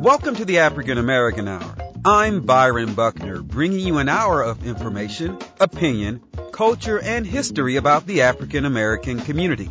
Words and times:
Welcome 0.00 0.36
to 0.36 0.46
the 0.46 0.60
African 0.60 0.96
American 0.96 1.46
Hour. 1.46 1.76
I'm 2.06 2.40
Byron 2.40 2.94
Buckner, 2.94 3.42
bringing 3.42 3.80
you 3.80 3.98
an 3.98 4.08
hour 4.08 4.42
of 4.42 4.66
information, 4.66 5.38
opinion, 5.60 6.22
culture, 6.52 6.98
and 6.98 7.26
history 7.26 7.76
about 7.76 8.06
the 8.06 8.22
African 8.22 8.64
American 8.64 9.20
community. 9.20 9.68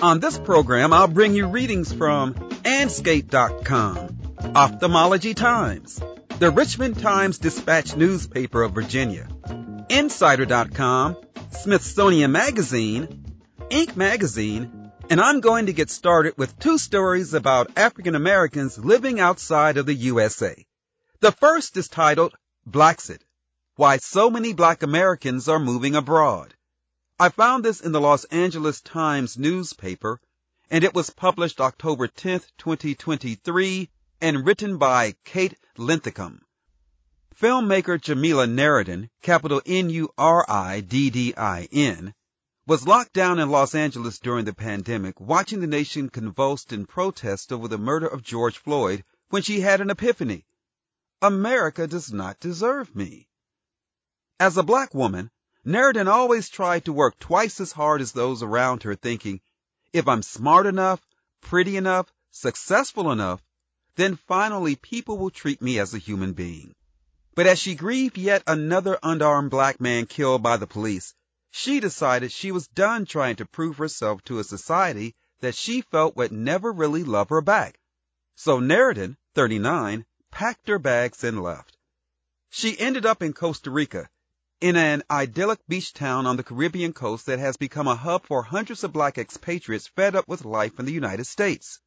On 0.00 0.20
this 0.20 0.38
program, 0.38 0.94
I'll 0.94 1.06
bring 1.06 1.34
you 1.34 1.48
readings 1.48 1.92
from 1.92 2.32
Andscape.com, 2.32 4.18
Ophthalmology 4.54 5.34
Times, 5.34 6.00
the 6.38 6.50
Richmond 6.50 7.02
Times 7.02 7.36
Dispatch 7.36 7.94
newspaper 7.94 8.62
of 8.62 8.72
Virginia, 8.72 9.28
Insider.com, 9.90 11.18
Smithsonian 11.50 12.32
Magazine, 12.32 13.34
Inc. 13.68 13.96
Magazine, 13.96 14.81
and 15.10 15.20
I'm 15.20 15.40
going 15.40 15.66
to 15.66 15.72
get 15.72 15.90
started 15.90 16.34
with 16.36 16.58
two 16.58 16.78
stories 16.78 17.34
about 17.34 17.76
African 17.76 18.14
Americans 18.14 18.78
living 18.78 19.20
outside 19.20 19.76
of 19.76 19.86
the 19.86 19.94
USA. 19.94 20.66
The 21.20 21.32
first 21.32 21.76
is 21.76 21.88
titled 21.88 22.34
Blaxit, 22.68 23.20
Why 23.76 23.98
So 23.98 24.30
Many 24.30 24.52
Black 24.52 24.82
Americans 24.82 25.48
Are 25.48 25.58
Moving 25.58 25.96
Abroad. 25.96 26.54
I 27.18 27.28
found 27.28 27.64
this 27.64 27.80
in 27.80 27.92
the 27.92 28.00
Los 28.00 28.24
Angeles 28.24 28.80
Times 28.80 29.38
newspaper, 29.38 30.20
and 30.70 30.84
it 30.84 30.94
was 30.94 31.10
published 31.10 31.60
October 31.60 32.08
10, 32.08 32.40
2023, 32.58 33.88
and 34.20 34.46
written 34.46 34.78
by 34.78 35.14
Kate 35.24 35.56
Linthicum. 35.76 36.40
Filmmaker 37.40 38.00
Jamila 38.00 38.46
Nuriddin, 38.46 39.08
capital 39.20 39.60
N-U-R-I-D-D-I-N, 39.66 40.14
was 42.66 42.86
locked 42.86 43.12
down 43.12 43.40
in 43.40 43.50
Los 43.50 43.74
Angeles 43.74 44.18
during 44.20 44.44
the 44.44 44.54
pandemic, 44.54 45.20
watching 45.20 45.60
the 45.60 45.66
nation 45.66 46.08
convulsed 46.08 46.72
in 46.72 46.86
protest 46.86 47.52
over 47.52 47.66
the 47.66 47.78
murder 47.78 48.06
of 48.06 48.22
George 48.22 48.58
Floyd 48.58 49.04
when 49.30 49.42
she 49.42 49.60
had 49.60 49.80
an 49.80 49.90
epiphany. 49.90 50.46
America 51.20 51.86
does 51.86 52.12
not 52.12 52.38
deserve 52.38 52.94
me. 52.94 53.28
As 54.38 54.56
a 54.56 54.62
black 54.62 54.94
woman, 54.94 55.30
Nuriddin 55.64 56.08
always 56.08 56.48
tried 56.48 56.84
to 56.84 56.92
work 56.92 57.18
twice 57.18 57.60
as 57.60 57.72
hard 57.72 58.00
as 58.00 58.12
those 58.12 58.42
around 58.42 58.82
her, 58.82 58.94
thinking, 58.94 59.40
if 59.92 60.06
I'm 60.06 60.22
smart 60.22 60.66
enough, 60.66 61.00
pretty 61.40 61.76
enough, 61.76 62.12
successful 62.30 63.12
enough, 63.12 63.42
then 63.96 64.16
finally 64.16 64.76
people 64.76 65.18
will 65.18 65.30
treat 65.30 65.60
me 65.60 65.78
as 65.78 65.94
a 65.94 65.98
human 65.98 66.32
being. 66.32 66.74
But 67.34 67.46
as 67.46 67.58
she 67.58 67.74
grieved 67.74 68.18
yet 68.18 68.42
another 68.46 68.98
unarmed 69.02 69.50
black 69.50 69.80
man 69.80 70.06
killed 70.06 70.42
by 70.42 70.56
the 70.56 70.66
police, 70.66 71.14
she 71.54 71.80
decided 71.80 72.32
she 72.32 72.50
was 72.50 72.66
done 72.68 73.04
trying 73.04 73.36
to 73.36 73.44
prove 73.44 73.76
herself 73.76 74.24
to 74.24 74.38
a 74.38 74.44
society 74.44 75.14
that 75.40 75.54
she 75.54 75.82
felt 75.82 76.16
would 76.16 76.32
never 76.32 76.72
really 76.72 77.04
love 77.04 77.28
her 77.28 77.42
back. 77.42 77.78
So 78.34 78.58
Nuriddin, 78.58 79.18
39, 79.34 80.06
packed 80.30 80.66
her 80.68 80.78
bags 80.78 81.22
and 81.22 81.42
left. 81.42 81.76
She 82.48 82.78
ended 82.78 83.04
up 83.04 83.22
in 83.22 83.34
Costa 83.34 83.70
Rica, 83.70 84.08
in 84.62 84.76
an 84.76 85.02
idyllic 85.10 85.60
beach 85.68 85.92
town 85.92 86.24
on 86.24 86.38
the 86.38 86.42
Caribbean 86.42 86.94
coast 86.94 87.26
that 87.26 87.38
has 87.38 87.58
become 87.58 87.86
a 87.86 87.96
hub 87.96 88.26
for 88.26 88.42
hundreds 88.42 88.82
of 88.82 88.92
black 88.94 89.18
expatriates 89.18 89.88
fed 89.88 90.16
up 90.16 90.26
with 90.26 90.46
life 90.46 90.78
in 90.78 90.86
the 90.86 90.92
United 90.92 91.26
States. 91.26 91.80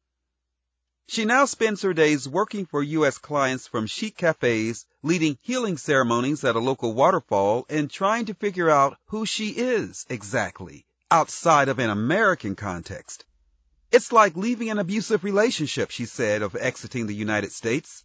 She 1.08 1.24
now 1.24 1.44
spends 1.44 1.82
her 1.82 1.94
days 1.94 2.28
working 2.28 2.66
for 2.66 2.82
U.S. 2.82 3.18
clients 3.18 3.68
from 3.68 3.86
chic 3.86 4.16
cafes, 4.16 4.86
leading 5.04 5.38
healing 5.40 5.76
ceremonies 5.76 6.42
at 6.42 6.56
a 6.56 6.58
local 6.60 6.94
waterfall, 6.94 7.64
and 7.68 7.88
trying 7.88 8.24
to 8.26 8.34
figure 8.34 8.68
out 8.68 8.98
who 9.06 9.24
she 9.24 9.50
is 9.50 10.04
exactly 10.10 10.84
outside 11.08 11.68
of 11.68 11.78
an 11.78 11.90
American 11.90 12.56
context. 12.56 13.24
It's 13.92 14.10
like 14.10 14.36
leaving 14.36 14.68
an 14.68 14.80
abusive 14.80 15.22
relationship, 15.22 15.92
she 15.92 16.06
said, 16.06 16.42
of 16.42 16.56
exiting 16.56 17.06
the 17.06 17.14
United 17.14 17.52
States. 17.52 18.02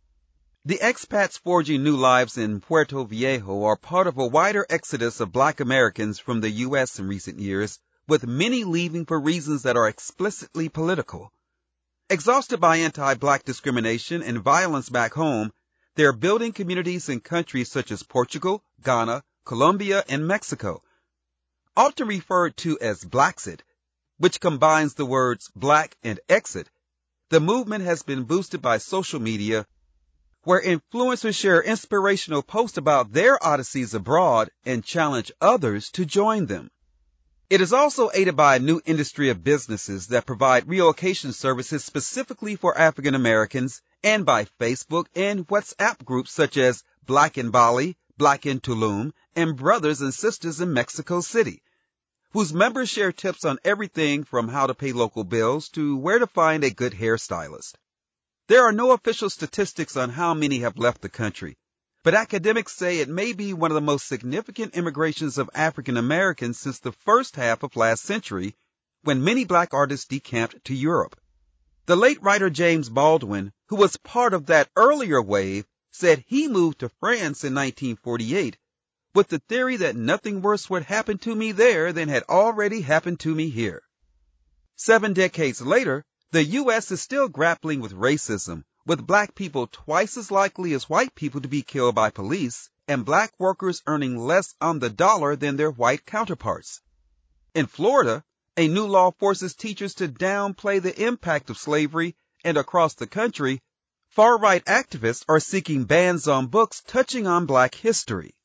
The 0.63 0.77
expats 0.77 1.39
forging 1.39 1.81
new 1.81 1.97
lives 1.97 2.37
in 2.37 2.61
Puerto 2.61 3.03
Viejo 3.03 3.63
are 3.63 3.77
part 3.77 4.05
of 4.05 4.19
a 4.19 4.27
wider 4.27 4.63
exodus 4.69 5.19
of 5.19 5.31
black 5.31 5.59
Americans 5.59 6.19
from 6.19 6.39
the 6.41 6.51
U.S. 6.51 6.99
in 6.99 7.07
recent 7.07 7.39
years, 7.39 7.79
with 8.07 8.27
many 8.27 8.63
leaving 8.63 9.07
for 9.07 9.19
reasons 9.19 9.63
that 9.63 9.75
are 9.75 9.87
explicitly 9.87 10.69
political. 10.69 11.33
Exhausted 12.11 12.59
by 12.59 12.75
anti-black 12.75 13.45
discrimination 13.45 14.21
and 14.21 14.43
violence 14.43 14.89
back 14.89 15.13
home, 15.13 15.53
they 15.95 16.03
are 16.03 16.11
building 16.11 16.51
communities 16.51 17.07
in 17.07 17.21
countries 17.21 17.71
such 17.71 17.89
as 17.89 18.03
Portugal, 18.03 18.61
Ghana, 18.83 19.23
Colombia, 19.45 20.03
and 20.09 20.27
Mexico. 20.27 20.83
Often 21.77 22.09
referred 22.09 22.57
to 22.57 22.77
as 22.81 23.05
Blaxit, 23.05 23.61
which 24.17 24.41
combines 24.41 24.95
the 24.95 25.05
words 25.05 25.49
black 25.55 25.95
and 26.03 26.19
exit, 26.27 26.69
the 27.29 27.39
movement 27.39 27.85
has 27.85 28.03
been 28.03 28.25
boosted 28.25 28.61
by 28.61 28.77
social 28.77 29.21
media, 29.21 29.65
where 30.43 30.61
influencers 30.61 31.39
share 31.39 31.63
inspirational 31.63 32.41
posts 32.41 32.77
about 32.77 33.13
their 33.13 33.39
odysseys 33.41 33.93
abroad 33.93 34.51
and 34.65 34.83
challenge 34.83 35.31
others 35.39 35.89
to 35.91 36.03
join 36.03 36.45
them. 36.47 36.71
It 37.51 37.59
is 37.59 37.73
also 37.73 38.09
aided 38.13 38.37
by 38.37 38.55
a 38.55 38.59
new 38.59 38.79
industry 38.85 39.27
of 39.27 39.43
businesses 39.43 40.07
that 40.07 40.25
provide 40.25 40.69
relocation 40.69 41.33
services 41.33 41.83
specifically 41.83 42.55
for 42.55 42.77
African 42.77 43.13
Americans 43.13 43.81
and 44.01 44.25
by 44.25 44.45
Facebook 44.57 45.07
and 45.15 45.45
WhatsApp 45.49 46.05
groups 46.05 46.31
such 46.31 46.55
as 46.55 46.81
Black 47.05 47.37
in 47.37 47.51
Bali, 47.51 47.97
Black 48.17 48.45
in 48.45 48.61
Tulum, 48.61 49.11
and 49.35 49.57
Brothers 49.57 49.99
and 49.99 50.13
Sisters 50.13 50.61
in 50.61 50.71
Mexico 50.71 51.19
City, 51.19 51.61
whose 52.31 52.53
members 52.53 52.87
share 52.87 53.11
tips 53.11 53.43
on 53.43 53.59
everything 53.65 54.23
from 54.23 54.47
how 54.47 54.67
to 54.67 54.73
pay 54.73 54.93
local 54.93 55.25
bills 55.25 55.67
to 55.71 55.97
where 55.97 56.19
to 56.19 56.27
find 56.27 56.63
a 56.63 56.69
good 56.69 56.93
hairstylist. 56.93 57.73
There 58.47 58.63
are 58.63 58.71
no 58.71 58.93
official 58.93 59.29
statistics 59.29 59.97
on 59.97 60.11
how 60.11 60.33
many 60.33 60.59
have 60.59 60.77
left 60.77 61.01
the 61.01 61.09
country, 61.09 61.57
but 62.03 62.15
academics 62.15 62.75
say 62.75 62.99
it 62.99 63.09
may 63.09 63.33
be 63.33 63.53
one 63.53 63.69
of 63.69 63.75
the 63.75 63.81
most 63.81 64.07
significant 64.07 64.75
immigrations 64.75 65.37
of 65.37 65.49
African 65.53 65.97
Americans 65.97 66.59
since 66.59 66.79
the 66.79 66.91
first 66.91 67.35
half 67.35 67.61
of 67.61 67.75
last 67.75 68.03
century, 68.03 68.55
when 69.03 69.23
many 69.23 69.45
black 69.45 69.73
artists 69.73 70.07
decamped 70.07 70.63
to 70.65 70.73
Europe. 70.73 71.19
The 71.85 71.95
late 71.95 72.21
writer 72.23 72.49
James 72.49 72.89
Baldwin, 72.89 73.51
who 73.67 73.75
was 73.75 73.97
part 73.97 74.33
of 74.33 74.47
that 74.47 74.69
earlier 74.75 75.21
wave, 75.21 75.65
said 75.91 76.23
he 76.25 76.47
moved 76.47 76.79
to 76.79 76.89
France 76.99 77.43
in 77.43 77.53
1948 77.53 78.57
with 79.13 79.27
the 79.27 79.39
theory 79.39 79.75
that 79.77 79.95
nothing 79.95 80.41
worse 80.41 80.69
would 80.69 80.83
happen 80.83 81.17
to 81.19 81.35
me 81.35 81.51
there 81.51 81.91
than 81.91 82.07
had 82.07 82.23
already 82.29 82.81
happened 82.81 83.19
to 83.19 83.35
me 83.35 83.49
here. 83.49 83.83
Seven 84.75 85.13
decades 85.13 85.61
later, 85.61 86.05
the 86.31 86.43
U.S. 86.43 86.91
is 86.91 87.01
still 87.01 87.27
grappling 87.27 87.81
with 87.81 87.91
racism, 87.91 88.63
with 88.85 89.05
black 89.05 89.35
people 89.35 89.67
twice 89.67 90.17
as 90.17 90.31
likely 90.31 90.73
as 90.73 90.89
white 90.89 91.13
people 91.15 91.41
to 91.41 91.47
be 91.47 91.61
killed 91.61 91.95
by 91.95 92.09
police, 92.09 92.69
and 92.87 93.05
black 93.05 93.31
workers 93.39 93.81
earning 93.87 94.17
less 94.17 94.53
on 94.59 94.79
the 94.79 94.89
dollar 94.89 95.35
than 95.35 95.55
their 95.55 95.71
white 95.71 96.05
counterparts. 96.05 96.81
In 97.53 97.67
Florida, 97.67 98.23
a 98.57 98.67
new 98.67 98.85
law 98.85 99.11
forces 99.11 99.55
teachers 99.55 99.93
to 99.95 100.07
downplay 100.07 100.81
the 100.81 101.03
impact 101.03 101.49
of 101.49 101.57
slavery, 101.57 102.15
and 102.43 102.57
across 102.57 102.95
the 102.95 103.07
country, 103.07 103.61
far 104.09 104.37
right 104.37 104.63
activists 104.65 105.23
are 105.29 105.39
seeking 105.39 105.85
bans 105.85 106.27
on 106.27 106.47
books 106.47 106.81
touching 106.85 107.27
on 107.27 107.45
black 107.45 107.75
history. 107.75 108.35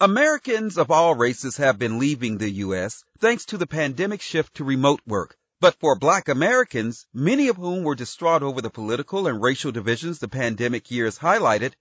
Americans 0.00 0.78
of 0.78 0.90
all 0.90 1.14
races 1.14 1.58
have 1.58 1.78
been 1.78 1.98
leaving 1.98 2.38
the 2.38 2.50
U.S. 2.50 3.04
thanks 3.20 3.44
to 3.46 3.58
the 3.58 3.66
pandemic 3.66 4.20
shift 4.20 4.54
to 4.54 4.64
remote 4.64 5.00
work, 5.06 5.36
but 5.62 5.78
for 5.78 5.94
black 5.94 6.28
Americans, 6.28 7.06
many 7.14 7.46
of 7.46 7.54
whom 7.54 7.84
were 7.84 7.94
distraught 7.94 8.42
over 8.42 8.60
the 8.60 8.68
political 8.68 9.28
and 9.28 9.40
racial 9.40 9.70
divisions 9.70 10.18
the 10.18 10.26
pandemic 10.26 10.90
years 10.90 11.16
highlighted, 11.20 11.72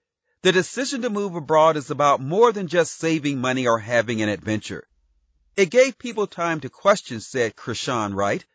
the 0.43 0.51
decision 0.51 1.01
to 1.01 1.09
move 1.09 1.33
abroad 1.33 1.75
is 1.75 1.89
about 1.89 2.21
more 2.21 2.51
than 2.51 2.67
just 2.67 2.99
saving 2.99 3.41
money 3.41 3.65
or 3.65 3.79
having 3.79 4.21
an 4.21 4.29
adventure. 4.29 4.87
It 5.57 5.71
gave 5.71 5.97
people 5.97 6.27
time 6.27 6.59
to 6.59 6.69
question, 6.69 7.21
said 7.21 7.55
Krishan 7.55 8.13
Wright, 8.13 8.45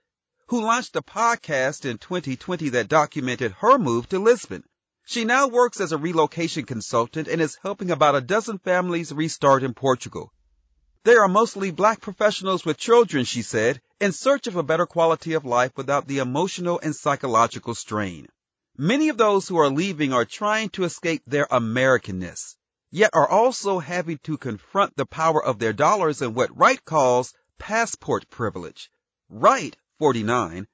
who 0.46 0.62
launched 0.62 0.94
a 0.94 1.02
podcast 1.02 1.84
in 1.84 1.98
2020 1.98 2.68
that 2.68 2.86
documented 2.86 3.50
her 3.58 3.78
move 3.78 4.08
to 4.10 4.20
Lisbon. 4.20 4.62
She 5.06 5.24
now 5.24 5.48
works 5.48 5.80
as 5.80 5.90
a 5.90 5.98
relocation 5.98 6.66
consultant 6.66 7.26
and 7.26 7.40
is 7.40 7.58
helping 7.60 7.90
about 7.90 8.14
a 8.14 8.20
dozen 8.20 8.58
families 8.58 9.10
restart 9.10 9.64
in 9.64 9.74
Portugal. 9.74 10.32
They 11.06 11.14
are 11.14 11.28
mostly 11.28 11.70
black 11.70 12.00
professionals 12.00 12.64
with 12.64 12.78
children, 12.78 13.24
she 13.24 13.42
said, 13.42 13.80
in 14.00 14.10
search 14.10 14.48
of 14.48 14.56
a 14.56 14.64
better 14.64 14.86
quality 14.86 15.34
of 15.34 15.44
life 15.44 15.70
without 15.76 16.08
the 16.08 16.18
emotional 16.18 16.80
and 16.82 16.96
psychological 16.96 17.76
strain. 17.76 18.26
Many 18.76 19.08
of 19.08 19.16
those 19.16 19.46
who 19.46 19.56
are 19.56 19.70
leaving 19.70 20.12
are 20.12 20.24
trying 20.24 20.70
to 20.70 20.82
escape 20.82 21.22
their 21.24 21.46
Americanness, 21.48 22.56
yet 22.90 23.10
are 23.12 23.28
also 23.28 23.78
having 23.78 24.18
to 24.24 24.36
confront 24.36 24.96
the 24.96 25.06
power 25.06 25.40
of 25.40 25.60
their 25.60 25.72
dollars 25.72 26.22
and 26.22 26.34
what 26.34 26.58
Wright 26.58 26.84
calls 26.84 27.32
passport 27.56 28.28
privilege. 28.28 28.90
Wright, 29.28 29.76
49, 30.00 30.66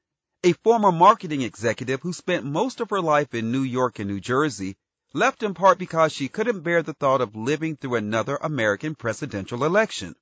a 0.44 0.52
former 0.64 0.93
marketing 0.93 1.43
executive 1.43 2.00
who 2.00 2.14
spent 2.14 2.46
most 2.46 2.81
of 2.81 2.88
her 2.88 3.02
life 3.02 3.34
in 3.34 3.52
New 3.52 3.64
York 3.64 3.99
and 3.99 4.08
New 4.08 4.19
Jersey, 4.19 4.79
left 5.12 5.43
in 5.43 5.52
part 5.52 5.76
because 5.76 6.11
she 6.11 6.29
couldn't 6.29 6.61
bear 6.61 6.82
the 6.82 6.94
thought 6.94 7.20
of 7.20 7.37
living 7.37 7.76
through 7.76 7.96
another 7.96 8.38
American 8.40 8.94
presidential 8.94 9.62
election. 9.62 10.17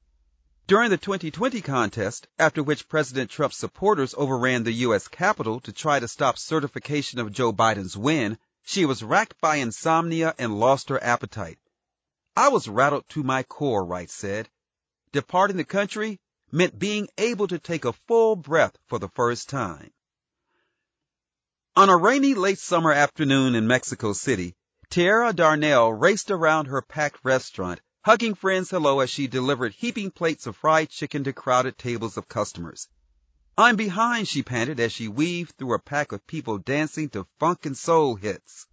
During 0.70 0.90
the 0.90 0.98
2020 0.98 1.62
contest, 1.62 2.28
after 2.38 2.62
which 2.62 2.86
President 2.86 3.28
Trump's 3.28 3.56
supporters 3.56 4.14
overran 4.16 4.62
the 4.62 4.84
U.S. 4.86 5.08
Capitol 5.08 5.58
to 5.62 5.72
try 5.72 5.98
to 5.98 6.06
stop 6.06 6.38
certification 6.38 7.18
of 7.18 7.32
Joe 7.32 7.52
Biden's 7.52 7.96
win, 7.96 8.38
She 8.62 8.84
was 8.84 9.02
racked 9.02 9.40
by 9.40 9.56
insomnia 9.56 10.32
and 10.38 10.60
lost 10.60 10.90
her 10.90 11.02
appetite. 11.02 11.58
I 12.36 12.50
was 12.50 12.68
rattled 12.68 13.08
to 13.08 13.24
my 13.24 13.42
core, 13.42 13.84
Wright 13.84 14.08
said. 14.08 14.48
Departing 15.10 15.56
the 15.56 15.64
country 15.64 16.20
meant 16.52 16.78
being 16.78 17.08
able 17.18 17.48
to 17.48 17.58
take 17.58 17.84
a 17.84 17.92
full 18.06 18.36
breath 18.36 18.78
for 18.86 19.00
the 19.00 19.08
first 19.08 19.48
time. 19.48 19.90
On 21.74 21.88
a 21.88 21.96
rainy 21.96 22.34
late 22.34 22.60
summer 22.60 22.92
afternoon 22.92 23.56
in 23.56 23.66
Mexico 23.66 24.12
City, 24.12 24.54
Tierra 24.88 25.32
Darnell 25.32 25.92
raced 25.92 26.30
around 26.30 26.66
her 26.66 26.80
packed 26.80 27.24
restaurant, 27.24 27.80
hugging 28.02 28.34
friends 28.34 28.70
hello 28.70 29.00
as 29.00 29.10
she 29.10 29.26
delivered 29.26 29.74
heaping 29.74 30.10
plates 30.10 30.46
of 30.46 30.56
fried 30.56 30.88
chicken 30.88 31.22
to 31.22 31.34
crowded 31.34 31.76
tables 31.76 32.16
of 32.16 32.26
customers. 32.26 32.88
I'm 33.58 33.76
behind, 33.76 34.26
she 34.26 34.42
panted 34.42 34.80
as 34.80 34.90
she 34.90 35.06
weaved 35.06 35.52
through 35.58 35.74
a 35.74 35.78
pack 35.78 36.12
of 36.12 36.26
people 36.26 36.56
dancing 36.56 37.10
to 37.10 37.26
funk 37.38 37.66
and 37.66 37.76
soul 37.76 38.14
hits. 38.14 38.66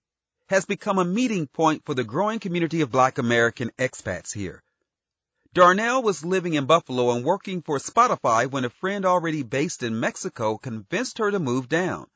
has 0.47 0.65
become 0.65 0.99
a 0.99 1.05
meeting 1.05 1.47
point 1.47 1.83
for 1.85 1.93
the 1.93 2.05
growing 2.05 2.39
community 2.39 2.79
of 2.79 2.91
black 2.91 3.17
American 3.17 3.71
expats 3.77 4.33
here. 4.33 4.63
Darnell 5.53 6.01
was 6.01 6.23
living 6.23 6.53
in 6.53 6.65
Buffalo 6.65 7.11
and 7.11 7.25
working 7.25 7.61
for 7.61 7.77
Spotify 7.77 8.49
when 8.49 8.63
a 8.63 8.69
friend 8.69 9.05
already 9.05 9.43
based 9.43 9.83
in 9.83 9.99
Mexico 9.99 10.57
convinced 10.57 11.17
her 11.17 11.29
to 11.29 11.39
move 11.39 11.67
down. 11.67 12.07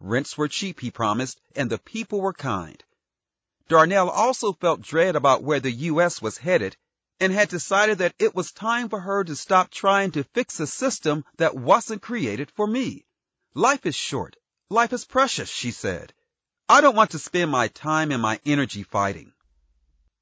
Rents 0.00 0.36
were 0.36 0.48
cheap, 0.48 0.80
he 0.80 0.90
promised, 0.90 1.40
and 1.56 1.70
the 1.70 1.78
people 1.78 2.20
were 2.20 2.34
kind. 2.34 2.84
Darnell 3.68 4.10
also 4.10 4.52
felt 4.52 4.82
dread 4.82 5.16
about 5.16 5.42
where 5.42 5.60
the 5.60 5.72
U.S. 5.72 6.20
was 6.20 6.36
headed 6.36 6.76
and 7.20 7.32
had 7.32 7.48
decided 7.48 7.98
that 7.98 8.14
it 8.18 8.34
was 8.34 8.52
time 8.52 8.90
for 8.90 9.00
her 9.00 9.24
to 9.24 9.34
stop 9.34 9.70
trying 9.70 10.10
to 10.10 10.24
fix 10.34 10.60
a 10.60 10.66
system 10.66 11.24
that 11.38 11.56
wasn't 11.56 12.02
created 12.02 12.50
for 12.50 12.66
me. 12.66 13.06
Life 13.54 13.86
is 13.86 13.94
short. 13.94 14.36
Life 14.68 14.92
is 14.92 15.06
precious, 15.06 15.48
she 15.48 15.70
said. 15.70 16.12
I 16.68 16.82
don't 16.82 16.96
want 16.96 17.12
to 17.12 17.18
spend 17.18 17.50
my 17.50 17.68
time 17.68 18.12
and 18.12 18.20
my 18.20 18.40
energy 18.44 18.82
fighting. 18.82 19.32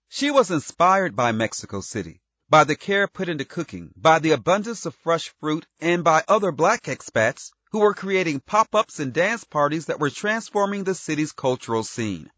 She 0.08 0.30
was 0.30 0.52
inspired 0.52 1.16
by 1.16 1.32
Mexico 1.32 1.80
City 1.80 2.21
by 2.52 2.64
the 2.64 2.76
care 2.76 3.08
put 3.08 3.30
into 3.30 3.46
cooking, 3.46 3.90
by 3.96 4.18
the 4.18 4.32
abundance 4.32 4.84
of 4.84 4.94
fresh 4.96 5.32
fruit, 5.40 5.64
and 5.80 6.04
by 6.04 6.22
other 6.28 6.52
black 6.52 6.82
expats 6.82 7.50
who 7.70 7.78
were 7.78 7.94
creating 7.94 8.40
pop-ups 8.40 9.00
and 9.00 9.14
dance 9.14 9.42
parties 9.42 9.86
that 9.86 9.98
were 9.98 10.10
transforming 10.10 10.84
the 10.84 10.94
city's 10.94 11.32
cultural 11.32 11.82
scene. 11.82 12.30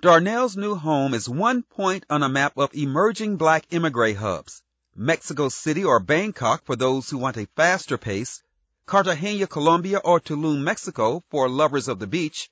Darnell's 0.00 0.56
new 0.56 0.74
home 0.74 1.12
is 1.12 1.28
one 1.28 1.62
point 1.62 2.06
on 2.08 2.22
a 2.22 2.28
map 2.30 2.56
of 2.56 2.74
emerging 2.74 3.36
black 3.36 3.66
immigrant 3.68 4.16
hubs. 4.16 4.62
Mexico 4.96 5.50
City 5.50 5.84
or 5.84 6.00
Bangkok 6.00 6.64
for 6.64 6.74
those 6.74 7.10
who 7.10 7.18
want 7.18 7.36
a 7.36 7.46
faster 7.54 7.98
pace, 7.98 8.42
Cartagena, 8.86 9.46
Colombia 9.46 9.98
or 9.98 10.20
Tulum, 10.20 10.62
Mexico 10.62 11.22
for 11.28 11.50
lovers 11.50 11.88
of 11.88 11.98
the 11.98 12.06
beach, 12.06 12.48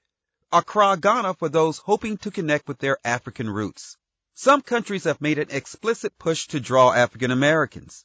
Accra, 0.52 0.98
Ghana 1.00 1.32
for 1.32 1.48
those 1.48 1.78
hoping 1.78 2.18
to 2.18 2.30
connect 2.30 2.68
with 2.68 2.80
their 2.80 2.98
African 3.02 3.48
roots. 3.48 3.96
Some 4.34 4.62
countries 4.62 5.04
have 5.04 5.20
made 5.20 5.38
an 5.38 5.50
explicit 5.50 6.18
push 6.18 6.46
to 6.48 6.58
draw 6.58 6.92
African 6.92 7.30
Americans. 7.30 8.04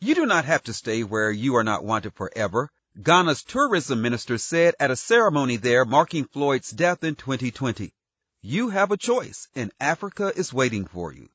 You 0.00 0.14
do 0.14 0.24
not 0.24 0.46
have 0.46 0.62
to 0.62 0.72
stay 0.72 1.04
where 1.04 1.30
you 1.30 1.56
are 1.56 1.64
not 1.64 1.84
wanted 1.84 2.14
forever, 2.14 2.70
Ghana's 3.02 3.44
tourism 3.44 4.00
minister 4.00 4.38
said 4.38 4.74
at 4.80 4.90
a 4.90 4.96
ceremony 4.96 5.56
there 5.56 5.84
marking 5.84 6.24
Floyd's 6.24 6.70
death 6.70 7.04
in 7.04 7.16
2020. 7.16 7.94
You 8.40 8.70
have 8.70 8.90
a 8.90 8.96
choice, 8.96 9.46
and 9.54 9.70
Africa 9.78 10.32
is 10.34 10.52
waiting 10.52 10.86
for 10.86 11.12
you. 11.12 11.28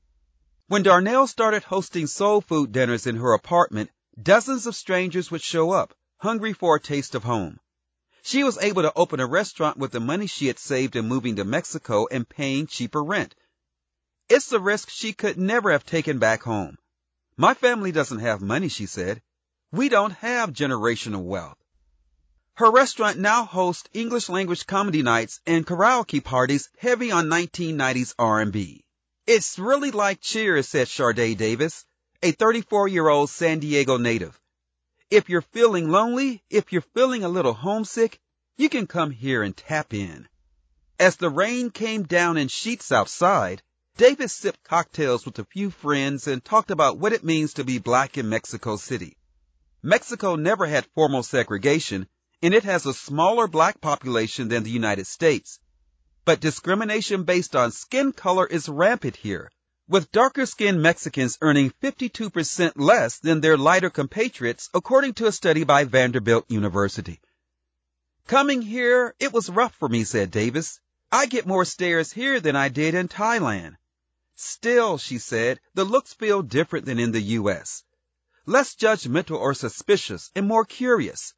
When 0.66 0.82
Darnell 0.82 1.26
started 1.26 1.62
hosting 1.62 2.06
soul 2.06 2.40
food 2.40 2.72
dinners 2.72 3.06
in 3.06 3.16
her 3.16 3.34
apartment, 3.34 3.90
dozens 4.20 4.66
of 4.66 4.74
strangers 4.74 5.30
would 5.30 5.42
show 5.42 5.70
up, 5.70 5.94
hungry 6.16 6.54
for 6.54 6.76
a 6.76 6.80
taste 6.80 7.14
of 7.14 7.22
home. 7.22 7.60
She 8.22 8.42
was 8.42 8.58
able 8.58 8.82
to 8.82 8.92
open 8.96 9.20
a 9.20 9.26
restaurant 9.26 9.76
with 9.76 9.92
the 9.92 10.00
money 10.00 10.26
she 10.26 10.48
had 10.48 10.58
saved 10.58 10.96
in 10.96 11.06
moving 11.06 11.36
to 11.36 11.44
Mexico 11.44 12.08
and 12.10 12.28
paying 12.28 12.66
cheaper 12.66 13.04
rent. 13.04 13.34
It's 14.28 14.52
a 14.52 14.58
risk 14.58 14.88
she 14.88 15.12
could 15.12 15.36
never 15.36 15.70
have 15.72 15.84
taken 15.84 16.18
back 16.18 16.42
home. 16.42 16.78
My 17.36 17.52
family 17.52 17.92
doesn't 17.92 18.20
have 18.20 18.40
money, 18.40 18.68
she 18.68 18.86
said. 18.86 19.20
We 19.70 19.88
don't 19.88 20.12
have 20.12 20.52
generational 20.52 21.24
wealth. 21.24 21.58
Her 22.54 22.70
restaurant 22.70 23.18
now 23.18 23.44
hosts 23.44 23.88
English 23.92 24.28
language 24.28 24.66
comedy 24.66 25.02
nights 25.02 25.40
and 25.44 25.66
karaoke 25.66 26.22
parties 26.22 26.70
heavy 26.78 27.10
on 27.10 27.26
1990s 27.26 28.14
R&B. 28.18 28.84
It's 29.26 29.58
really 29.58 29.90
like 29.90 30.20
Cheers, 30.20 30.68
said 30.68 30.86
Sharday 30.86 31.36
Davis, 31.36 31.84
a 32.22 32.32
34-year-old 32.32 33.28
San 33.28 33.58
Diego 33.58 33.98
native. 33.98 34.40
If 35.10 35.28
you're 35.28 35.42
feeling 35.42 35.90
lonely, 35.90 36.42
if 36.48 36.72
you're 36.72 36.80
feeling 36.94 37.24
a 37.24 37.28
little 37.28 37.54
homesick, 37.54 38.18
you 38.56 38.68
can 38.68 38.86
come 38.86 39.10
here 39.10 39.42
and 39.42 39.54
tap 39.54 39.92
in. 39.92 40.28
As 40.98 41.16
the 41.16 41.28
rain 41.28 41.70
came 41.70 42.04
down 42.04 42.36
in 42.36 42.48
sheets 42.48 42.92
outside, 42.92 43.62
Davis 43.96 44.32
sipped 44.32 44.64
cocktails 44.64 45.24
with 45.24 45.38
a 45.38 45.44
few 45.44 45.70
friends 45.70 46.26
and 46.26 46.44
talked 46.44 46.72
about 46.72 46.98
what 46.98 47.12
it 47.12 47.22
means 47.22 47.54
to 47.54 47.62
be 47.62 47.78
black 47.78 48.18
in 48.18 48.28
Mexico 48.28 48.76
City. 48.76 49.16
Mexico 49.84 50.34
never 50.34 50.66
had 50.66 50.88
formal 50.96 51.22
segregation, 51.22 52.08
and 52.42 52.52
it 52.52 52.64
has 52.64 52.86
a 52.86 52.92
smaller 52.92 53.46
black 53.46 53.80
population 53.80 54.48
than 54.48 54.64
the 54.64 54.70
United 54.70 55.06
States. 55.06 55.60
But 56.24 56.40
discrimination 56.40 57.22
based 57.22 57.54
on 57.54 57.70
skin 57.70 58.10
color 58.10 58.44
is 58.44 58.68
rampant 58.68 59.14
here, 59.14 59.48
with 59.86 60.10
darker 60.10 60.44
skinned 60.44 60.82
Mexicans 60.82 61.38
earning 61.40 61.70
52% 61.80 62.72
less 62.74 63.20
than 63.20 63.40
their 63.40 63.56
lighter 63.56 63.90
compatriots, 63.90 64.70
according 64.74 65.14
to 65.14 65.26
a 65.26 65.32
study 65.32 65.62
by 65.62 65.84
Vanderbilt 65.84 66.50
University. 66.50 67.20
Coming 68.26 68.60
here, 68.60 69.14
it 69.20 69.32
was 69.32 69.48
rough 69.48 69.76
for 69.76 69.88
me, 69.88 70.02
said 70.02 70.32
Davis. 70.32 70.80
I 71.12 71.26
get 71.26 71.46
more 71.46 71.64
stares 71.64 72.10
here 72.10 72.40
than 72.40 72.56
I 72.56 72.70
did 72.70 72.96
in 72.96 73.06
Thailand. 73.06 73.76
Still, 74.36 74.98
she 74.98 75.18
said, 75.18 75.60
the 75.74 75.84
looks 75.84 76.12
feel 76.12 76.42
different 76.42 76.86
than 76.86 76.98
in 76.98 77.12
the 77.12 77.22
U.S. 77.38 77.84
Less 78.46 78.74
judgmental 78.74 79.38
or 79.38 79.54
suspicious 79.54 80.30
and 80.34 80.48
more 80.48 80.64
curious. 80.64 81.34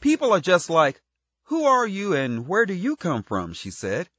People 0.00 0.32
are 0.32 0.40
just 0.40 0.68
like, 0.68 1.00
who 1.44 1.64
are 1.64 1.86
you 1.86 2.12
and 2.12 2.46
where 2.46 2.66
do 2.66 2.74
you 2.74 2.96
come 2.96 3.22
from? 3.22 3.52
she 3.52 3.70
said. 3.70 4.10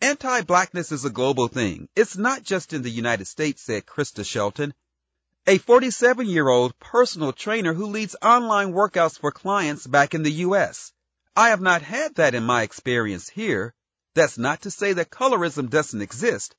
Anti-blackness 0.00 0.92
is 0.92 1.04
a 1.04 1.10
global 1.10 1.48
thing. 1.48 1.88
It's 1.96 2.16
not 2.16 2.42
just 2.42 2.72
in 2.72 2.82
the 2.82 2.90
United 2.90 3.26
States, 3.26 3.62
said 3.62 3.86
Krista 3.86 4.24
Shelton, 4.24 4.74
a 5.46 5.58
47-year-old 5.58 6.78
personal 6.78 7.32
trainer 7.32 7.74
who 7.74 7.86
leads 7.86 8.14
online 8.22 8.72
workouts 8.72 9.18
for 9.18 9.32
clients 9.32 9.86
back 9.86 10.14
in 10.14 10.22
the 10.22 10.32
U.S. 10.46 10.92
I 11.34 11.48
have 11.48 11.60
not 11.60 11.82
had 11.82 12.14
that 12.14 12.34
in 12.34 12.44
my 12.44 12.62
experience 12.62 13.28
here. 13.28 13.74
That's 14.14 14.38
not 14.38 14.62
to 14.62 14.70
say 14.70 14.92
that 14.92 15.10
colorism 15.10 15.68
doesn't 15.68 16.00
exist. 16.00 16.54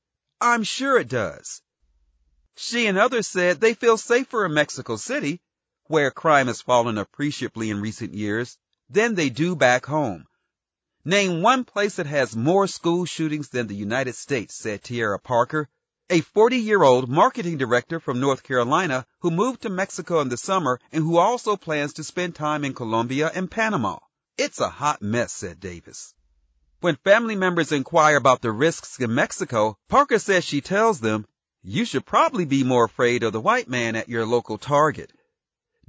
I'm 0.46 0.64
sure 0.64 0.98
it 0.98 1.08
does. 1.08 1.62
She 2.58 2.86
and 2.88 2.98
others 2.98 3.28
said 3.28 3.62
they 3.62 3.74
feel 3.74 3.98
safer 3.98 4.46
in 4.46 4.54
Mexico 4.54 4.98
City, 4.98 5.40
where 5.86 6.12
crime 6.12 6.48
has 6.48 6.62
fallen 6.62 6.98
appreciably 6.98 7.70
in 7.70 7.80
recent 7.80 8.14
years, 8.14 8.58
than 8.90 9.16
they 9.16 9.30
do 9.30 9.56
back 9.56 9.86
home. 9.86 10.26
Name 11.06 11.42
one 11.42 11.64
place 11.64 11.96
that 11.96 12.08
has 12.08 12.36
more 12.36 12.68
school 12.68 13.06
shootings 13.06 13.48
than 13.50 13.68
the 13.68 13.76
United 13.76 14.16
States, 14.16 14.54
said 14.54 14.84
Tierra 14.84 15.18
Parker, 15.18 15.70
a 16.10 16.20
40-year-old 16.22 17.08
marketing 17.08 17.58
director 17.58 18.02
from 18.02 18.20
North 18.20 18.44
Carolina 18.44 19.06
who 19.20 19.32
moved 19.32 19.62
to 19.62 19.70
Mexico 19.70 20.20
in 20.20 20.28
the 20.28 20.36
summer 20.36 20.78
and 20.92 21.06
who 21.06 21.18
also 21.18 21.56
plans 21.56 21.94
to 21.94 22.04
spend 22.04 22.36
time 22.36 22.66
in 22.66 22.74
Colombia 22.74 23.32
and 23.34 23.50
Panama. 23.50 23.98
It's 24.38 24.60
a 24.60 24.68
hot 24.68 25.02
mess, 25.02 25.32
said 25.32 25.62
Davis. 25.62 26.14
When 26.84 26.98
family 26.98 27.38
members 27.38 27.72
inquire 27.72 28.18
about 28.18 28.42
the 28.42 28.52
risks 28.52 29.00
in 29.00 29.16
Mexico, 29.16 29.78
Parker 29.88 30.20
says 30.20 30.44
she 30.44 30.60
tells 30.60 31.00
them, 31.00 31.26
you 31.62 31.86
should 31.86 32.06
probably 32.06 32.44
be 32.44 32.66
more 32.66 32.84
afraid 32.84 33.24
of 33.24 33.32
the 33.32 33.40
white 33.40 33.70
man 33.70 33.96
at 33.96 34.10
your 34.10 34.26
local 34.26 34.58
Target. 34.58 35.14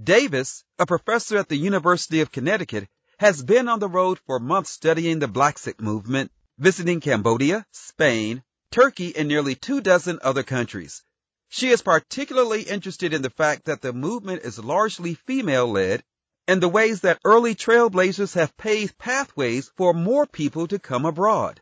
Davis, 0.00 0.62
a 0.78 0.86
professor 0.86 1.36
at 1.36 1.48
the 1.48 1.56
University 1.56 2.20
of 2.20 2.30
Connecticut, 2.30 2.86
has 3.18 3.42
been 3.42 3.66
on 3.68 3.80
the 3.80 3.88
road 3.88 4.20
for 4.24 4.38
months 4.38 4.70
studying 4.70 5.18
the 5.18 5.26
Blaxit 5.26 5.80
movement, 5.80 6.30
visiting 6.58 7.00
Cambodia, 7.00 7.66
Spain, 7.72 8.44
Turkey, 8.70 9.16
and 9.16 9.26
nearly 9.26 9.56
two 9.56 9.80
dozen 9.80 10.20
other 10.22 10.44
countries. 10.44 11.02
She 11.48 11.70
is 11.70 11.82
particularly 11.82 12.62
interested 12.62 13.12
in 13.12 13.22
the 13.22 13.30
fact 13.30 13.64
that 13.64 13.82
the 13.82 13.92
movement 13.92 14.42
is 14.44 14.60
largely 14.60 15.14
female-led 15.14 16.04
and 16.46 16.62
the 16.62 16.68
ways 16.68 17.00
that 17.00 17.20
early 17.24 17.54
trailblazers 17.54 18.34
have 18.34 18.56
paved 18.56 18.98
pathways 18.98 19.70
for 19.76 19.94
more 19.94 20.26
people 20.26 20.66
to 20.68 20.78
come 20.78 21.04
abroad. 21.04 21.60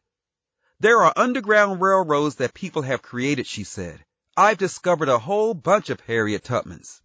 There 0.80 1.02
are 1.04 1.12
underground 1.14 1.80
railroads 1.80 2.36
that 2.36 2.54
people 2.54 2.82
have 2.82 3.02
created, 3.02 3.46
she 3.46 3.64
said. 3.64 4.04
I've 4.36 4.58
discovered 4.58 5.08
a 5.08 5.18
whole 5.18 5.54
bunch 5.54 5.90
of 5.90 6.00
Harriet 6.00 6.42
Tubmans. 6.42 7.00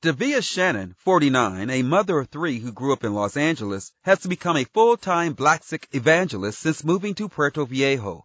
Davia 0.00 0.40
Shannon, 0.40 0.94
49, 0.96 1.68
a 1.68 1.82
mother 1.82 2.20
of 2.20 2.30
three 2.30 2.58
who 2.58 2.72
grew 2.72 2.94
up 2.94 3.04
in 3.04 3.12
Los 3.12 3.36
Angeles, 3.36 3.92
has 4.04 4.24
become 4.24 4.56
a 4.56 4.64
full-time 4.64 5.34
Blaxit 5.34 5.84
evangelist 5.92 6.58
since 6.58 6.82
moving 6.82 7.14
to 7.16 7.28
Puerto 7.28 7.66
Viejo. 7.66 8.24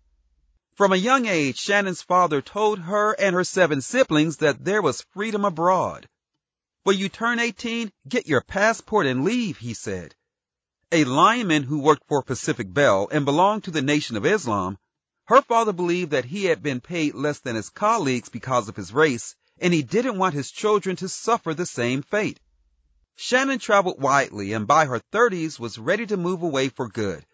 From 0.75 0.94
a 0.94 0.98
young 0.98 1.25
age, 1.25 1.58
Shannon's 1.58 2.02
father 2.02 2.42
told 2.42 2.80
her 2.80 3.12
and 3.14 3.36
her 3.36 3.44
seven 3.44 3.82
siblings 3.82 4.38
that 4.38 4.64
there 4.64 4.82
was 4.82 5.06
freedom 5.14 5.44
abroad. 5.44 6.08
When 6.86 7.00
you 7.00 7.10
turn 7.10 7.39
18, 7.39 7.92
get 8.08 8.27
your 8.27 8.42
passport 8.42 9.08
and 9.08 9.24
leave, 9.24 9.58
he 9.58 9.74
said. 9.74 10.13
A 10.92 11.04
lineman 11.04 11.63
who 11.63 11.80
worked 11.80 12.08
for 12.08 12.22
Pacific 12.22 12.72
Bell 12.72 13.08
and 13.12 13.25
belonged 13.25 13.63
to 13.63 13.72
the 13.72 13.82
Nation 13.82 14.15
of 14.18 14.24
Islam, 14.24 14.77
her 15.25 15.42
father 15.42 15.74
believed 15.74 16.12
that 16.12 16.25
he 16.25 16.46
had 16.46 16.62
been 16.62 16.82
paid 16.82 17.15
less 17.15 17.39
than 17.39 17.56
his 17.56 17.72
colleagues 17.72 18.30
because 18.30 18.70
of 18.70 18.75
his 18.75 18.94
race, 18.94 19.36
and 19.58 19.74
he 19.74 19.82
didn't 19.82 20.20
want 20.20 20.36
his 20.36 20.51
children 20.51 20.96
to 20.98 21.10
suffer 21.10 21.56
the 21.56 21.65
same 21.65 22.04
fate. 22.04 22.39
Shannon 23.15 23.58
traveled 23.58 24.00
widely 24.00 24.54
and 24.54 24.68
by 24.68 24.86
her 24.86 25.01
30s 25.12 25.60
was 25.60 25.80
ready 25.80 26.06
to 26.06 26.18
move 26.18 26.44
away 26.44 26.70
for 26.70 26.88
good. 26.88 27.25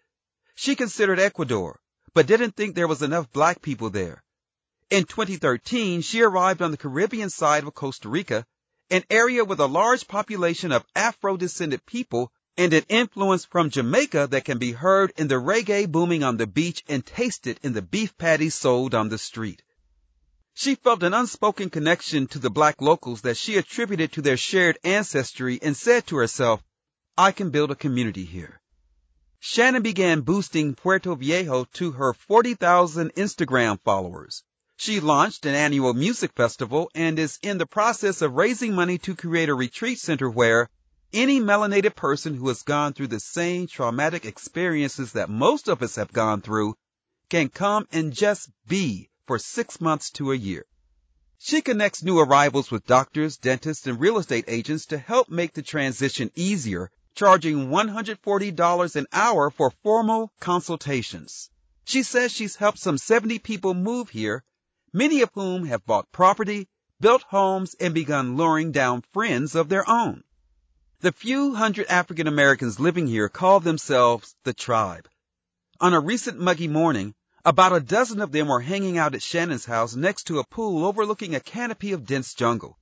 She 0.54 0.76
considered 0.76 1.20
Ecuador, 1.20 1.78
but 2.14 2.26
didn't 2.26 2.56
think 2.56 2.74
there 2.74 2.88
was 2.88 3.02
enough 3.02 3.30
black 3.30 3.60
people 3.60 3.90
there. 3.90 4.24
In 4.88 5.04
2013, 5.04 6.00
she 6.00 6.22
arrived 6.22 6.62
on 6.62 6.70
the 6.70 6.78
Caribbean 6.78 7.28
side 7.28 7.64
of 7.64 7.74
Costa 7.74 8.08
Rica 8.08 8.46
an 8.90 9.04
area 9.10 9.44
with 9.44 9.60
a 9.60 9.66
large 9.66 10.06
population 10.06 10.72
of 10.72 10.84
Afro-descended 10.94 11.84
people 11.86 12.32
and 12.56 12.72
an 12.72 12.84
influence 12.88 13.44
from 13.44 13.70
Jamaica 13.70 14.28
that 14.30 14.44
can 14.44 14.58
be 14.58 14.72
heard 14.72 15.12
in 15.16 15.28
the 15.28 15.36
reggae 15.36 15.90
booming 15.90 16.22
on 16.22 16.36
the 16.36 16.46
beach 16.46 16.84
and 16.88 17.04
tasted 17.04 17.58
in 17.62 17.72
the 17.72 17.82
beef 17.82 18.16
patties 18.18 18.54
sold 18.54 18.94
on 18.94 19.08
the 19.08 19.18
street. 19.18 19.62
She 20.54 20.74
felt 20.74 21.02
an 21.02 21.14
unspoken 21.14 21.70
connection 21.70 22.26
to 22.28 22.38
the 22.38 22.50
black 22.50 22.82
locals 22.82 23.22
that 23.22 23.38
she 23.38 23.56
attributed 23.56 24.12
to 24.12 24.22
their 24.22 24.36
shared 24.36 24.78
ancestry 24.84 25.58
and 25.62 25.74
said 25.74 26.06
to 26.08 26.16
herself, 26.16 26.62
I 27.16 27.32
can 27.32 27.50
build 27.50 27.70
a 27.70 27.74
community 27.74 28.24
here. 28.24 28.60
Shannon 29.40 29.82
began 29.82 30.20
boosting 30.20 30.74
Puerto 30.74 31.14
Viejo 31.16 31.64
to 31.72 31.92
her 31.92 32.12
40,000 32.12 33.14
Instagram 33.14 33.80
followers. 33.80 34.44
She 34.84 34.98
launched 34.98 35.46
an 35.46 35.54
annual 35.54 35.94
music 35.94 36.32
festival 36.32 36.90
and 36.92 37.16
is 37.16 37.38
in 37.40 37.58
the 37.58 37.66
process 37.66 38.20
of 38.20 38.34
raising 38.34 38.74
money 38.74 38.98
to 38.98 39.14
create 39.14 39.48
a 39.48 39.54
retreat 39.54 40.00
center 40.00 40.28
where 40.28 40.68
any 41.12 41.38
melanated 41.38 41.94
person 41.94 42.34
who 42.34 42.48
has 42.48 42.64
gone 42.64 42.92
through 42.92 43.06
the 43.06 43.20
same 43.20 43.68
traumatic 43.68 44.24
experiences 44.24 45.12
that 45.12 45.30
most 45.30 45.68
of 45.68 45.84
us 45.84 45.94
have 45.94 46.12
gone 46.12 46.40
through 46.40 46.74
can 47.28 47.48
come 47.48 47.86
and 47.92 48.12
just 48.12 48.50
be 48.66 49.08
for 49.28 49.38
six 49.38 49.80
months 49.80 50.10
to 50.10 50.32
a 50.32 50.34
year. 50.34 50.66
She 51.38 51.60
connects 51.62 52.02
new 52.02 52.18
arrivals 52.18 52.72
with 52.72 52.84
doctors, 52.84 53.36
dentists, 53.36 53.86
and 53.86 54.00
real 54.00 54.18
estate 54.18 54.46
agents 54.48 54.86
to 54.86 54.98
help 54.98 55.28
make 55.28 55.52
the 55.52 55.62
transition 55.62 56.32
easier, 56.34 56.90
charging 57.14 57.68
$140 57.68 58.96
an 58.96 59.06
hour 59.12 59.50
for 59.50 59.72
formal 59.84 60.32
consultations. 60.40 61.50
She 61.84 62.02
says 62.02 62.32
she's 62.32 62.56
helped 62.56 62.80
some 62.80 62.98
70 62.98 63.38
people 63.38 63.74
move 63.74 64.08
here 64.08 64.42
many 64.92 65.22
of 65.22 65.30
whom 65.34 65.64
have 65.66 65.86
bought 65.86 66.12
property, 66.12 66.68
built 67.00 67.22
homes, 67.22 67.74
and 67.80 67.94
begun 67.94 68.36
luring 68.36 68.72
down 68.72 69.02
friends 69.12 69.54
of 69.54 69.68
their 69.68 69.88
own. 69.88 70.22
The 71.00 71.12
few 71.12 71.54
hundred 71.54 71.86
African 71.88 72.26
Americans 72.26 72.78
living 72.78 73.06
here 73.06 73.28
call 73.28 73.60
themselves 73.60 74.36
the 74.44 74.52
tribe. 74.52 75.08
On 75.80 75.94
a 75.94 76.00
recent 76.00 76.38
muggy 76.38 76.68
morning, 76.68 77.14
about 77.44 77.72
a 77.72 77.80
dozen 77.80 78.20
of 78.20 78.30
them 78.30 78.46
were 78.46 78.60
hanging 78.60 78.98
out 78.98 79.14
at 79.14 79.22
Shannon's 79.22 79.64
house 79.64 79.96
next 79.96 80.28
to 80.28 80.38
a 80.38 80.44
pool 80.44 80.84
overlooking 80.84 81.34
a 81.34 81.40
canopy 81.40 81.90
of 81.92 82.06
dense 82.06 82.34
jungle. 82.34 82.78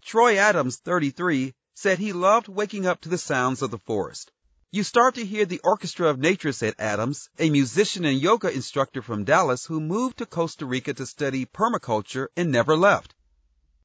Troy 0.00 0.38
Adams, 0.38 0.78
33, 0.78 1.54
said 1.74 1.98
he 1.98 2.12
loved 2.12 2.48
waking 2.48 2.86
up 2.86 3.00
to 3.02 3.08
the 3.08 3.18
sounds 3.18 3.62
of 3.62 3.70
the 3.70 3.78
forest. 3.78 4.32
You 4.74 4.84
start 4.84 5.16
to 5.16 5.26
hear 5.26 5.44
the 5.44 5.60
orchestra 5.62 6.08
of 6.08 6.18
nature, 6.18 6.50
said 6.50 6.76
Adams, 6.78 7.28
a 7.38 7.50
musician 7.50 8.06
and 8.06 8.18
yoga 8.18 8.50
instructor 8.50 9.02
from 9.02 9.24
Dallas 9.24 9.66
who 9.66 9.80
moved 9.80 10.16
to 10.16 10.24
Costa 10.24 10.64
Rica 10.64 10.94
to 10.94 11.04
study 11.04 11.44
permaculture 11.44 12.28
and 12.38 12.50
never 12.50 12.74
left. 12.74 13.14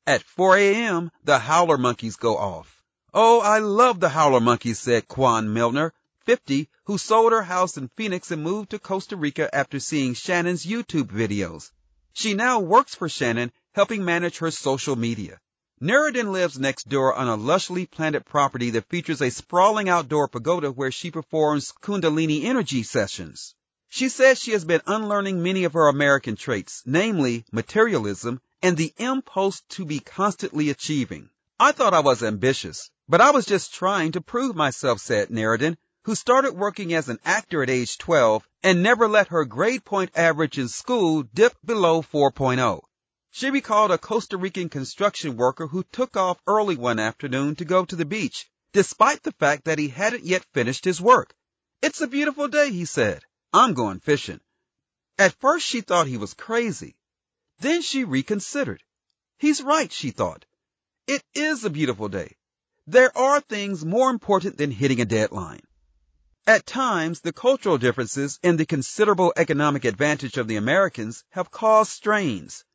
At 0.05 0.23
4 0.23 0.55
a.m., 0.55 1.11
the 1.25 1.39
howler 1.39 1.77
monkeys 1.77 2.15
go 2.15 2.37
off. 2.37 2.81
Oh, 3.13 3.41
I 3.41 3.59
love 3.59 3.99
the 3.99 4.07
howler 4.07 4.39
monkeys, 4.39 4.79
said 4.79 5.09
Quan 5.09 5.51
Milner, 5.51 5.91
50, 6.25 6.69
who 6.85 6.97
sold 6.97 7.33
her 7.33 7.43
house 7.43 7.75
in 7.75 7.89
Phoenix 7.97 8.31
and 8.31 8.41
moved 8.41 8.69
to 8.69 8.79
Costa 8.79 9.17
Rica 9.17 9.53
after 9.53 9.81
seeing 9.81 10.13
Shannon's 10.13 10.65
YouTube 10.65 11.11
videos. 11.11 11.69
She 12.13 12.33
now 12.33 12.61
works 12.61 12.95
for 12.95 13.09
Shannon, 13.09 13.51
helping 13.73 14.05
manage 14.05 14.37
her 14.37 14.51
social 14.51 14.95
media. 14.95 15.41
Nuriddin 15.79 16.31
lives 16.31 16.57
next 16.57 16.89
door 16.89 17.13
on 17.13 17.27
a 17.27 17.37
lushly 17.37 17.85
planted 17.85 18.25
property 18.25 18.71
that 18.71 18.89
features 18.89 19.21
a 19.21 19.29
sprawling 19.29 19.87
outdoor 19.87 20.27
pagoda 20.27 20.71
where 20.71 20.89
she 20.89 21.11
performs 21.11 21.71
Kundalini 21.83 22.45
energy 22.45 22.81
sessions. 22.81 23.53
She 23.87 24.09
says 24.09 24.39
she 24.39 24.53
has 24.53 24.65
been 24.65 24.81
unlearning 24.87 25.43
many 25.43 25.65
of 25.65 25.73
her 25.73 25.87
American 25.87 26.35
traits, 26.35 26.81
namely 26.87 27.45
materialism 27.51 28.41
and 28.59 28.75
the 28.75 28.91
impulse 28.97 29.61
to 29.69 29.85
be 29.85 29.99
constantly 29.99 30.71
achieving. 30.71 31.29
I 31.59 31.73
thought 31.73 31.93
I 31.93 31.99
was 31.99 32.23
ambitious, 32.23 32.89
but 33.07 33.21
I 33.21 33.29
was 33.29 33.45
just 33.45 33.71
trying 33.71 34.13
to 34.13 34.21
prove 34.21 34.55
myself, 34.55 34.99
said 34.99 35.29
Nuriddin, 35.29 35.77
who 36.05 36.15
started 36.15 36.55
working 36.55 36.95
as 36.95 37.07
an 37.07 37.19
actor 37.23 37.61
at 37.61 37.69
age 37.69 37.99
12 37.99 38.47
and 38.63 38.81
never 38.81 39.07
let 39.07 39.27
her 39.27 39.45
grade 39.45 39.85
point 39.85 40.09
average 40.15 40.57
in 40.57 40.69
school 40.69 41.21
dip 41.21 41.55
below 41.63 42.01
4.0. 42.01 42.81
She 43.39 43.51
recalled 43.51 43.91
a 43.91 43.99
Costa 43.99 44.35
Rican 44.35 44.67
construction 44.67 45.37
worker 45.37 45.67
who 45.67 45.83
took 45.83 46.17
off 46.17 46.41
early 46.47 46.75
one 46.75 46.97
afternoon 46.97 47.55
to 47.57 47.65
go 47.65 47.85
to 47.85 47.95
the 47.95 48.03
beach, 48.03 48.49
despite 48.73 49.21
the 49.21 49.31
fact 49.31 49.65
that 49.65 49.77
he 49.77 49.89
hadn't 49.89 50.23
yet 50.23 50.43
finished 50.55 50.85
his 50.85 50.99
work. 50.99 51.35
It's 51.79 52.01
a 52.01 52.07
beautiful 52.07 52.47
day, 52.47 52.71
he 52.71 52.85
said. 52.85 53.23
I'm 53.53 53.75
going 53.75 53.99
fishing. 53.99 54.41
At 55.19 55.39
first 55.39 55.67
she 55.67 55.81
thought 55.81 56.07
he 56.07 56.17
was 56.17 56.33
crazy. 56.33 56.97
Then 57.59 57.83
she 57.83 58.05
reconsidered. 58.05 58.81
He's 59.37 59.61
right, 59.61 59.91
she 59.91 60.09
thought. 60.09 60.43
It 61.05 61.21
is 61.35 61.63
a 61.63 61.69
beautiful 61.69 62.09
day. 62.09 62.37
There 62.87 63.15
are 63.15 63.39
things 63.39 63.85
more 63.85 64.09
important 64.09 64.57
than 64.57 64.71
hitting 64.71 64.99
a 64.99 65.05
deadline. 65.05 65.61
At 66.47 66.65
times, 66.65 67.21
the 67.21 67.33
cultural 67.33 67.77
differences 67.77 68.39
and 68.41 68.59
the 68.59 68.65
considerable 68.65 69.31
economic 69.37 69.85
advantage 69.85 70.37
of 70.37 70.47
the 70.47 70.55
Americans 70.55 71.23
have 71.29 71.51
caused 71.51 71.91
strains. 71.91 72.65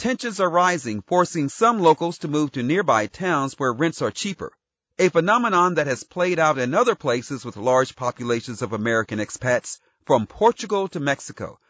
Tensions 0.00 0.40
are 0.40 0.48
rising, 0.48 1.02
forcing 1.02 1.50
some 1.50 1.78
locals 1.78 2.16
to 2.20 2.26
move 2.26 2.52
to 2.52 2.62
nearby 2.62 3.06
towns 3.06 3.58
where 3.58 3.70
rents 3.70 4.00
are 4.00 4.10
cheaper, 4.10 4.50
a 4.98 5.10
phenomenon 5.10 5.74
that 5.74 5.86
has 5.86 6.04
played 6.04 6.38
out 6.38 6.56
in 6.56 6.72
other 6.72 6.94
places 6.94 7.44
with 7.44 7.58
large 7.58 7.94
populations 7.96 8.62
of 8.62 8.72
American 8.72 9.18
expats 9.18 9.78
from 10.06 10.26
Portugal 10.26 10.88
to 10.88 11.00
Mexico. 11.00 11.60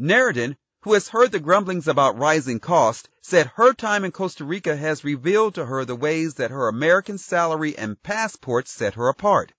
Nuriddin, 0.00 0.56
who 0.84 0.94
has 0.94 1.08
heard 1.08 1.32
the 1.32 1.38
grumblings 1.38 1.86
about 1.86 2.16
rising 2.16 2.60
costs, 2.60 3.10
said 3.20 3.52
her 3.56 3.74
time 3.74 4.06
in 4.06 4.10
Costa 4.10 4.42
Rica 4.42 4.74
has 4.74 5.04
revealed 5.04 5.56
to 5.56 5.66
her 5.66 5.84
the 5.84 5.94
ways 5.94 6.36
that 6.36 6.50
her 6.50 6.68
American 6.68 7.18
salary 7.18 7.76
and 7.76 8.02
passport 8.02 8.68
set 8.68 8.94
her 8.94 9.10
apart. 9.10 9.52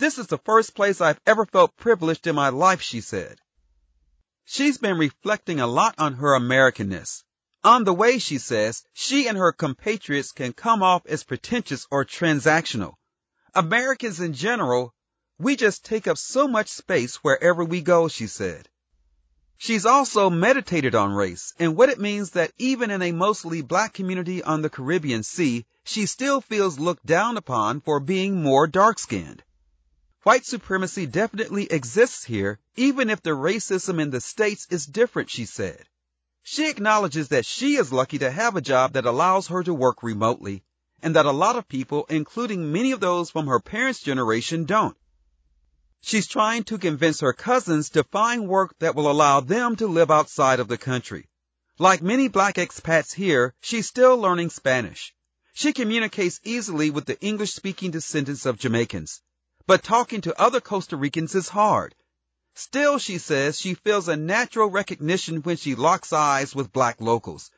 This 0.00 0.18
is 0.18 0.26
the 0.26 0.38
first 0.38 0.74
place 0.74 1.00
I've 1.00 1.20
ever 1.24 1.46
felt 1.46 1.76
privileged 1.76 2.26
in 2.26 2.34
my 2.34 2.48
life, 2.48 2.82
she 2.82 3.00
said. 3.00 3.38
She's 4.44 4.78
been 4.78 4.98
reflecting 4.98 5.60
a 5.60 5.68
lot 5.68 5.94
on 5.98 6.14
her 6.14 6.36
Americanness. 6.36 7.22
On 7.64 7.82
the 7.82 7.92
way, 7.92 8.18
she 8.18 8.38
says, 8.38 8.84
she 8.92 9.26
and 9.26 9.36
her 9.36 9.52
compatriots 9.52 10.30
can 10.30 10.52
come 10.52 10.82
off 10.82 11.04
as 11.06 11.24
pretentious 11.24 11.86
or 11.90 12.04
transactional. 12.04 12.94
Americans 13.52 14.20
in 14.20 14.32
general, 14.32 14.94
we 15.38 15.56
just 15.56 15.84
take 15.84 16.06
up 16.06 16.18
so 16.18 16.46
much 16.46 16.68
space 16.68 17.16
wherever 17.16 17.64
we 17.64 17.80
go, 17.80 18.06
she 18.06 18.28
said. 18.28 18.68
She's 19.56 19.86
also 19.86 20.30
meditated 20.30 20.94
on 20.94 21.12
race 21.12 21.52
and 21.58 21.76
what 21.76 21.88
it 21.88 21.98
means 21.98 22.30
that 22.30 22.52
even 22.58 22.92
in 22.92 23.02
a 23.02 23.10
mostly 23.10 23.60
black 23.62 23.92
community 23.92 24.40
on 24.40 24.62
the 24.62 24.70
Caribbean 24.70 25.24
Sea, 25.24 25.66
she 25.82 26.06
still 26.06 26.40
feels 26.40 26.78
looked 26.78 27.04
down 27.04 27.36
upon 27.36 27.80
for 27.80 27.98
being 27.98 28.40
more 28.40 28.68
dark-skinned. 28.68 29.42
White 30.22 30.46
supremacy 30.46 31.06
definitely 31.06 31.64
exists 31.64 32.22
here, 32.22 32.60
even 32.76 33.10
if 33.10 33.20
the 33.20 33.30
racism 33.30 34.00
in 34.00 34.10
the 34.10 34.20
States 34.20 34.68
is 34.70 34.86
different, 34.86 35.28
she 35.28 35.44
said. 35.44 35.84
She 36.50 36.70
acknowledges 36.70 37.28
that 37.28 37.44
she 37.44 37.76
is 37.76 37.92
lucky 37.92 38.20
to 38.20 38.30
have 38.30 38.56
a 38.56 38.62
job 38.62 38.94
that 38.94 39.04
allows 39.04 39.48
her 39.48 39.62
to 39.62 39.74
work 39.74 40.02
remotely, 40.02 40.64
and 41.02 41.14
that 41.14 41.26
a 41.26 41.30
lot 41.30 41.56
of 41.56 41.68
people, 41.68 42.06
including 42.08 42.72
many 42.72 42.92
of 42.92 43.00
those 43.00 43.28
from 43.28 43.48
her 43.48 43.60
parents' 43.60 44.00
generation, 44.00 44.64
don't. 44.64 44.96
She's 46.00 46.26
trying 46.26 46.64
to 46.64 46.78
convince 46.78 47.20
her 47.20 47.34
cousins 47.34 47.90
to 47.90 48.02
find 48.02 48.48
work 48.48 48.74
that 48.78 48.94
will 48.94 49.10
allow 49.10 49.40
them 49.40 49.76
to 49.76 49.86
live 49.86 50.10
outside 50.10 50.58
of 50.58 50.68
the 50.68 50.78
country. 50.78 51.28
Like 51.78 52.00
many 52.00 52.28
black 52.28 52.54
expats 52.54 53.12
here, 53.12 53.52
she's 53.60 53.86
still 53.86 54.16
learning 54.16 54.48
Spanish. 54.48 55.14
She 55.52 55.74
communicates 55.74 56.40
easily 56.44 56.88
with 56.88 57.04
the 57.04 57.20
English 57.20 57.52
speaking 57.52 57.90
descendants 57.90 58.46
of 58.46 58.58
Jamaicans, 58.58 59.20
but 59.66 59.82
talking 59.82 60.22
to 60.22 60.40
other 60.40 60.62
Costa 60.62 60.96
Ricans 60.96 61.34
is 61.34 61.50
hard 61.50 61.94
Still, 62.60 62.98
she 62.98 63.18
says, 63.18 63.56
she 63.56 63.74
feels 63.74 64.08
a 64.08 64.16
natural 64.16 64.68
recognition 64.68 65.42
when 65.42 65.56
she 65.56 65.76
locks 65.76 66.12
eyes 66.12 66.56
with 66.56 66.72
black 66.72 67.00
locals. 67.00 67.52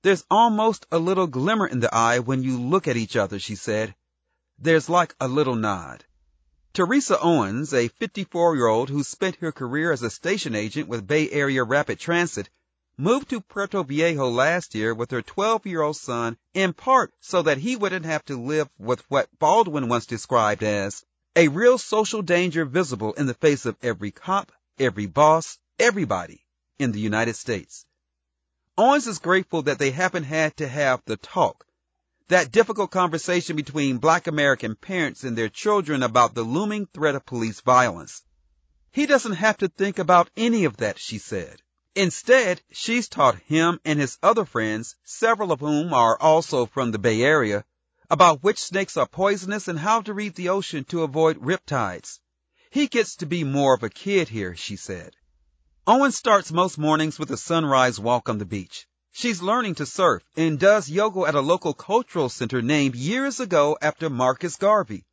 There's 0.00 0.24
almost 0.30 0.86
a 0.90 0.98
little 0.98 1.26
glimmer 1.26 1.66
in 1.66 1.80
the 1.80 1.94
eye 1.94 2.20
when 2.20 2.42
you 2.42 2.58
look 2.58 2.88
at 2.88 2.96
each 2.96 3.16
other, 3.16 3.38
she 3.38 3.54
said. 3.54 3.94
There's 4.58 4.88
like 4.88 5.14
a 5.20 5.28
little 5.28 5.56
nod. 5.56 6.06
Teresa 6.72 7.20
Owens, 7.20 7.74
a 7.74 7.88
54 7.88 8.56
year 8.56 8.66
old 8.66 8.88
who 8.88 9.04
spent 9.04 9.36
her 9.36 9.52
career 9.52 9.92
as 9.92 10.00
a 10.02 10.08
station 10.08 10.54
agent 10.54 10.88
with 10.88 11.06
Bay 11.06 11.28
Area 11.28 11.62
Rapid 11.62 12.00
Transit, 12.00 12.48
moved 12.96 13.28
to 13.28 13.42
Puerto 13.42 13.82
Viejo 13.82 14.30
last 14.30 14.74
year 14.74 14.94
with 14.94 15.10
her 15.10 15.20
12-year-old 15.20 15.98
son 15.98 16.38
in 16.54 16.72
part 16.72 17.12
so 17.20 17.42
that 17.42 17.58
he 17.58 17.76
wouldn't 17.76 18.06
have 18.06 18.24
to 18.24 18.40
live 18.40 18.70
with 18.78 19.04
what 19.10 19.28
Baldwin 19.38 19.90
once 19.90 20.06
described 20.06 20.62
as 20.62 21.04
a 21.36 21.48
real 21.48 21.76
social 21.76 22.22
danger 22.22 22.64
visible 22.64 23.12
in 23.12 23.26
the 23.26 23.34
face 23.34 23.66
of 23.66 23.76
every 23.82 24.10
cop, 24.10 24.50
every 24.78 25.04
boss, 25.04 25.58
everybody 25.78 26.42
in 26.78 26.92
the 26.92 26.98
United 26.98 27.36
States. 27.36 27.84
Owens 28.78 29.06
is 29.06 29.18
grateful 29.18 29.62
that 29.62 29.78
they 29.78 29.90
haven't 29.90 30.24
had 30.24 30.56
to 30.56 30.66
have 30.66 31.02
the 31.04 31.18
talk, 31.18 31.66
that 32.28 32.50
difficult 32.50 32.90
conversation 32.90 33.54
between 33.54 33.98
black 33.98 34.26
American 34.26 34.74
parents 34.76 35.24
and 35.24 35.36
their 35.36 35.50
children 35.50 36.02
about 36.02 36.34
the 36.34 36.42
looming 36.42 36.86
threat 36.86 37.14
of 37.14 37.26
police 37.26 37.60
violence. 37.60 38.22
He 38.90 39.04
doesn't 39.04 39.34
have 39.34 39.58
to 39.58 39.68
think 39.68 39.98
about 39.98 40.30
any 40.38 40.64
of 40.64 40.78
that, 40.78 40.98
she 40.98 41.18
said. 41.18 41.60
Instead, 41.94 42.62
she's 42.70 43.08
taught 43.10 43.38
him 43.40 43.78
and 43.84 44.00
his 44.00 44.18
other 44.22 44.46
friends, 44.46 44.96
several 45.04 45.52
of 45.52 45.60
whom 45.60 45.92
are 45.92 46.18
also 46.18 46.64
from 46.64 46.92
the 46.92 46.98
Bay 46.98 47.22
Area, 47.22 47.64
about 48.10 48.42
which 48.42 48.58
snakes 48.58 48.96
are 48.96 49.06
poisonous 49.06 49.68
and 49.68 49.78
how 49.78 50.00
to 50.00 50.14
read 50.14 50.34
the 50.34 50.48
ocean 50.48 50.84
to 50.84 51.02
avoid 51.02 51.38
riptides. 51.38 52.20
He 52.70 52.88
gets 52.88 53.16
to 53.16 53.26
be 53.26 53.44
more 53.44 53.74
of 53.74 53.82
a 53.82 53.88
kid 53.88 54.28
here, 54.28 54.54
she 54.54 54.76
said. 54.76 55.14
Owen 55.86 56.12
starts 56.12 56.50
most 56.50 56.78
mornings 56.78 57.18
with 57.18 57.30
a 57.30 57.36
sunrise 57.36 57.98
walk 57.98 58.28
on 58.28 58.38
the 58.38 58.44
beach. 58.44 58.86
She's 59.12 59.40
learning 59.40 59.76
to 59.76 59.86
surf 59.86 60.22
and 60.36 60.58
does 60.58 60.90
yoga 60.90 61.20
at 61.22 61.34
a 61.34 61.40
local 61.40 61.72
cultural 61.72 62.28
center 62.28 62.60
named 62.60 62.94
years 62.96 63.40
ago 63.40 63.78
after 63.80 64.10
Marcus 64.10 64.56
Garvey, 64.56 65.06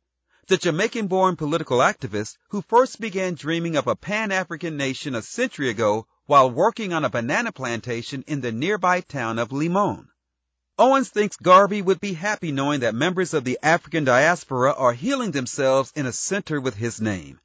the 0.46 0.58
Jamaican-born 0.58 1.36
political 1.36 1.78
activist 1.78 2.36
who 2.50 2.60
first 2.60 3.00
began 3.00 3.34
dreaming 3.34 3.76
of 3.76 3.86
a 3.86 3.96
Pan-African 3.96 4.76
nation 4.76 5.14
a 5.14 5.22
century 5.22 5.70
ago 5.70 6.06
while 6.26 6.50
working 6.50 6.92
on 6.92 7.04
a 7.04 7.08
banana 7.08 7.50
plantation 7.50 8.24
in 8.26 8.42
the 8.42 8.52
nearby 8.52 9.00
town 9.00 9.38
of 9.38 9.52
Limon. 9.52 10.08
Owens 10.76 11.08
thinks 11.08 11.36
Garvey 11.36 11.82
would 11.82 12.00
be 12.00 12.14
happy 12.14 12.50
knowing 12.50 12.80
that 12.80 12.96
members 12.96 13.32
of 13.32 13.44
the 13.44 13.60
African 13.62 14.02
diaspora 14.02 14.72
are 14.72 14.92
healing 14.92 15.30
themselves 15.30 15.92
in 15.94 16.04
a 16.04 16.12
center 16.12 16.60
with 16.60 16.74
his 16.74 17.00
name. 17.00 17.38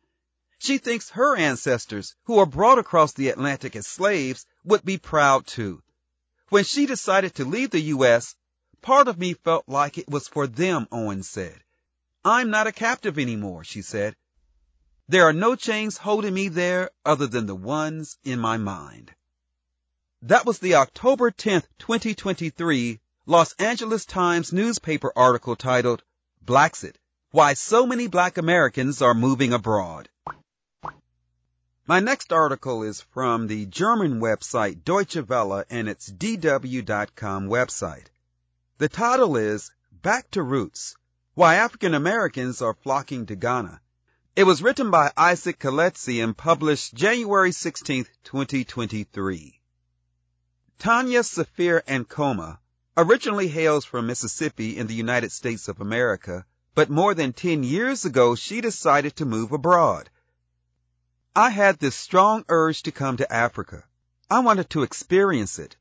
She 0.58 0.80
thinks 0.80 1.12
her 1.12 1.38
ancestors, 1.38 2.16
who 2.24 2.38
were 2.38 2.48
brought 2.48 2.80
across 2.80 3.14
the 3.14 3.30
Atlantic 3.30 3.76
as 3.76 3.86
slaves, 3.86 4.48
would 4.64 4.84
be 4.84 4.98
proud 4.98 5.46
too. 5.46 5.84
When 6.50 6.64
she 6.64 6.88
decided 6.88 7.36
to 7.36 7.46
leave 7.46 7.70
the 7.70 7.80
U.S., 7.94 8.36
part 8.82 9.08
of 9.08 9.20
me 9.20 9.36
felt 9.36 9.66
like 9.68 10.00
it 10.00 10.10
was 10.10 10.28
for 10.28 10.48
them, 10.48 10.88
Owens 10.92 11.30
said. 11.30 11.64
I'm 12.26 12.50
not 12.50 12.66
a 12.66 12.72
captive 12.72 13.20
anymore, 13.20 13.64
she 13.64 13.84
said. 13.84 14.16
There 15.08 15.26
are 15.26 15.34
no 15.34 15.56
chains 15.56 15.98
holding 15.98 16.34
me 16.34 16.48
there 16.48 16.90
other 17.06 17.28
than 17.28 17.46
the 17.46 17.56
ones 17.56 18.18
in 18.24 18.40
my 18.40 18.58
mind. 18.58 19.14
That 20.24 20.48
was 20.48 20.58
the 20.58 20.76
October 20.76 21.30
10th, 21.30 21.68
2023 21.78 23.00
Los 23.30 23.54
Angeles 23.60 24.06
Times 24.06 24.52
newspaper 24.52 25.14
article 25.16 25.56
titled 25.56 26.02
Blaxit, 26.44 26.96
Why 27.30 27.54
So 27.54 27.86
Many 27.86 28.08
Black 28.08 28.40
Americans 28.40 29.04
Are 29.04 29.14
Moving 29.14 29.54
Abroad. 29.54 30.10
My 31.86 32.00
next 32.00 32.34
article 32.34 32.82
is 32.82 33.02
from 33.02 33.46
the 33.46 33.68
German 33.68 34.20
website 34.20 34.84
Deutsche 34.84 35.18
Welle 35.18 35.64
and 35.70 35.88
its 35.88 36.12
DW.com 36.12 37.50
website. 37.50 38.08
The 38.80 38.90
title 38.90 39.38
is 39.38 39.72
Back 39.92 40.32
to 40.32 40.42
Roots, 40.42 40.96
Why 41.36 41.58
African 41.58 41.94
Americans 41.94 42.64
Are 42.64 42.74
Flocking 42.74 43.28
to 43.28 43.36
Ghana. 43.36 43.80
It 44.36 44.46
was 44.46 44.64
written 44.64 44.90
by 44.90 45.12
Isaac 45.16 45.60
Kaledzi 45.60 46.24
and 46.24 46.36
published 46.36 46.96
January 46.96 47.52
16, 47.52 48.08
2023. 48.24 49.62
Tanya 50.80 51.20
Safir 51.20 51.84
Ankoma 51.84 52.58
originally 53.01 53.47
hails 53.47 53.86
from 53.86 54.08
Mississippi 54.08 54.78
in 54.78 54.88
the 54.88 54.93
United 54.93 55.32
States 55.32 55.69
of 55.69 55.80
America, 55.80 56.45
but 56.76 56.89
more 56.89 57.13
than 57.13 57.32
10 57.32 57.63
years 57.63 58.04
ago 58.04 58.36
she 58.36 58.60
decided 58.60 59.15
to 59.15 59.26
move 59.26 59.54
abroad. 59.54 60.10
I 61.34 61.50
had 61.50 61.80
this 61.80 61.95
strong 61.95 62.43
urge 62.50 62.84
to 62.84 62.91
come 62.91 63.15
to 63.15 63.32
Africa. 63.32 63.86
I 64.30 64.39
wanted 64.39 64.69
to 64.71 64.84
experience 64.84 65.60
it. 65.60 65.78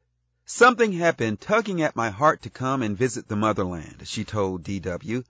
Something 0.47 0.93
had 0.93 1.17
been 1.17 1.37
tugging 1.37 1.83
at 1.83 1.97
my 1.97 2.11
heart 2.11 2.43
to 2.43 2.51
come 2.51 2.83
and 2.83 2.97
visit 2.97 3.27
the 3.27 3.35
motherland, 3.35 4.03
she 4.07 4.25
told 4.25 4.63
DW. 4.63 5.25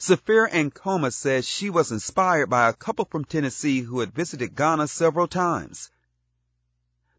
Safir 0.00 0.50
Ankoma 0.50 1.12
says 1.12 1.46
she 1.46 1.70
was 1.70 1.92
inspired 1.92 2.50
by 2.50 2.68
a 2.68 2.72
couple 2.72 3.04
from 3.04 3.24
Tennessee 3.24 3.82
who 3.82 4.00
had 4.00 4.12
visited 4.12 4.56
Ghana 4.56 4.88
several 4.88 5.28
times. 5.28 5.90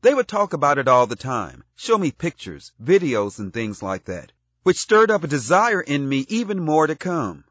They 0.05 0.13
would 0.13 0.27
talk 0.27 0.53
about 0.53 0.77
it 0.77 0.87
all 0.87 1.07
the 1.07 1.15
time, 1.15 1.63
show 1.75 1.97
me 1.97 2.11
pictures, 2.11 2.71
videos, 2.79 3.39
and 3.39 3.51
things 3.51 3.81
like 3.81 4.05
that, 4.05 4.33
which 4.61 4.77
stirred 4.77 5.09
up 5.09 5.23
a 5.23 5.27
desire 5.27 5.81
in 5.81 6.07
me 6.07 6.27
even 6.29 6.59
more 6.59 6.85
to 6.85 6.95
come. 6.95 7.43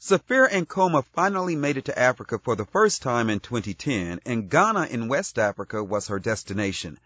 Safir 0.00 0.48
Ankoma 0.48 1.04
finally 1.12 1.54
made 1.54 1.76
it 1.76 1.84
to 1.84 1.98
Africa 1.98 2.38
for 2.38 2.56
the 2.56 2.64
first 2.64 3.02
time 3.02 3.28
in 3.28 3.40
2010, 3.40 4.20
and 4.24 4.48
Ghana 4.48 4.86
in 4.86 5.08
West 5.08 5.38
Africa 5.38 5.84
was 5.84 6.06
her 6.06 6.18
destination. 6.18 6.98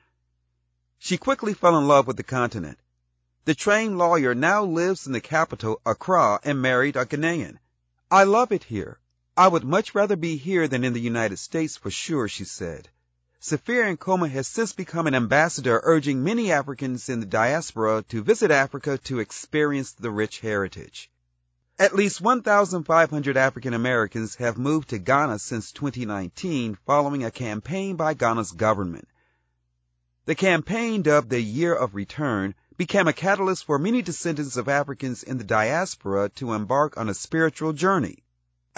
She 1.01 1.19
quickly 1.19 1.53
fell 1.53 1.77
in 1.77 1.89
love 1.89 2.07
with 2.07 2.17
the 2.17 2.23
continent. 2.23 2.79
The 3.45 3.57
trained 3.57 3.99
lawyer 3.99 4.37
now 4.37 4.63
lives 4.63 5.09
in 5.09 5.13
the 5.13 5.21
capital, 5.21 5.81
Accra, 5.85 6.39
and 6.45 6.63
married 6.63 6.95
a 6.95 7.05
Ghanaian. 7.05 7.59
I 8.09 8.23
love 8.23 8.53
it 8.53 8.63
here. 8.63 9.01
I 9.37 9.49
would 9.49 9.65
much 9.65 9.97
rather 9.97 10.15
be 10.15 10.37
here 10.37 10.69
than 10.69 10.85
in 10.85 10.93
the 10.93 11.01
United 11.01 11.41
States 11.41 11.77
for 11.77 11.91
sure, 11.91 12.29
she 12.29 12.45
said. 12.45 12.89
Safir 13.49 13.97
Ankoma 13.97 14.29
has 14.29 14.49
since 14.49 14.73
become 14.73 15.07
an 15.07 15.15
ambassador 15.15 15.81
urging 15.85 16.25
many 16.25 16.51
Africans 16.51 17.09
in 17.09 17.21
the 17.21 17.27
diaspora 17.27 18.03
to 18.09 18.25
visit 18.25 18.51
Africa 18.51 18.99
to 19.05 19.21
experience 19.21 19.93
the 19.93 20.11
rich 20.11 20.41
heritage. 20.41 21.09
At 21.79 21.95
least 21.95 22.21
1,500 22.21 23.37
African 23.37 23.73
Americans 23.73 24.35
have 24.35 24.59
moved 24.59 24.89
to 24.89 24.99
Ghana 24.99 25.39
since 25.39 25.71
2019 25.71 26.77
following 26.87 27.23
a 27.23 27.31
campaign 27.31 27.95
by 27.95 28.15
Ghana's 28.15 28.51
government. 28.51 29.07
The 30.25 30.35
campaign 30.35 31.03
dubbed 31.03 31.31
the 31.31 31.41
Year 31.41 31.73
of 31.73 31.95
Return 31.95 32.57
became 32.77 33.07
a 33.07 33.13
catalyst 33.13 33.65
for 33.65 33.79
many 33.79 34.03
descendants 34.03 34.57
of 34.57 34.69
Africans 34.69 35.23
in 35.23 35.39
the 35.39 35.45
diaspora 35.45 36.31
to 36.31 36.53
embark 36.53 36.97
on 36.97 37.09
a 37.09 37.15
spiritual 37.15 37.73
journey. 37.73 38.25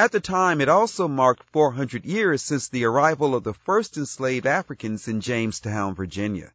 At 0.00 0.12
the 0.12 0.20
time, 0.20 0.60
it 0.60 0.68
also 0.68 1.08
marked 1.08 1.50
400 1.50 2.04
years 2.04 2.40
since 2.40 2.68
the 2.68 2.84
arrival 2.84 3.34
of 3.34 3.42
the 3.42 3.52
first 3.52 3.96
enslaved 3.96 4.46
Africans 4.46 5.08
in 5.08 5.20
Jamestown, 5.20 5.96
Virginia. 5.96 6.52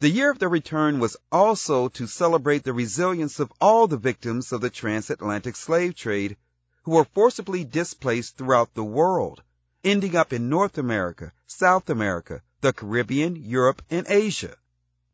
The 0.00 0.10
year 0.10 0.30
of 0.30 0.38
the 0.38 0.48
return 0.48 1.00
was 1.00 1.16
also 1.32 1.88
to 1.88 2.06
celebrate 2.06 2.62
the 2.62 2.74
resilience 2.74 3.40
of 3.40 3.50
all 3.62 3.86
the 3.86 3.96
victims 3.96 4.52
of 4.52 4.60
the 4.60 4.68
transatlantic 4.68 5.56
slave 5.56 5.94
trade 5.94 6.36
who 6.82 6.90
were 6.90 7.06
forcibly 7.06 7.64
displaced 7.64 8.36
throughout 8.36 8.74
the 8.74 8.84
world, 8.84 9.42
ending 9.82 10.14
up 10.14 10.30
in 10.30 10.50
North 10.50 10.76
America, 10.76 11.32
South 11.46 11.88
America, 11.88 12.42
the 12.60 12.74
Caribbean, 12.74 13.36
Europe, 13.36 13.80
and 13.88 14.06
Asia. 14.06 14.54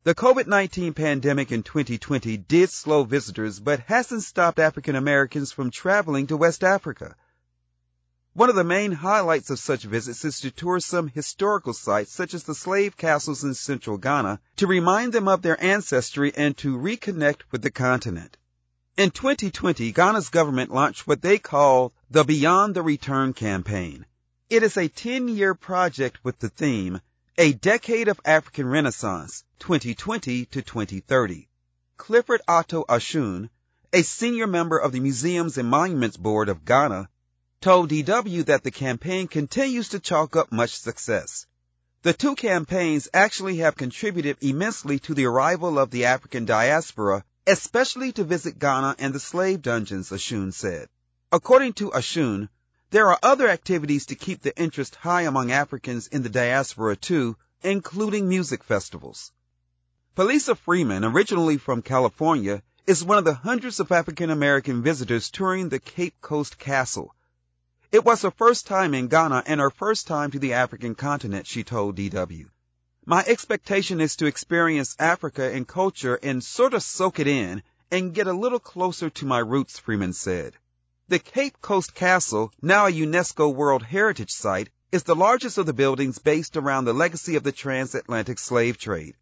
The 0.03 0.17
COVID-19 0.17 0.97
pandemic 0.97 1.53
in 1.53 1.63
2020 1.63 2.39
did 2.39 2.71
slow 2.71 3.05
visitors, 3.05 3.61
but 3.61 3.79
hasn't 3.87 4.25
stopped 4.25 4.59
African 4.59 4.97
Americans 4.97 5.53
from 5.53 5.71
traveling 5.71 6.27
to 6.27 6.37
West 6.37 6.65
Africa. 6.65 7.15
One 8.37 8.51
of 8.51 8.55
the 8.55 8.65
main 8.65 8.93
highlights 8.93 9.49
of 9.49 9.59
such 9.59 9.85
visits 9.85 10.23
is 10.23 10.41
to 10.41 10.51
tour 10.51 10.79
some 10.79 11.09
historical 11.09 11.73
sites 11.73 12.13
such 12.13 12.35
as 12.35 12.43
the 12.43 12.55
slave 12.55 12.95
castles 12.95 13.43
in 13.43 13.55
central 13.55 13.97
Ghana 13.97 14.41
to 14.57 14.67
remind 14.67 15.15
them 15.15 15.27
of 15.27 15.41
their 15.41 15.59
ancestry 15.59 16.35
and 16.37 16.55
to 16.59 16.77
reconnect 16.77 17.41
with 17.51 17.63
the 17.63 17.71
continent. 17.71 18.37
In 18.99 19.11
2020, 19.11 19.91
Ghana's 19.91 20.29
government 20.29 20.71
launched 20.71 21.07
what 21.07 21.23
they 21.23 21.39
call 21.39 21.95
the 22.11 22.25
Beyond 22.25 22.75
the 22.75 22.83
Return 22.83 23.33
campaign. 23.33 24.05
It 24.51 24.63
is 24.63 24.77
a 24.77 24.91
10-year 24.91 25.55
project 25.55 26.23
with 26.23 26.39
the 26.39 26.51
theme 26.51 27.01
a 27.39 27.55
Decade 27.55 28.09
of 28.09 28.21
African 28.23 28.69
Renaissance, 28.69 29.45
2020 29.61 30.45
to 30.45 30.61
2030. 30.61 31.49
Clifford 31.97 32.43
Otto 32.47 32.85
Ashun, 32.87 33.49
a 33.95 34.03
senior 34.03 34.47
member 34.47 34.77
of 34.77 34.93
the 34.93 35.01
Museums 35.01 35.57
and 35.57 35.71
Monuments 35.71 36.19
Board 36.19 36.51
of 36.51 36.67
Ghana, 36.67 37.09
told 37.61 37.91
DW 37.91 38.45
that 38.47 38.63
the 38.63 38.71
campaign 38.71 39.29
continues 39.29 39.89
to 39.91 40.01
chalk 40.01 40.37
up 40.37 40.53
much 40.53 40.79
success. 40.79 41.47
The 42.03 42.13
two 42.13 42.37
campaigns 42.37 43.09
actually 43.13 43.57
have 43.59 43.77
contributed 43.77 44.37
immensely 44.41 44.99
to 45.01 45.15
the 45.15 45.27
arrival 45.27 45.79
of 45.79 45.91
the 45.91 46.05
African 46.05 46.45
diaspora, 46.45 47.25
especially 47.47 48.13
to 48.13 48.25
visit 48.25 48.59
Ghana 48.59 48.97
and 48.99 49.15
the 49.15 49.21
slave 49.21 49.63
dungeons, 49.63 50.11
Ashun 50.11 50.53
said. 50.53 50.89
According 51.33 51.73
to 51.75 51.91
Ashun, 51.91 52.49
there 52.91 53.09
are 53.09 53.19
other 53.23 53.49
activities 53.49 54.07
to 54.07 54.15
keep 54.15 54.43
the 54.43 54.57
interest 54.57 54.95
high 54.95 55.23
among 55.23 55.51
Africans 55.51 56.07
in 56.07 56.23
the 56.23 56.29
diaspora 56.29 56.95
too, 56.95 57.37
including 57.63 58.29
music 58.29 58.63
festivals. 58.63 59.33
Felisa 60.17 60.57
Freeman, 60.57 61.05
originally 61.05 61.59
from 61.59 61.83
California, 61.83 62.63
is 62.87 63.05
one 63.05 63.19
of 63.19 63.25
the 63.25 63.35
hundreds 63.35 63.81
of 63.81 63.91
African 63.91 64.31
American 64.31 64.83
visitors 64.83 65.31
touring 65.31 65.69
the 65.69 65.81
Cape 65.81 66.15
Coast 66.21 66.59
Castle. 66.59 67.13
It 67.93 68.05
was 68.05 68.23
her 68.23 68.33
first 68.33 68.67
time 68.67 68.95
in 68.95 69.07
Ghana 69.09 69.45
and 69.47 69.61
her 69.61 69.71
first 69.71 70.07
time 70.07 70.33
to 70.33 70.39
the 70.39 70.55
African 70.55 70.95
continent, 70.95 71.47
she 71.47 71.63
told 71.63 71.97
DW. 71.97 72.47
My 73.05 73.25
expectation 73.25 74.01
is 74.01 74.17
to 74.17 74.27
experience 74.27 74.97
Africa 74.99 75.53
and 75.53 75.69
culture 75.69 76.19
and 76.21 76.43
sort 76.43 76.75
of 76.75 76.83
soak 76.83 77.21
it 77.21 77.29
in 77.29 77.63
and 77.93 78.13
get 78.13 78.27
a 78.27 78.33
little 78.33 78.59
closer 78.59 79.09
to 79.11 79.27
my 79.27 79.39
roots, 79.39 79.79
Freeman 79.79 80.13
said. 80.13 80.55
The 81.09 81.21
Cape 81.21 81.61
Coast 81.61 81.95
Castle, 81.95 82.53
now 82.61 82.87
a 82.87 82.91
UNESCO 82.91 83.55
World 83.55 83.85
Heritage 83.85 84.33
Site, 84.33 84.71
is 84.91 85.05
the 85.05 85.15
largest 85.15 85.57
of 85.57 85.67
the 85.67 85.73
buildings 85.73 86.19
based 86.19 86.57
around 86.57 86.85
the 86.85 86.93
legacy 86.93 87.37
of 87.37 87.45
the 87.45 87.53
transatlantic 87.53 88.41
slave 88.41 88.79
trade. 88.79 89.15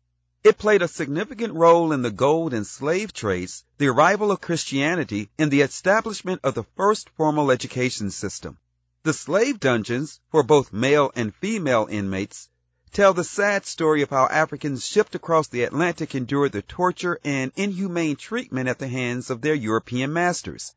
It 0.44 0.58
played 0.58 0.82
a 0.82 0.88
significant 0.88 1.54
role 1.54 1.90
in 1.90 2.02
the 2.02 2.10
gold 2.10 2.52
and 2.52 2.66
slave 2.66 3.14
trades, 3.14 3.64
the 3.78 3.86
arrival 3.86 4.30
of 4.30 4.42
Christianity, 4.42 5.30
and 5.38 5.50
the 5.50 5.62
establishment 5.62 6.42
of 6.44 6.54
the 6.54 6.66
first 6.76 7.08
formal 7.16 7.50
education 7.50 8.10
system. 8.10 8.58
The 9.04 9.14
slave 9.14 9.58
dungeons, 9.58 10.20
for 10.30 10.42
both 10.42 10.70
male 10.70 11.10
and 11.16 11.34
female 11.34 11.88
inmates, 11.90 12.50
tell 12.92 13.14
the 13.14 13.24
sad 13.24 13.64
story 13.64 14.02
of 14.02 14.10
how 14.10 14.26
Africans 14.26 14.86
shipped 14.86 15.14
across 15.14 15.48
the 15.48 15.62
Atlantic 15.62 16.14
endured 16.14 16.52
the 16.52 16.60
torture 16.60 17.18
and 17.24 17.50
inhumane 17.56 18.16
treatment 18.16 18.68
at 18.68 18.78
the 18.78 18.88
hands 18.88 19.30
of 19.30 19.40
their 19.40 19.54
European 19.54 20.12
masters. 20.12 20.74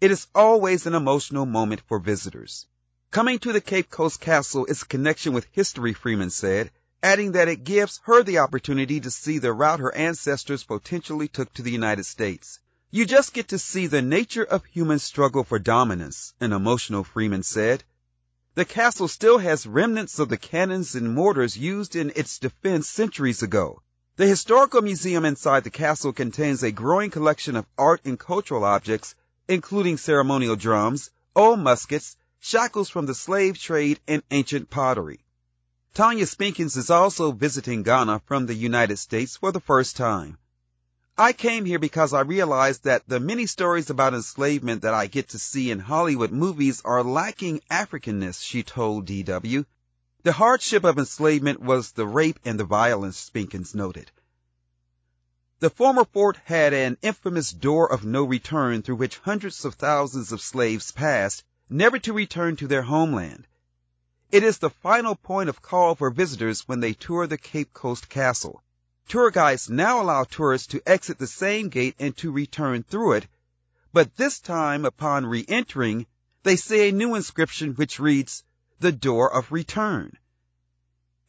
It 0.00 0.10
is 0.10 0.26
always 0.34 0.86
an 0.86 0.94
emotional 0.96 1.46
moment 1.46 1.82
for 1.86 2.00
visitors. 2.00 2.66
Coming 3.12 3.38
to 3.38 3.52
the 3.52 3.60
Cape 3.60 3.90
Coast 3.90 4.20
Castle 4.20 4.66
is 4.66 4.82
a 4.82 4.86
connection 4.86 5.32
with 5.32 5.46
history, 5.52 5.92
Freeman 5.92 6.30
said, 6.30 6.72
adding 7.04 7.32
that 7.32 7.48
it 7.48 7.64
gives 7.64 8.00
her 8.04 8.22
the 8.22 8.38
opportunity 8.38 8.98
to 8.98 9.10
see 9.10 9.36
the 9.36 9.52
route 9.52 9.78
her 9.78 9.94
ancestors 9.94 10.64
potentially 10.64 11.28
took 11.28 11.52
to 11.52 11.60
the 11.60 11.70
United 11.70 12.02
States. 12.02 12.58
You 12.90 13.04
just 13.04 13.34
get 13.34 13.48
to 13.48 13.58
see 13.58 13.86
the 13.86 14.00
nature 14.00 14.42
of 14.42 14.64
human 14.64 14.98
struggle 14.98 15.44
for 15.44 15.58
dominance, 15.58 16.32
an 16.40 16.54
emotional 16.54 17.04
Freeman 17.04 17.42
said. 17.42 17.84
The 18.54 18.64
castle 18.64 19.06
still 19.06 19.36
has 19.36 19.66
remnants 19.66 20.18
of 20.18 20.30
the 20.30 20.38
cannons 20.38 20.94
and 20.94 21.14
mortars 21.14 21.58
used 21.58 21.94
in 21.94 22.10
its 22.16 22.38
defense 22.38 22.88
centuries 22.88 23.42
ago. 23.42 23.82
The 24.16 24.26
historical 24.26 24.80
museum 24.80 25.26
inside 25.26 25.64
the 25.64 25.70
castle 25.84 26.14
contains 26.14 26.62
a 26.62 26.72
growing 26.72 27.10
collection 27.10 27.54
of 27.56 27.66
art 27.76 28.00
and 28.06 28.18
cultural 28.18 28.64
objects, 28.64 29.14
including 29.46 29.98
ceremonial 29.98 30.56
drums, 30.56 31.10
old 31.36 31.60
muskets, 31.60 32.16
shackles 32.40 32.88
from 32.88 33.04
the 33.04 33.14
slave 33.14 33.58
trade, 33.58 34.00
and 34.08 34.22
ancient 34.30 34.70
pottery. 34.70 35.20
Tanya 35.94 36.26
Spinkins 36.26 36.76
is 36.76 36.90
also 36.90 37.30
visiting 37.30 37.84
Ghana 37.84 38.20
from 38.26 38.46
the 38.46 38.54
United 38.54 38.96
States 38.96 39.36
for 39.36 39.52
the 39.52 39.60
first 39.60 39.94
time. 39.94 40.38
I 41.16 41.32
came 41.32 41.64
here 41.64 41.78
because 41.78 42.12
I 42.12 42.22
realized 42.22 42.82
that 42.82 43.04
the 43.06 43.20
many 43.20 43.46
stories 43.46 43.90
about 43.90 44.12
enslavement 44.12 44.82
that 44.82 44.92
I 44.92 45.06
get 45.06 45.28
to 45.28 45.38
see 45.38 45.70
in 45.70 45.78
Hollywood 45.78 46.32
movies 46.32 46.82
are 46.84 47.04
lacking 47.04 47.60
Africanness, 47.70 48.42
she 48.42 48.64
told 48.64 49.06
DW. 49.06 49.66
The 50.24 50.32
hardship 50.32 50.82
of 50.82 50.98
enslavement 50.98 51.60
was 51.60 51.92
the 51.92 52.08
rape 52.08 52.40
and 52.44 52.58
the 52.58 52.64
violence, 52.64 53.16
Spinkins 53.16 53.72
noted. 53.72 54.10
The 55.60 55.70
former 55.70 56.04
fort 56.06 56.38
had 56.44 56.72
an 56.72 56.98
infamous 57.02 57.52
door 57.52 57.92
of 57.92 58.04
no 58.04 58.24
return 58.24 58.82
through 58.82 58.96
which 58.96 59.18
hundreds 59.18 59.64
of 59.64 59.76
thousands 59.76 60.32
of 60.32 60.40
slaves 60.42 60.90
passed, 60.90 61.44
never 61.70 62.00
to 62.00 62.12
return 62.12 62.56
to 62.56 62.66
their 62.66 62.82
homeland. 62.82 63.46
It 64.30 64.42
is 64.42 64.58
the 64.58 64.70
final 64.70 65.14
point 65.14 65.48
of 65.48 65.62
call 65.62 65.94
for 65.94 66.10
visitors 66.10 66.66
when 66.66 66.80
they 66.80 66.92
tour 66.92 67.28
the 67.28 67.38
Cape 67.38 67.72
Coast 67.72 68.08
Castle. 68.08 68.64
Tour 69.06 69.30
guides 69.30 69.70
now 69.70 70.02
allow 70.02 70.24
tourists 70.24 70.66
to 70.68 70.82
exit 70.84 71.20
the 71.20 71.28
same 71.28 71.68
gate 71.68 71.94
and 72.00 72.16
to 72.16 72.32
return 72.32 72.82
through 72.82 73.12
it, 73.12 73.28
but 73.92 74.16
this 74.16 74.40
time 74.40 74.84
upon 74.84 75.24
re-entering, 75.24 76.06
they 76.42 76.56
see 76.56 76.88
a 76.88 76.92
new 76.92 77.14
inscription 77.14 77.74
which 77.74 78.00
reads, 78.00 78.42
the 78.80 78.90
door 78.90 79.32
of 79.32 79.52
return. 79.52 80.18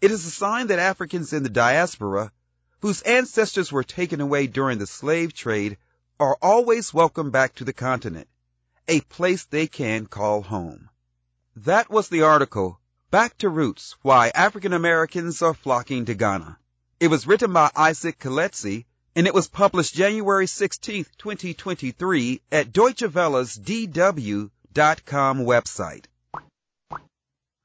It 0.01 0.09
is 0.09 0.25
a 0.25 0.31
sign 0.31 0.67
that 0.67 0.79
Africans 0.79 1.31
in 1.31 1.43
the 1.43 1.49
diaspora, 1.49 2.31
whose 2.81 3.03
ancestors 3.03 3.71
were 3.71 3.83
taken 3.83 4.19
away 4.19 4.47
during 4.47 4.79
the 4.79 4.87
slave 4.87 5.31
trade, 5.31 5.77
are 6.19 6.37
always 6.41 6.91
welcome 6.91 7.29
back 7.29 7.53
to 7.55 7.65
the 7.65 7.73
continent, 7.73 8.27
a 8.87 9.01
place 9.01 9.45
they 9.45 9.67
can 9.67 10.07
call 10.07 10.41
home. 10.41 10.89
That 11.57 11.89
was 11.91 12.09
the 12.09 12.23
article, 12.23 12.79
Back 13.15 13.37
to 13.37 13.47
Roots, 13.47 13.95
Why 14.01 14.29
African 14.35 14.73
Americans 14.73 15.41
Are 15.41 15.53
Flocking 15.53 16.03
to 16.03 16.13
Ghana. 16.15 16.59
It 16.99 17.07
was 17.07 17.25
written 17.25 17.53
by 17.53 17.71
Isaac 17.73 18.19
Kaledzi 18.19 18.83
and 19.15 19.25
it 19.25 19.33
was 19.33 19.47
published 19.47 19.95
January 19.95 20.47
16, 20.47 21.05
2023 21.17 22.41
at 22.51 22.73
Deutsche 22.73 23.03
Welle's 23.03 23.57
DW.com 23.57 24.49
website. 25.45 26.07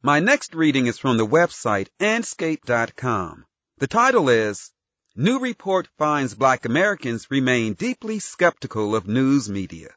My 0.00 0.20
next 0.20 0.54
reading 0.54 0.86
is 0.86 0.98
from 1.00 1.16
the 1.16 1.26
website 1.26 1.88
Andscape.com. 1.98 3.44
The 3.78 3.88
title 3.88 4.28
is 4.28 4.70
New 5.16 5.40
Report 5.40 5.88
Finds 5.98 6.36
Black 6.36 6.64
Americans 6.64 7.26
Remain 7.28 7.74
Deeply 7.74 8.20
Skeptical 8.20 8.94
of 8.94 9.08
News 9.08 9.50
Media. 9.50 9.88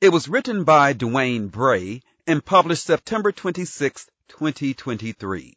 It 0.00 0.08
was 0.08 0.26
written 0.26 0.64
by 0.64 0.94
Dwayne 0.94 1.48
Bray 1.48 2.02
and 2.26 2.44
published 2.44 2.84
September 2.84 3.30
26, 3.30 4.08
2023. 4.28 5.56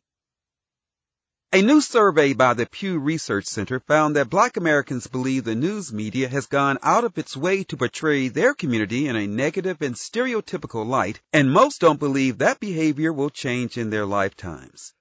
A 1.54 1.62
new 1.62 1.82
survey 1.82 2.34
by 2.34 2.54
the 2.54 2.66
Pew 2.66 3.00
Research 3.00 3.46
Center 3.46 3.80
found 3.80 4.16
that 4.16 4.30
black 4.30 4.56
Americans 4.58 5.08
believe 5.08 5.46
the 5.46 5.56
news 5.56 5.92
media 5.92 6.28
has 6.28 6.46
gone 6.46 6.78
out 6.84 7.04
of 7.04 7.18
its 7.18 7.36
way 7.36 7.64
to 7.64 7.78
portray 7.78 8.28
their 8.28 8.54
community 8.54 9.08
in 9.08 9.16
a 9.16 9.26
negative 9.26 9.82
and 9.82 9.96
stereotypical 9.96 10.86
light, 10.86 11.20
and 11.34 11.52
most 11.52 11.82
don't 11.82 12.00
believe 12.00 12.38
that 12.38 12.60
behavior 12.60 13.12
will 13.12 13.30
change 13.30 13.78
in 13.78 13.90
their 13.90 14.06
lifetimes. 14.06 14.94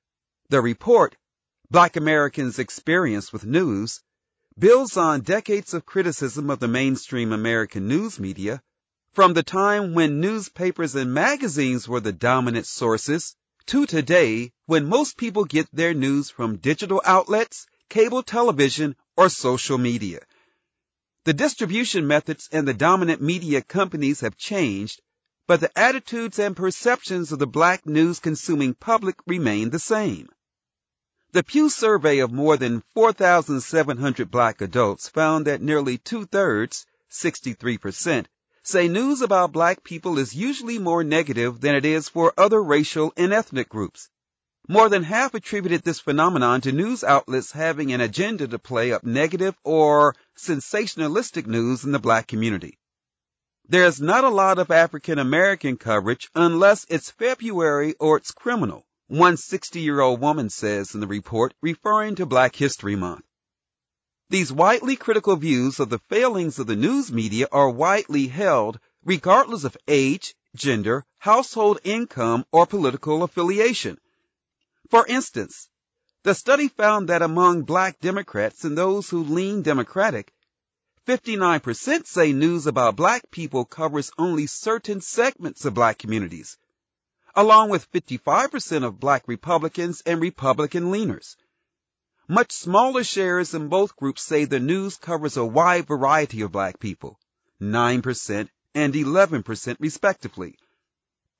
The 0.49 0.61
report, 0.63 1.17
Black 1.71 1.97
Americans' 1.97 2.59
Experience 2.59 3.33
with 3.33 3.45
News, 3.45 4.01
builds 4.59 4.97
on 4.97 5.21
decades 5.21 5.75
of 5.75 5.85
criticism 5.85 6.49
of 6.49 6.61
the 6.61 6.69
mainstream 6.69 7.33
American 7.33 7.89
news 7.89 8.19
media, 8.19 8.63
from 9.13 9.35
the 9.35 9.43
time 9.43 9.95
when 9.95 10.21
newspapers 10.21 10.95
and 10.95 11.13
magazines 11.13 11.87
were 11.89 12.01
the 12.01 12.13
dominant 12.13 12.67
sources 12.67 13.37
to 13.67 13.87
today 13.87 14.53
when 14.67 14.89
most 14.89 15.17
people 15.17 15.45
get 15.45 15.67
their 15.73 15.95
news 15.95 16.31
from 16.31 16.57
digital 16.57 17.03
outlets, 17.05 17.67
cable 17.89 18.23
television, 18.23 18.97
or 19.17 19.29
social 19.29 19.79
media. 19.79 20.21
The 21.25 21.35
distribution 21.35 22.07
methods 22.07 22.49
and 22.53 22.69
the 22.69 22.75
dominant 22.75 23.21
media 23.21 23.63
companies 23.63 24.21
have 24.21 24.37
changed, 24.37 25.03
but 25.47 25.61
the 25.61 25.77
attitudes 25.79 26.39
and 26.39 26.57
perceptions 26.57 27.33
of 27.33 27.39
the 27.39 27.47
black 27.47 27.87
news 27.87 28.21
consuming 28.21 28.75
public 28.75 29.17
remain 29.27 29.71
the 29.71 29.79
same. 29.79 30.29
The 31.33 31.43
Pew 31.43 31.69
survey 31.69 32.21
of 32.21 32.33
more 32.33 32.57
than 32.57 32.83
4,700 32.95 34.31
black 34.31 34.61
adults 34.61 35.09
found 35.09 35.47
that 35.47 35.61
nearly 35.61 35.99
two-thirds, 35.99 36.87
63%, 37.11 38.27
say 38.67 38.89
news 38.89 39.23
about 39.23 39.53
black 39.53 39.85
people 39.85 40.19
is 40.19 40.35
usually 40.35 40.79
more 40.79 41.05
negative 41.05 41.61
than 41.61 41.77
it 41.77 41.85
is 41.85 42.09
for 42.09 42.33
other 42.37 42.61
racial 42.63 43.13
and 43.17 43.33
ethnic 43.33 43.69
groups. 43.69 44.09
More 44.69 44.89
than 44.89 45.05
half 45.05 45.35
attributed 45.35 45.85
this 45.85 46.01
phenomenon 46.01 46.61
to 46.63 46.73
news 46.73 47.05
outlets 47.05 47.53
having 47.53 47.93
an 47.93 48.01
agenda 48.01 48.49
to 48.49 48.59
play 48.59 48.93
up 48.93 49.05
negative 49.05 49.55
or 49.63 50.17
sensationalistic 50.37 51.47
news 51.47 51.85
in 51.85 51.93
the 51.93 52.01
black 52.01 52.27
community. 52.27 52.79
There's 53.69 54.01
not 54.01 54.25
a 54.25 54.29
lot 54.29 54.59
of 54.59 54.73
African 54.73 55.19
American 55.21 55.77
coverage 55.77 56.29
unless 56.35 56.87
it's 56.89 57.11
February 57.11 57.95
or 58.01 58.17
it's 58.17 58.33
criminal, 58.33 58.87
one 59.07 59.37
60 59.37 59.81
year 59.81 60.01
old 60.01 60.21
woman 60.21 60.51
says 60.51 60.95
in 60.95 61.01
the 61.01 61.07
report 61.07 61.55
referring 61.63 62.17
to 62.17 62.27
Black 62.27 62.57
History 62.57 62.97
Month. 62.97 63.26
These 64.29 64.53
widely 64.53 64.97
critical 64.97 65.37
views 65.37 65.79
of 65.79 65.89
the 65.89 66.01
failings 66.09 66.59
of 66.59 66.67
the 66.67 66.75
news 66.75 67.13
media 67.13 67.47
are 67.53 67.71
widely 67.71 68.27
held 68.27 68.81
regardless 69.05 69.63
of 69.63 69.77
age, 69.87 70.35
gender, 70.57 71.05
household 71.19 71.79
income, 71.85 72.45
or 72.51 72.67
political 72.67 73.23
affiliation. 73.23 73.99
For 74.91 75.07
instance, 75.07 75.69
the 76.25 76.35
study 76.35 76.67
found 76.67 77.09
that 77.09 77.23
among 77.23 77.63
black 77.63 78.01
Democrats 78.01 78.65
and 78.65 78.77
those 78.77 79.09
who 79.09 79.23
lean 79.23 79.63
Democratic, 79.63 80.33
59% 81.07 82.07
say 82.09 82.33
news 82.33 82.67
about 82.67 82.97
black 82.97 83.31
people 83.31 83.65
covers 83.65 84.11
only 84.19 84.49
certain 84.49 85.01
segments 85.01 85.65
of 85.65 85.75
black 85.75 85.99
communities, 85.99 86.59
along 87.37 87.71
with 87.71 87.89
55% 87.93 88.83
of 88.83 88.99
black 88.99 89.29
Republicans 89.29 90.03
and 90.05 90.21
Republican 90.21 90.87
leaners. 90.87 91.37
Much 92.29 92.51
smaller 92.51 93.05
shares 93.05 93.55
in 93.55 93.69
both 93.69 93.95
groups 93.95 94.21
say 94.21 94.45
the 94.45 94.59
news 94.59 94.97
covers 94.97 95.37
a 95.37 95.45
wide 95.45 95.87
variety 95.87 96.41
of 96.41 96.51
black 96.51 96.81
people, 96.81 97.21
9% 97.61 98.49
and 98.75 98.95
11% 98.95 99.77
respectively. 99.79 100.59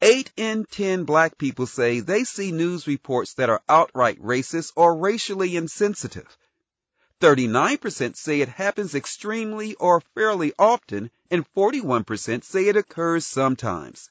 8 0.01 0.31
in 0.37 0.65
10 0.65 1.03
black 1.03 1.39
people 1.39 1.67
say 1.67 1.99
they 1.99 2.23
see 2.23 2.53
news 2.53 2.87
reports 2.87 3.35
that 3.35 3.51
are 3.51 3.63
outright 3.69 4.23
racist 4.23 4.73
or 4.77 4.97
racially 4.97 5.57
insensitive. 5.57 6.39
39% 7.21 8.17
say 8.17 8.41
it 8.41 8.49
happens 8.49 8.95
extremely 8.95 9.75
or 9.75 10.01
fairly 10.15 10.53
often, 10.57 11.11
and 11.33 11.53
41% 11.55 12.45
say 12.45 12.69
it 12.69 12.77
occurs 12.77 13.27
sometimes. 13.27 14.09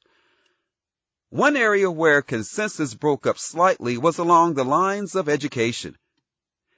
One 1.30 1.56
area 1.56 1.90
where 1.90 2.22
consensus 2.22 2.94
broke 2.94 3.26
up 3.26 3.38
slightly 3.38 3.98
was 3.98 4.18
along 4.18 4.56
the 4.56 4.66
lines 4.66 5.16
of 5.16 5.30
education. 5.30 5.98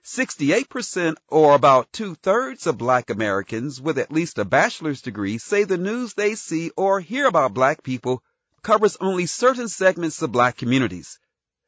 68% 0.07 1.17
or 1.27 1.53
about 1.53 1.91
two-thirds 1.91 2.65
of 2.65 2.77
black 2.77 3.09
Americans 3.09 3.81
with 3.81 3.97
at 3.97 4.09
least 4.09 4.37
a 4.37 4.45
bachelor's 4.45 5.01
degree 5.01 5.37
say 5.37 5.65
the 5.65 5.77
news 5.77 6.13
they 6.13 6.35
see 6.35 6.71
or 6.77 7.01
hear 7.01 7.27
about 7.27 7.53
black 7.53 7.83
people 7.83 8.23
covers 8.63 8.95
only 9.01 9.25
certain 9.25 9.67
segments 9.67 10.21
of 10.21 10.31
black 10.31 10.55
communities. 10.55 11.19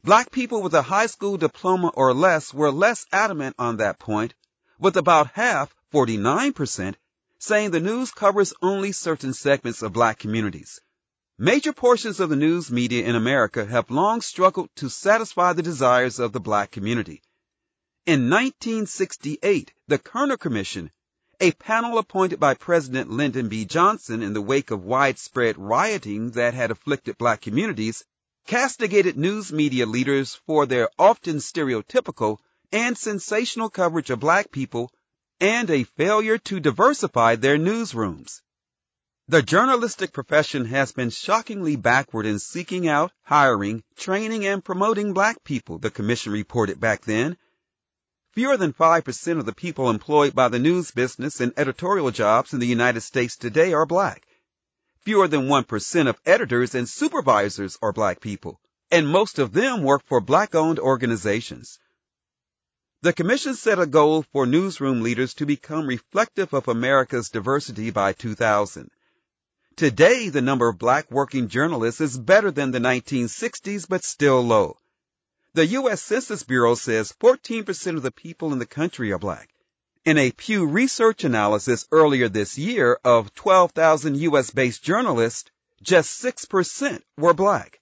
Black 0.05 0.31
people 0.31 0.61
with 0.61 0.73
a 0.73 0.81
high 0.81 1.07
school 1.07 1.35
diploma 1.35 1.89
or 1.89 2.13
less 2.13 2.53
were 2.53 2.71
less 2.71 3.05
adamant 3.11 3.57
on 3.59 3.75
that 3.77 3.99
point, 3.99 4.33
with 4.79 4.95
about 4.95 5.31
half, 5.33 5.75
49%, 5.93 6.95
saying 7.39 7.71
the 7.71 7.81
news 7.81 8.09
covers 8.11 8.53
only 8.61 8.93
certain 8.93 9.33
segments 9.33 9.81
of 9.81 9.91
black 9.91 10.17
communities. 10.17 10.79
Major 11.37 11.73
portions 11.73 12.21
of 12.21 12.29
the 12.29 12.37
news 12.37 12.71
media 12.71 13.05
in 13.05 13.15
America 13.15 13.65
have 13.65 13.91
long 13.91 14.21
struggled 14.21 14.69
to 14.77 14.89
satisfy 14.89 15.51
the 15.51 15.61
desires 15.61 16.19
of 16.19 16.31
the 16.31 16.39
black 16.39 16.71
community. 16.71 17.21
In 18.05 18.29
1968, 18.29 19.73
the 19.87 19.99
Kerner 19.99 20.37
Commission, 20.37 20.89
a 21.39 21.51
panel 21.51 21.97
appointed 21.97 22.39
by 22.39 22.53
President 22.53 23.09
Lyndon 23.09 23.49
B. 23.49 23.65
Johnson 23.65 24.23
in 24.23 24.33
the 24.33 24.41
wake 24.41 24.71
of 24.71 24.83
widespread 24.83 25.57
rioting 25.57 26.31
that 26.31 26.53
had 26.53 26.71
afflicted 26.71 27.17
black 27.17 27.41
communities, 27.41 28.05
castigated 28.47 29.17
news 29.17 29.51
media 29.51 29.85
leaders 29.85 30.33
for 30.33 30.65
their 30.65 30.89
often 30.97 31.37
stereotypical 31.37 32.39
and 32.71 32.97
sensational 32.97 33.69
coverage 33.69 34.09
of 34.09 34.21
black 34.21 34.49
people 34.49 34.91
and 35.39 35.69
a 35.69 35.83
failure 35.83 36.37
to 36.37 36.59
diversify 36.59 37.35
their 37.35 37.57
newsrooms. 37.57 38.41
The 39.27 39.43
journalistic 39.43 40.13
profession 40.13 40.65
has 40.65 40.93
been 40.93 41.09
shockingly 41.09 41.75
backward 41.75 42.25
in 42.25 42.39
seeking 42.39 42.87
out, 42.87 43.11
hiring, 43.21 43.83
training, 43.97 44.45
and 44.45 44.63
promoting 44.63 45.13
black 45.13 45.43
people, 45.43 45.77
the 45.77 45.91
commission 45.91 46.31
reported 46.31 46.79
back 46.79 47.01
then. 47.05 47.37
Fewer 48.39 48.55
than 48.55 48.71
5% 48.71 49.37
of 49.37 49.45
the 49.45 49.51
people 49.51 49.89
employed 49.89 50.33
by 50.33 50.47
the 50.47 50.59
news 50.59 50.91
business 50.91 51.41
and 51.41 51.51
editorial 51.57 52.09
jobs 52.09 52.53
in 52.53 52.61
the 52.61 52.67
United 52.67 53.01
States 53.01 53.35
today 53.35 53.73
are 53.73 53.85
black. 53.85 54.25
Fewer 55.01 55.27
than 55.27 55.49
1% 55.49 56.07
of 56.07 56.21
editors 56.25 56.73
and 56.73 56.87
supervisors 56.87 57.77
are 57.81 57.91
black 57.91 58.21
people, 58.21 58.61
and 58.89 59.09
most 59.09 59.39
of 59.39 59.51
them 59.51 59.83
work 59.83 60.03
for 60.05 60.21
black-owned 60.21 60.79
organizations. 60.79 61.79
The 63.01 63.11
Commission 63.11 63.55
set 63.55 63.77
a 63.77 63.85
goal 63.85 64.23
for 64.31 64.45
newsroom 64.45 65.01
leaders 65.01 65.33
to 65.33 65.45
become 65.45 65.85
reflective 65.85 66.53
of 66.53 66.69
America's 66.69 67.27
diversity 67.27 67.91
by 67.91 68.13
2000. 68.13 68.89
Today, 69.75 70.29
the 70.29 70.41
number 70.41 70.69
of 70.69 70.79
black 70.79 71.11
working 71.11 71.49
journalists 71.49 71.99
is 71.99 72.17
better 72.17 72.51
than 72.51 72.71
the 72.71 72.79
1960s, 72.79 73.85
but 73.89 74.05
still 74.05 74.41
low. 74.41 74.77
The 75.59 75.67
U.S. 75.67 76.01
Census 76.01 76.43
Bureau 76.43 76.73
says 76.73 77.13
14% 77.19 77.97
of 77.97 78.01
the 78.01 78.11
people 78.11 78.53
in 78.53 78.59
the 78.59 78.65
country 78.65 79.11
are 79.11 79.19
black. 79.19 79.49
In 80.05 80.17
a 80.17 80.31
Pew 80.31 80.65
Research 80.65 81.25
analysis 81.25 81.85
earlier 81.91 82.29
this 82.29 82.57
year 82.57 82.97
of 83.03 83.33
12,000 83.33 84.15
U.S. 84.19 84.51
based 84.51 84.81
journalists, 84.81 85.51
just 85.81 86.23
6% 86.23 87.01
were 87.17 87.33
black. 87.33 87.81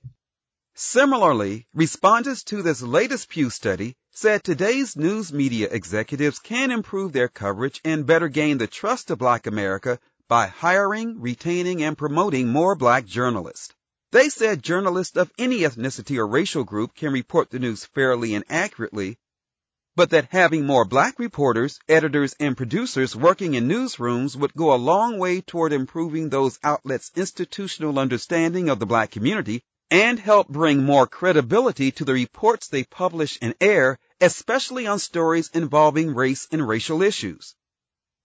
Similarly, 0.73 1.67
respondents 1.71 2.43
to 2.45 2.63
this 2.63 2.81
latest 2.81 3.29
Pew 3.29 3.51
study 3.51 3.95
said 4.09 4.43
today's 4.43 4.95
news 4.95 5.31
media 5.31 5.67
executives 5.69 6.39
can 6.39 6.71
improve 6.71 7.13
their 7.13 7.27
coverage 7.27 7.79
and 7.85 8.07
better 8.07 8.27
gain 8.27 8.57
the 8.57 8.65
trust 8.65 9.11
of 9.11 9.19
black 9.19 9.45
America 9.45 9.99
by 10.27 10.47
hiring, 10.47 11.21
retaining, 11.21 11.83
and 11.83 11.95
promoting 11.95 12.47
more 12.47 12.73
black 12.73 13.05
journalists. 13.05 13.75
They 14.17 14.29
said 14.29 14.63
journalists 14.63 15.15
of 15.15 15.31
any 15.37 15.59
ethnicity 15.59 16.17
or 16.17 16.25
racial 16.25 16.63
group 16.63 16.95
can 16.95 17.13
report 17.13 17.51
the 17.51 17.59
news 17.59 17.85
fairly 17.85 18.33
and 18.33 18.43
accurately, 18.49 19.19
but 19.95 20.09
that 20.09 20.29
having 20.31 20.65
more 20.65 20.85
black 20.85 21.19
reporters, 21.19 21.79
editors, 21.87 22.33
and 22.39 22.57
producers 22.57 23.15
working 23.15 23.53
in 23.53 23.67
newsrooms 23.67 24.35
would 24.35 24.55
go 24.55 24.73
a 24.73 24.85
long 24.91 25.19
way 25.19 25.41
toward 25.41 25.71
improving 25.71 26.29
those 26.29 26.57
outlets' 26.63 27.11
institutional 27.15 27.99
understanding 27.99 28.69
of 28.69 28.79
the 28.79 28.87
black 28.87 29.11
community 29.11 29.61
and 29.91 30.17
help 30.17 30.47
bring 30.47 30.83
more 30.83 31.05
credibility 31.05 31.91
to 31.91 32.03
the 32.03 32.13
reports 32.13 32.69
they 32.69 32.85
publish 32.85 33.37
and 33.39 33.53
air, 33.61 33.99
especially 34.19 34.87
on 34.87 34.97
stories 34.97 35.51
involving 35.53 36.15
race 36.15 36.47
and 36.51 36.67
racial 36.67 37.03
issues. 37.03 37.53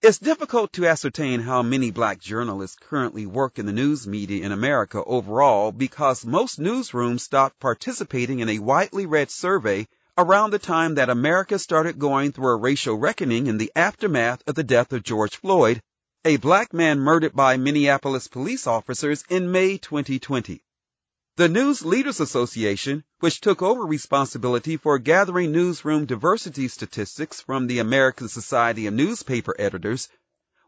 It's 0.05 0.19
difficult 0.19 0.73
to 0.73 0.89
ascertain 0.89 1.39
how 1.39 1.63
many 1.63 1.93
black 1.93 2.19
journalists 2.19 2.77
currently 2.81 3.25
work 3.25 3.61
in 3.61 3.67
the 3.67 3.73
news 3.73 4.05
media 4.05 4.45
in 4.45 4.51
America 4.51 5.01
overall 5.05 5.71
because 5.71 6.27
most 6.27 6.59
newsrooms 6.59 7.21
stopped 7.21 7.61
participating 7.61 8.41
in 8.41 8.49
a 8.49 8.59
widely 8.59 9.07
read 9.07 9.31
survey 9.31 9.87
around 10.19 10.51
the 10.51 10.59
time 10.59 10.97
that 10.97 11.09
America 11.09 11.57
started 11.57 12.01
going 12.01 12.33
through 12.33 12.49
a 12.49 12.57
racial 12.57 12.97
reckoning 12.97 13.47
in 13.47 13.59
the 13.59 13.71
aftermath 13.77 14.43
of 14.49 14.57
the 14.57 14.65
death 14.65 14.93
of 14.93 15.05
George 15.05 15.37
Floyd, 15.37 15.81
a 16.25 16.37
black 16.37 16.73
man 16.73 16.99
murdered 16.99 17.33
by 17.33 17.57
Minneapolis 17.57 18.27
police 18.27 18.67
officers 18.67 19.23
in 19.31 19.53
May 19.53 19.79
2020. 19.79 20.65
The 21.37 21.49
News 21.49 21.83
Leaders 21.83 22.21
Association, 22.21 23.05
which 23.21 23.41
took 23.41 23.63
over 23.63 23.87
responsibility 23.87 24.77
for 24.77 24.99
gathering 24.99 25.51
newsroom 25.51 26.05
diversity 26.05 26.69
statistics 26.69 27.41
from 27.41 27.67
the 27.67 27.79
American 27.79 28.29
Society 28.29 28.87
of 28.87 28.93
Newspaper 28.93 29.57
Editors, 29.59 30.11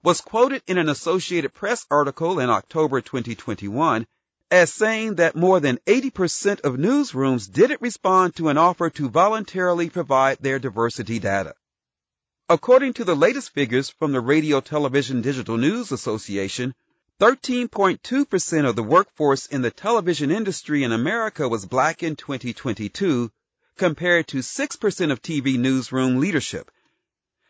was 0.02 0.22
quoted 0.22 0.62
in 0.66 0.78
an 0.78 0.88
Associated 0.88 1.52
Press 1.52 1.84
article 1.90 2.38
in 2.38 2.48
October 2.48 3.02
2021 3.02 4.06
as 4.50 4.72
saying 4.72 5.16
that 5.16 5.36
more 5.36 5.60
than 5.60 5.76
80% 5.86 6.62
of 6.62 6.76
newsrooms 6.76 7.52
didn't 7.52 7.82
respond 7.82 8.34
to 8.36 8.48
an 8.48 8.56
offer 8.56 8.88
to 8.88 9.10
voluntarily 9.10 9.90
provide 9.90 10.38
their 10.40 10.58
diversity 10.58 11.18
data. 11.18 11.54
According 12.48 12.94
to 12.94 13.04
the 13.04 13.14
latest 13.14 13.50
figures 13.50 13.90
from 13.90 14.12
the 14.12 14.20
Radio 14.22 14.62
Television 14.62 15.20
Digital 15.20 15.58
News 15.58 15.92
Association, 15.92 16.74
13.2% 17.20 18.68
of 18.68 18.74
the 18.74 18.82
workforce 18.82 19.46
in 19.46 19.62
the 19.62 19.70
television 19.70 20.32
industry 20.32 20.82
in 20.82 20.90
America 20.90 21.48
was 21.48 21.64
black 21.64 22.02
in 22.02 22.16
2022, 22.16 23.30
compared 23.76 24.26
to 24.26 24.38
6% 24.38 25.12
of 25.12 25.22
TV 25.22 25.56
newsroom 25.56 26.18
leadership. 26.18 26.72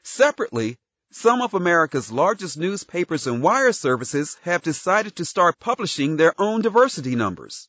Separately, 0.03 0.77
some 1.11 1.41
of 1.41 1.55
America's 1.55 2.13
largest 2.13 2.59
newspapers 2.59 3.27
and 3.27 3.43
wire 3.43 3.73
services 3.73 4.37
have 4.43 4.61
decided 4.61 5.17
to 5.17 5.25
start 5.25 5.59
publishing 5.59 6.17
their 6.17 6.35
own 6.39 6.61
diversity 6.61 7.15
numbers. 7.15 7.69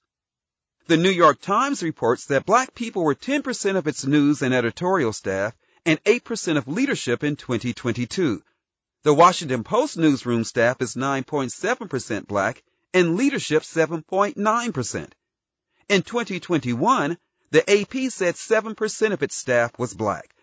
The 0.88 0.98
New 0.98 1.12
York 1.12 1.40
Times 1.40 1.82
reports 1.82 2.26
that 2.26 2.46
black 2.46 2.76
people 2.76 3.06
were 3.06 3.16
10% 3.16 3.78
of 3.78 3.88
its 3.88 4.06
news 4.06 4.42
and 4.42 4.54
editorial 4.54 5.14
staff 5.14 5.56
and 5.86 6.04
8% 6.04 6.58
of 6.58 6.68
leadership 6.68 7.24
in 7.24 7.38
2022. 7.38 8.44
The 9.06 9.14
Washington 9.14 9.64
Post 9.64 10.00
newsroom 10.00 10.44
staff 10.44 10.82
is 10.82 10.96
9.7% 10.96 12.26
black 12.26 12.64
and 12.92 13.16
leadership 13.16 13.62
7.9%. 13.62 15.12
In 15.90 16.02
2021, 16.02 17.16
the 17.52 17.70
AP 17.70 18.12
said 18.12 18.34
7% 18.34 19.12
of 19.12 19.22
its 19.22 19.36
staff 19.36 19.78
was 19.78 19.94
black. 19.94 20.36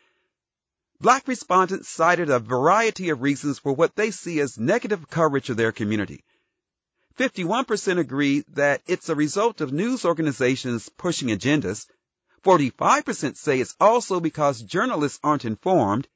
Black 1.01 1.27
respondents 1.27 1.89
cited 1.89 2.31
a 2.31 2.39
variety 2.39 3.09
of 3.09 3.21
reasons 3.21 3.59
for 3.59 3.73
what 3.73 3.97
they 3.97 4.13
see 4.13 4.39
as 4.39 4.57
negative 4.57 5.11
coverage 5.11 5.51
of 5.51 5.57
their 5.57 5.73
community. 5.73 6.23
51% 7.19 7.99
agree 7.99 8.45
that 8.51 8.81
it's 8.87 9.09
a 9.09 9.17
result 9.17 9.61
of 9.61 9.73
news 9.73 10.05
organizations 10.05 10.89
pushing 10.89 11.31
agendas. 11.31 11.89
45% 12.45 13.37
say 13.37 13.59
it's 13.59 13.75
also 13.81 14.21
because 14.21 14.63
journalists 14.63 15.19
aren't 15.25 15.45
informed. 15.45 16.07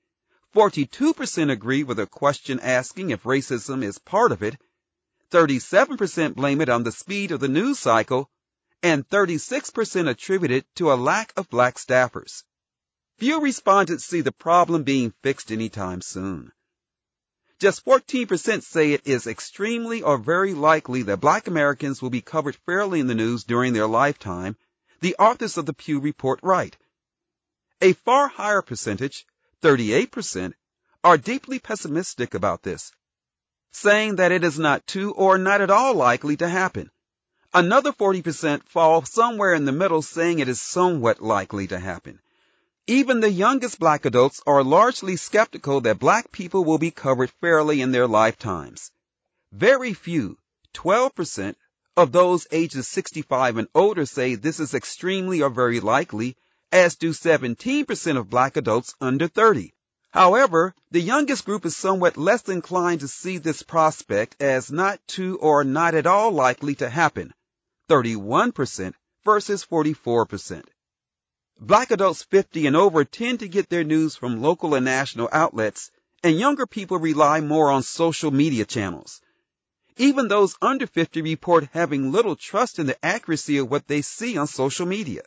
42% 0.56 1.50
agree 1.50 1.82
with 1.82 1.98
a 1.98 2.06
question 2.06 2.60
asking 2.60 3.10
if 3.10 3.24
racism 3.24 3.84
is 3.84 3.98
part 3.98 4.32
of 4.32 4.42
it. 4.42 4.56
37% 5.30 6.34
blame 6.34 6.62
it 6.62 6.70
on 6.70 6.82
the 6.82 6.92
speed 6.92 7.30
of 7.30 7.40
the 7.40 7.48
news 7.48 7.78
cycle. 7.78 8.30
And 8.82 9.06
36% 9.06 10.08
attribute 10.08 10.50
it 10.50 10.66
to 10.76 10.90
a 10.90 10.94
lack 10.94 11.34
of 11.36 11.50
black 11.50 11.74
staffers. 11.74 12.42
Few 13.18 13.38
respondents 13.38 14.06
see 14.06 14.22
the 14.22 14.32
problem 14.32 14.82
being 14.82 15.12
fixed 15.22 15.52
anytime 15.52 16.00
soon. 16.00 16.50
Just 17.58 17.84
14% 17.84 18.62
say 18.62 18.92
it 18.92 19.06
is 19.06 19.26
extremely 19.26 20.00
or 20.00 20.16
very 20.16 20.54
likely 20.54 21.02
that 21.02 21.20
black 21.20 21.48
Americans 21.48 22.00
will 22.00 22.08
be 22.08 22.22
covered 22.22 22.56
fairly 22.64 23.00
in 23.00 23.08
the 23.08 23.14
news 23.14 23.44
during 23.44 23.74
their 23.74 23.86
lifetime, 23.86 24.56
the 25.00 25.16
authors 25.16 25.58
of 25.58 25.66
the 25.66 25.74
Pew 25.74 26.00
Report 26.00 26.40
write. 26.42 26.78
A 27.82 27.92
far 27.92 28.28
higher 28.28 28.62
percentage, 28.62 29.26
38%, 29.62 30.52
are 31.02 31.16
deeply 31.16 31.58
pessimistic 31.58 32.34
about 32.34 32.62
this, 32.62 32.92
saying 33.72 34.16
that 34.16 34.32
it 34.32 34.42
is 34.44 34.58
not 34.58 34.86
too 34.86 35.12
or 35.12 35.38
not 35.38 35.60
at 35.60 35.70
all 35.70 35.94
likely 35.94 36.36
to 36.36 36.48
happen. 36.48 36.90
Another 37.54 37.92
40% 37.92 38.64
fall 38.64 39.04
somewhere 39.04 39.54
in 39.54 39.64
the 39.64 39.72
middle 39.72 40.02
saying 40.02 40.38
it 40.38 40.48
is 40.48 40.60
somewhat 40.60 41.22
likely 41.22 41.66
to 41.68 41.78
happen. 41.78 42.20
Even 42.86 43.20
the 43.20 43.30
youngest 43.30 43.78
black 43.78 44.04
adults 44.04 44.42
are 44.46 44.62
largely 44.62 45.16
skeptical 45.16 45.80
that 45.80 45.98
black 45.98 46.30
people 46.30 46.64
will 46.64 46.78
be 46.78 46.90
covered 46.90 47.30
fairly 47.40 47.80
in 47.80 47.92
their 47.92 48.06
lifetimes. 48.06 48.90
Very 49.52 49.94
few, 49.94 50.38
12%, 50.74 51.54
of 51.96 52.12
those 52.12 52.46
ages 52.52 52.86
65 52.88 53.56
and 53.56 53.68
older 53.74 54.04
say 54.04 54.34
this 54.34 54.60
is 54.60 54.74
extremely 54.74 55.40
or 55.40 55.48
very 55.48 55.80
likely, 55.80 56.36
as 56.76 56.96
do 56.96 57.10
17% 57.10 58.18
of 58.18 58.28
black 58.28 58.58
adults 58.58 58.94
under 59.00 59.28
30. 59.28 59.72
However, 60.10 60.74
the 60.90 61.00
youngest 61.00 61.46
group 61.46 61.64
is 61.64 61.74
somewhat 61.74 62.18
less 62.18 62.50
inclined 62.50 63.00
to 63.00 63.08
see 63.08 63.38
this 63.38 63.62
prospect 63.62 64.36
as 64.42 64.70
not 64.70 65.00
too 65.08 65.38
or 65.38 65.64
not 65.64 65.94
at 65.94 66.06
all 66.06 66.32
likely 66.32 66.74
to 66.74 66.90
happen, 66.90 67.32
31% 67.88 68.92
versus 69.24 69.64
44%. 69.64 70.64
Black 71.58 71.90
adults 71.90 72.24
50 72.24 72.66
and 72.66 72.76
over 72.76 73.06
tend 73.06 73.40
to 73.40 73.48
get 73.48 73.70
their 73.70 73.84
news 73.84 74.14
from 74.14 74.42
local 74.42 74.74
and 74.74 74.84
national 74.84 75.30
outlets, 75.32 75.90
and 76.22 76.38
younger 76.38 76.66
people 76.66 76.98
rely 76.98 77.40
more 77.40 77.70
on 77.70 77.82
social 77.82 78.30
media 78.30 78.66
channels. 78.66 79.22
Even 79.96 80.28
those 80.28 80.54
under 80.60 80.86
50 80.86 81.22
report 81.22 81.70
having 81.72 82.12
little 82.12 82.36
trust 82.36 82.78
in 82.78 82.86
the 82.86 83.02
accuracy 83.02 83.56
of 83.56 83.70
what 83.70 83.86
they 83.86 84.02
see 84.02 84.36
on 84.36 84.46
social 84.46 84.84
media. 84.84 85.22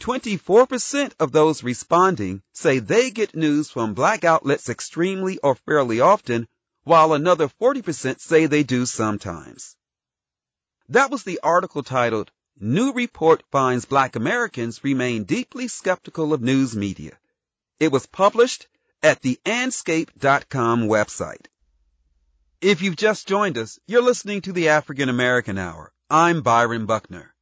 24% 0.00 1.12
of 1.18 1.32
those 1.32 1.62
responding 1.62 2.42
say 2.52 2.78
they 2.78 3.10
get 3.10 3.34
news 3.34 3.70
from 3.70 3.94
black 3.94 4.24
outlets 4.24 4.68
extremely 4.68 5.38
or 5.38 5.54
fairly 5.54 6.00
often, 6.00 6.48
while 6.82 7.12
another 7.12 7.48
40% 7.48 8.20
say 8.20 8.46
they 8.46 8.62
do 8.62 8.86
sometimes. 8.86 9.76
That 10.88 11.10
was 11.10 11.22
the 11.22 11.40
article 11.42 11.82
titled, 11.82 12.30
New 12.60 12.92
Report 12.92 13.42
Finds 13.50 13.84
Black 13.84 14.16
Americans 14.16 14.84
Remain 14.84 15.24
Deeply 15.24 15.68
Skeptical 15.68 16.32
of 16.32 16.42
News 16.42 16.76
Media. 16.76 17.18
It 17.80 17.90
was 17.90 18.06
published 18.06 18.68
at 19.02 19.20
the 19.22 19.40
Andscape.com 19.44 20.82
website. 20.82 21.46
If 22.60 22.80
you've 22.80 22.96
just 22.96 23.26
joined 23.26 23.58
us, 23.58 23.78
you're 23.86 24.02
listening 24.02 24.42
to 24.42 24.52
the 24.52 24.68
African 24.68 25.08
American 25.08 25.58
Hour. 25.58 25.92
I'm 26.08 26.42
Byron 26.42 26.86
Buckner. 26.86 27.33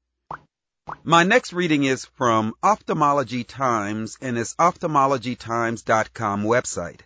My 1.05 1.23
next 1.23 1.53
reading 1.53 1.85
is 1.85 2.07
from 2.07 2.55
Ophthalmology 2.61 3.45
Times 3.45 4.19
and 4.21 4.37
its 4.37 4.57
ophthalmologytimes.com 4.57 6.43
website. 6.43 7.03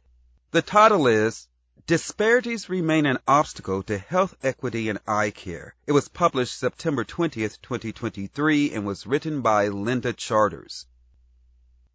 The 0.51 0.63
title 0.63 1.07
is 1.07 1.47
Disparities 1.87 2.71
Remain 2.71 3.05
an 3.05 3.19
Obstacle 3.29 3.83
to 3.83 3.99
Health 3.99 4.35
Equity 4.43 4.89
in 4.89 4.99
Eye 5.07 5.31
Care. 5.31 5.75
It 5.87 5.93
was 5.93 6.09
published 6.09 6.59
September 6.59 7.05
20th, 7.05 7.61
2023 7.61 8.73
and 8.73 8.87
was 8.87 9.07
written 9.07 9.43
by 9.43 9.69
Linda 9.69 10.15
Charters. 10.15 10.87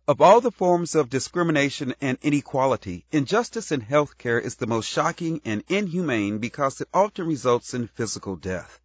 Of 0.08 0.22
all 0.22 0.39
the 0.39 0.52
forms 0.52 0.94
of 0.94 1.10
discrimination 1.10 1.96
and 2.00 2.20
inequality, 2.22 3.08
injustice 3.12 3.72
in 3.72 3.82
healthcare 3.82 4.39
is 4.39 4.54
the 4.54 4.67
most 4.67 4.88
shocking 4.88 5.41
and 5.46 5.63
inhumane 5.67 6.38
because 6.38 6.80
it 6.80 6.89
often 6.94 7.26
results 7.26 7.74
in 7.74 7.88
physical 7.88 8.36
death. 8.36 8.80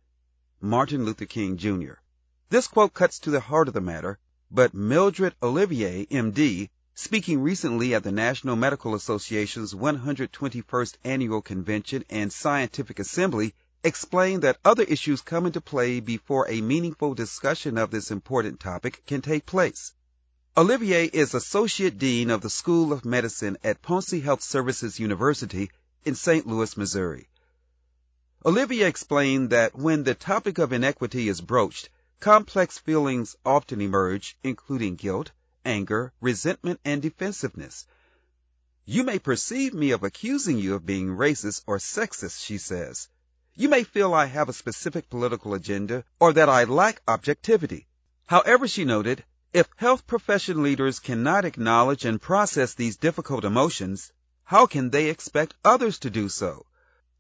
Martin 0.63 1.05
Luther 1.05 1.27
King 1.27 1.59
Jr. 1.59 1.97
This 2.49 2.69
quote 2.69 2.95
cuts 2.95 3.19
to 3.21 3.31
the 3.31 3.41
heart 3.41 3.67
of 3.67 3.75
the 3.75 3.81
matter, 3.81 4.21
but 4.53 4.73
Mildred 4.73 5.35
Olivier, 5.43 6.07
MD, 6.07 6.71
speaking 6.95 7.41
recently 7.41 7.93
at 7.93 8.05
the 8.05 8.13
National 8.13 8.55
Medical 8.55 8.95
Association's 8.95 9.75
121st 9.75 10.95
Annual 11.03 11.43
Convention 11.43 12.05
and 12.09 12.33
Scientific 12.33 13.01
Assembly, 13.01 13.53
explained 13.83 14.43
that 14.43 14.61
other 14.65 14.85
issues 14.85 15.23
come 15.23 15.47
into 15.47 15.61
play 15.61 15.99
before 15.99 16.49
a 16.49 16.61
meaningful 16.61 17.15
discussion 17.15 17.77
of 17.77 17.91
this 17.91 18.13
important 18.13 18.61
topic 18.61 19.03
can 19.07 19.23
take 19.23 19.45
place. 19.45 19.93
Olivier 20.57 21.07
is 21.07 21.35
Associate 21.35 21.99
Dean 21.99 22.31
of 22.31 22.43
the 22.43 22.49
School 22.49 22.93
of 22.93 23.05
Medicine 23.05 23.59
at 23.65 23.83
Ponce 23.83 24.13
Health 24.23 24.43
Services 24.43 25.01
University 25.01 25.69
in 26.05 26.15
St. 26.15 26.47
Louis, 26.47 26.77
Missouri. 26.77 27.29
Olivier 28.45 28.87
explained 28.87 29.51
that 29.51 29.77
when 29.77 30.05
the 30.05 30.15
topic 30.15 30.59
of 30.59 30.73
inequity 30.73 31.29
is 31.29 31.41
broached, 31.41 31.91
Complex 32.21 32.79
feelings 32.79 33.37
often 33.45 33.81
emerge, 33.81 34.39
including 34.43 34.97
guilt, 34.97 35.33
anger, 35.65 36.13
resentment, 36.21 36.81
and 36.85 37.03
defensiveness. 37.03 37.87
You 38.85 39.03
may 39.03 39.19
perceive 39.19 39.75
me 39.75 39.91
of 39.91 40.03
accusing 40.03 40.59
you 40.59 40.75
of 40.75 40.87
being 40.87 41.09
racist 41.09 41.63
or 41.67 41.79
sexist, 41.79 42.43
she 42.43 42.59
says. 42.59 43.09
You 43.55 43.69
may 43.69 43.85
feel 43.85 44.15
I 44.15 44.27
have 44.27 44.49
a 44.49 44.53
specific 44.53 45.11
political 45.11 45.55
agenda 45.55 46.05
or 46.19 46.33
that 46.33 46.49
I 46.49 46.65
lack 46.65 47.03
objectivity. 47.07 47.87
However, 48.27 48.67
she 48.67 48.85
noted, 48.85 49.25
if 49.53 49.69
health 49.77 50.07
profession 50.07 50.63
leaders 50.63 51.01
cannot 51.01 51.45
acknowledge 51.45 52.05
and 52.05 52.21
process 52.21 52.75
these 52.75 52.97
difficult 52.97 53.45
emotions, 53.45 54.13
how 54.45 54.67
can 54.67 54.91
they 54.91 55.11
expect 55.11 55.55
others 55.65 55.99
to 56.01 56.11
do 56.11 56.29
so? 56.29 56.67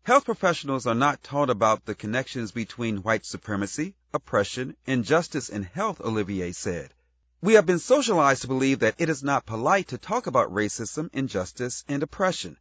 Health 0.06 0.24
professionals 0.24 0.86
are 0.86 0.94
not 0.94 1.24
taught 1.24 1.50
about 1.50 1.84
the 1.84 1.96
connections 1.96 2.52
between 2.52 3.02
white 3.02 3.26
supremacy, 3.26 3.96
oppression, 4.14 4.76
injustice, 4.86 5.48
and 5.48 5.64
health, 5.64 6.00
Olivier 6.00 6.52
said. 6.52 6.94
We 7.42 7.54
have 7.54 7.66
been 7.66 7.80
socialized 7.80 8.42
to 8.42 8.46
believe 8.46 8.78
that 8.78 8.94
it 8.98 9.08
is 9.08 9.24
not 9.24 9.46
polite 9.46 9.88
to 9.88 9.98
talk 9.98 10.28
about 10.28 10.54
racism, 10.54 11.10
injustice, 11.12 11.84
and 11.88 12.04
oppression. 12.04 12.56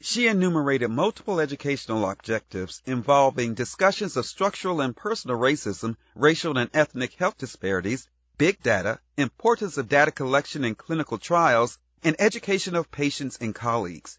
She 0.00 0.26
enumerated 0.26 0.90
multiple 0.90 1.38
educational 1.38 2.04
objectives 2.10 2.82
involving 2.84 3.54
discussions 3.54 4.16
of 4.16 4.26
structural 4.26 4.80
and 4.80 4.96
personal 4.96 5.38
racism, 5.38 5.94
racial 6.16 6.58
and 6.58 6.68
ethnic 6.74 7.12
health 7.12 7.38
disparities, 7.38 8.08
big 8.38 8.60
data, 8.60 8.98
importance 9.16 9.76
of 9.76 9.88
data 9.88 10.10
collection 10.10 10.64
in 10.64 10.74
clinical 10.74 11.18
trials, 11.18 11.78
and 12.02 12.16
education 12.18 12.74
of 12.74 12.90
patients 12.90 13.38
and 13.40 13.54
colleagues. 13.54 14.18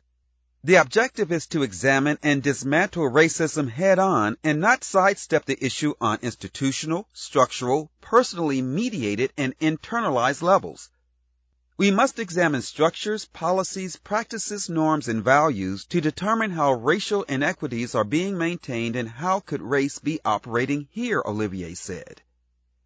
The 0.65 0.76
objective 0.76 1.30
is 1.34 1.45
to 1.47 1.62
examine 1.62 2.17
and 2.23 2.41
dismantle 2.41 3.10
racism 3.10 3.69
head 3.69 3.99
on 3.99 4.38
and 4.45 4.62
not 4.62 4.86
sidestep 4.86 5.43
the 5.43 5.62
issue 5.62 5.93
on 5.99 6.19
institutional, 6.21 7.10
structural, 7.12 7.91
personally 7.99 8.62
mediated, 8.62 9.34
and 9.36 9.60
internalized 9.60 10.41
levels. 10.41 10.89
We 11.76 11.91
must 11.91 12.17
examine 12.17 12.62
structures, 12.62 13.26
policies, 13.26 13.97
practices, 13.97 14.69
norms, 14.69 15.10
and 15.10 15.21
values 15.21 15.84
to 15.88 15.99
determine 15.99 16.52
how 16.52 16.71
racial 16.71 17.23
inequities 17.23 17.93
are 17.93 18.06
being 18.06 18.38
maintained 18.38 18.95
and 18.95 19.10
how 19.10 19.41
could 19.41 19.62
race 19.62 19.99
be 19.99 20.21
operating 20.23 20.88
here, 20.91 21.21
Olivier 21.26 21.73
said. 21.73 22.21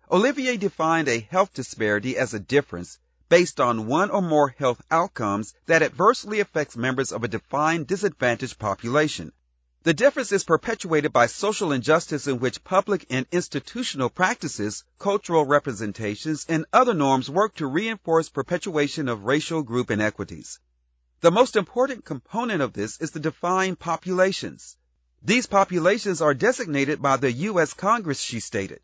Olivier 0.10 0.58
defined 0.58 1.10
a 1.10 1.20
health 1.20 1.54
disparity 1.54 2.18
as 2.18 2.34
a 2.34 2.40
difference 2.40 2.98
based 3.30 3.60
on 3.60 3.88
one 3.88 4.10
or 4.10 4.22
more 4.22 4.50
health 4.58 4.82
outcomes 4.90 5.54
that 5.66 5.84
adversely 5.84 6.40
affects 6.40 6.78
members 6.78 7.12
of 7.12 7.24
a 7.24 7.28
defined 7.28 7.88
disadvantaged 7.88 8.58
population. 8.58 9.32
The 9.84 9.94
difference 9.94 10.32
is 10.32 10.44
perpetuated 10.44 11.14
by 11.14 11.28
social 11.28 11.72
injustice 11.72 12.28
in 12.28 12.40
which 12.40 12.64
public 12.64 13.06
and 13.10 13.26
institutional 13.32 14.10
practices, 14.10 14.84
cultural 15.00 15.46
representations, 15.46 16.46
and 16.50 16.66
other 16.74 16.94
norms 16.94 17.30
work 17.30 17.56
to 17.56 17.68
reinforce 17.68 18.28
perpetuation 18.28 19.08
of 19.08 19.24
racial 19.24 19.64
group 19.64 19.90
inequities. 19.90 20.60
The 21.22 21.32
most 21.32 21.56
important 21.56 22.06
component 22.06 22.62
of 22.62 22.74
this 22.74 23.00
is 23.00 23.12
the 23.12 23.20
defined 23.20 23.80
populations. 23.80 24.78
These 25.24 25.48
populations 25.48 26.22
are 26.22 26.34
designated 26.34 27.02
by 27.02 27.18
the 27.18 27.32
U.S. 27.32 27.74
Congress, 27.74 28.20
she 28.20 28.40
stated. 28.40 28.82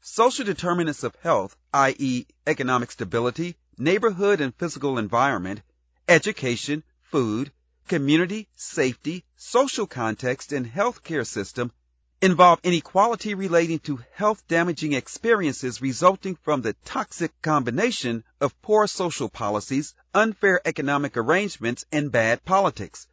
Social 0.00 0.44
determinants 0.44 1.04
of 1.04 1.14
health, 1.16 1.54
i.e., 1.74 2.26
economic 2.46 2.90
stability, 2.90 3.56
neighborhood 3.80 4.42
and 4.42 4.54
physical 4.54 4.98
environment, 4.98 5.62
education, 6.06 6.84
food, 7.00 7.50
community, 7.88 8.46
safety, 8.54 9.24
social 9.36 9.86
context, 9.86 10.52
and 10.52 10.70
healthcare 10.70 11.26
system 11.26 11.72
involve 12.20 12.60
inequality 12.62 13.32
relating 13.32 13.78
to 13.78 13.98
health 14.12 14.46
damaging 14.46 14.92
experiences 14.92 15.80
resulting 15.80 16.36
from 16.36 16.60
the 16.60 16.74
toxic 16.84 17.32
combination 17.40 18.22
of 18.38 18.60
poor 18.60 18.86
social 18.86 19.30
policies, 19.30 19.94
unfair 20.12 20.60
economic 20.66 21.16
arrangements, 21.16 21.86
and 21.90 22.12
bad 22.12 22.44
politics. 22.44 23.08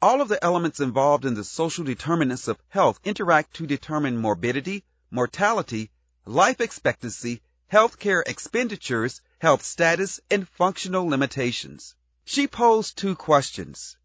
All 0.00 0.20
of 0.20 0.28
the 0.28 0.42
elements 0.44 0.78
involved 0.78 1.24
in 1.24 1.34
the 1.34 1.42
social 1.42 1.82
determinants 1.82 2.46
of 2.46 2.62
health 2.68 3.00
interact 3.02 3.54
to 3.54 3.66
determine 3.66 4.16
morbidity, 4.16 4.84
mortality, 5.10 5.90
life 6.24 6.60
expectancy, 6.60 7.42
healthcare 7.70 8.22
expenditures, 8.26 9.20
health 9.38 9.62
status, 9.62 10.20
and 10.30 10.48
functional 10.48 11.06
limitations. 11.06 11.94
She 12.24 12.46
posed 12.46 12.96
two 12.96 13.14
questions. 13.14 13.96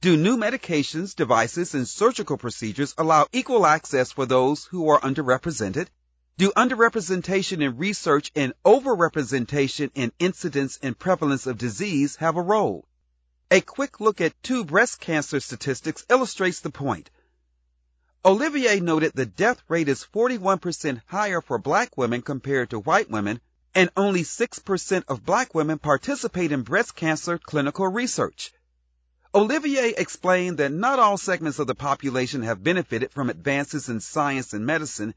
Do 0.00 0.16
new 0.16 0.38
medications, 0.38 1.14
devices, 1.14 1.74
and 1.74 1.86
surgical 1.86 2.38
procedures 2.38 2.94
allow 2.96 3.26
equal 3.32 3.66
access 3.66 4.12
for 4.12 4.24
those 4.24 4.64
who 4.64 4.88
are 4.88 5.00
underrepresented? 5.00 5.88
Do 6.38 6.52
underrepresentation 6.56 7.62
in 7.62 7.76
research 7.76 8.32
and 8.34 8.54
overrepresentation 8.64 9.90
in 9.94 10.12
incidence 10.18 10.78
and 10.82 10.98
prevalence 10.98 11.46
of 11.46 11.58
disease 11.58 12.16
have 12.16 12.36
a 12.36 12.42
role? 12.42 12.88
A 13.50 13.60
quick 13.60 14.00
look 14.00 14.22
at 14.22 14.42
two 14.42 14.64
breast 14.64 15.00
cancer 15.00 15.40
statistics 15.40 16.06
illustrates 16.08 16.60
the 16.60 16.70
point. 16.70 17.10
Olivier 18.22 18.80
noted 18.80 19.12
the 19.14 19.24
death 19.24 19.62
rate 19.66 19.88
is 19.88 20.06
41% 20.12 21.00
higher 21.06 21.40
for 21.40 21.58
black 21.58 21.96
women 21.96 22.20
compared 22.20 22.68
to 22.68 22.78
white 22.78 23.08
women, 23.08 23.40
and 23.74 23.88
only 23.96 24.24
6% 24.24 25.04
of 25.08 25.24
black 25.24 25.54
women 25.54 25.78
participate 25.78 26.52
in 26.52 26.60
breast 26.60 26.94
cancer 26.94 27.38
clinical 27.38 27.88
research. 27.88 28.52
Olivier 29.34 29.94
explained 29.96 30.58
that 30.58 30.70
not 30.70 30.98
all 30.98 31.16
segments 31.16 31.58
of 31.58 31.66
the 31.66 31.74
population 31.74 32.42
have 32.42 32.62
benefited 32.62 33.10
from 33.10 33.30
advances 33.30 33.88
in 33.88 34.00
science 34.00 34.52
and 34.52 34.66
medicine, 34.66 35.14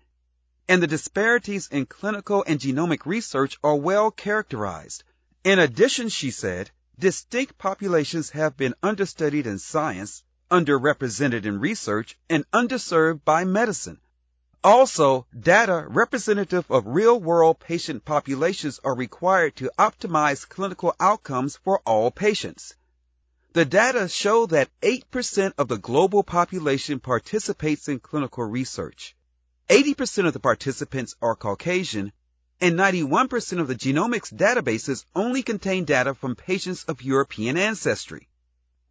and 0.69 0.81
the 0.81 0.87
disparities 0.87 1.67
in 1.67 1.85
clinical 1.85 2.45
and 2.47 2.61
genomic 2.61 3.05
research 3.05 3.59
are 3.65 3.75
well 3.75 4.11
characterized. 4.11 5.03
In 5.43 5.59
addition, 5.59 6.07
she 6.07 6.31
said, 6.31 6.71
distinct 6.97 7.57
populations 7.57 8.29
have 8.29 8.55
been 8.55 8.75
understudied 8.81 9.45
in 9.45 9.59
science, 9.59 10.23
underrepresented 10.53 11.45
in 11.45 11.59
research, 11.59 12.15
and 12.29 12.49
underserved 12.51 13.25
by 13.25 13.43
medicine. 13.43 13.99
Also, 14.63 15.25
data 15.37 15.85
representative 15.89 16.69
of 16.69 16.85
real-world 16.85 17.59
patient 17.59 18.05
populations 18.05 18.79
are 18.83 18.95
required 18.95 19.55
to 19.55 19.71
optimize 19.79 20.47
clinical 20.47 20.95
outcomes 20.99 21.57
for 21.63 21.81
all 21.85 22.11
patients. 22.11 22.75
The 23.53 23.65
data 23.65 24.07
show 24.07 24.45
that 24.45 24.69
8% 24.81 25.53
of 25.57 25.67
the 25.67 25.79
global 25.79 26.23
population 26.23 26.99
participates 26.99 27.87
in 27.87 27.99
clinical 27.99 28.43
research. 28.43 29.15
80% 29.69 30.27
of 30.27 30.33
the 30.33 30.39
participants 30.39 31.15
are 31.21 31.35
Caucasian, 31.35 32.13
and 32.61 32.75
91% 32.75 33.59
of 33.59 33.67
the 33.67 33.75
genomics 33.75 34.31
databases 34.33 35.03
only 35.15 35.43
contain 35.43 35.83
data 35.83 36.13
from 36.13 36.35
patients 36.35 36.83
of 36.85 37.01
European 37.01 37.57
ancestry. 37.57 38.29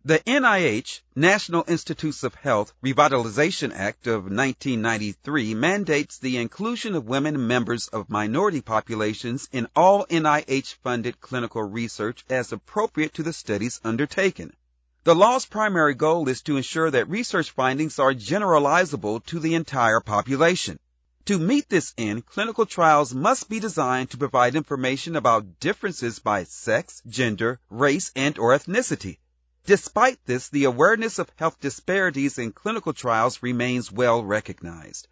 The 0.05 0.19
NIH, 0.19 1.01
National 1.15 1.63
Institutes 1.69 2.25
of 2.25 2.35
Health 2.35 2.73
Revitalization 2.85 3.73
Act 3.73 4.09
of 4.09 4.25
1993 4.25 5.55
mandates 5.55 6.19
the 6.19 6.39
inclusion 6.39 6.97
of 6.97 7.07
women 7.07 7.47
members 7.47 7.87
of 7.87 8.11
minority 8.11 8.63
populations 8.63 9.49
in 9.53 9.69
all 9.77 10.05
NIH-funded 10.07 11.21
clinical 11.21 11.63
research 11.63 12.25
as 12.29 12.51
appropriate 12.51 13.15
to 13.15 13.23
the 13.23 13.33
studies 13.33 13.81
undertaken. 13.85 14.57
The 15.05 15.15
law's 15.15 15.47
primary 15.47 15.95
goal 15.95 16.29
is 16.29 16.43
to 16.43 16.57
ensure 16.57 16.91
that 16.91 17.09
research 17.09 17.53
findings 17.53 18.01
are 18.01 18.13
generalizable 18.13 19.25
to 19.27 19.39
the 19.39 19.55
entire 19.55 20.01
population. 20.01 20.81
To 21.27 21.39
meet 21.39 21.69
this 21.69 21.95
end, 21.97 22.27
clinical 22.27 22.67
trials 22.67 23.15
must 23.15 23.49
be 23.49 23.61
designed 23.61 24.11
to 24.11 24.19
provide 24.19 24.57
information 24.57 25.15
about 25.15 25.61
differences 25.61 26.19
by 26.19 26.43
sex, 26.43 27.01
gender, 27.07 27.61
race, 27.71 28.11
and 28.17 28.37
or 28.37 28.51
ethnicity. 28.51 29.19
Despite 29.65 30.19
this, 30.25 30.49
the 30.49 30.65
awareness 30.65 31.21
of 31.21 31.31
health 31.37 31.61
disparities 31.61 32.37
in 32.37 32.51
clinical 32.53 32.93
trials 32.93 33.45
remains 33.45 33.93
well 33.93 34.25
recognized. 34.25 35.07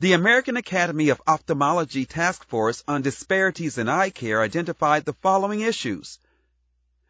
The 0.00 0.14
American 0.14 0.56
Academy 0.56 1.10
of 1.10 1.20
Ophthalmology 1.26 2.06
Task 2.06 2.48
Force 2.48 2.82
on 2.88 3.02
Disparities 3.02 3.76
in 3.76 3.90
Eye 3.90 4.08
Care 4.08 4.40
identified 4.40 5.04
the 5.04 5.12
following 5.12 5.60
issues. 5.60 6.18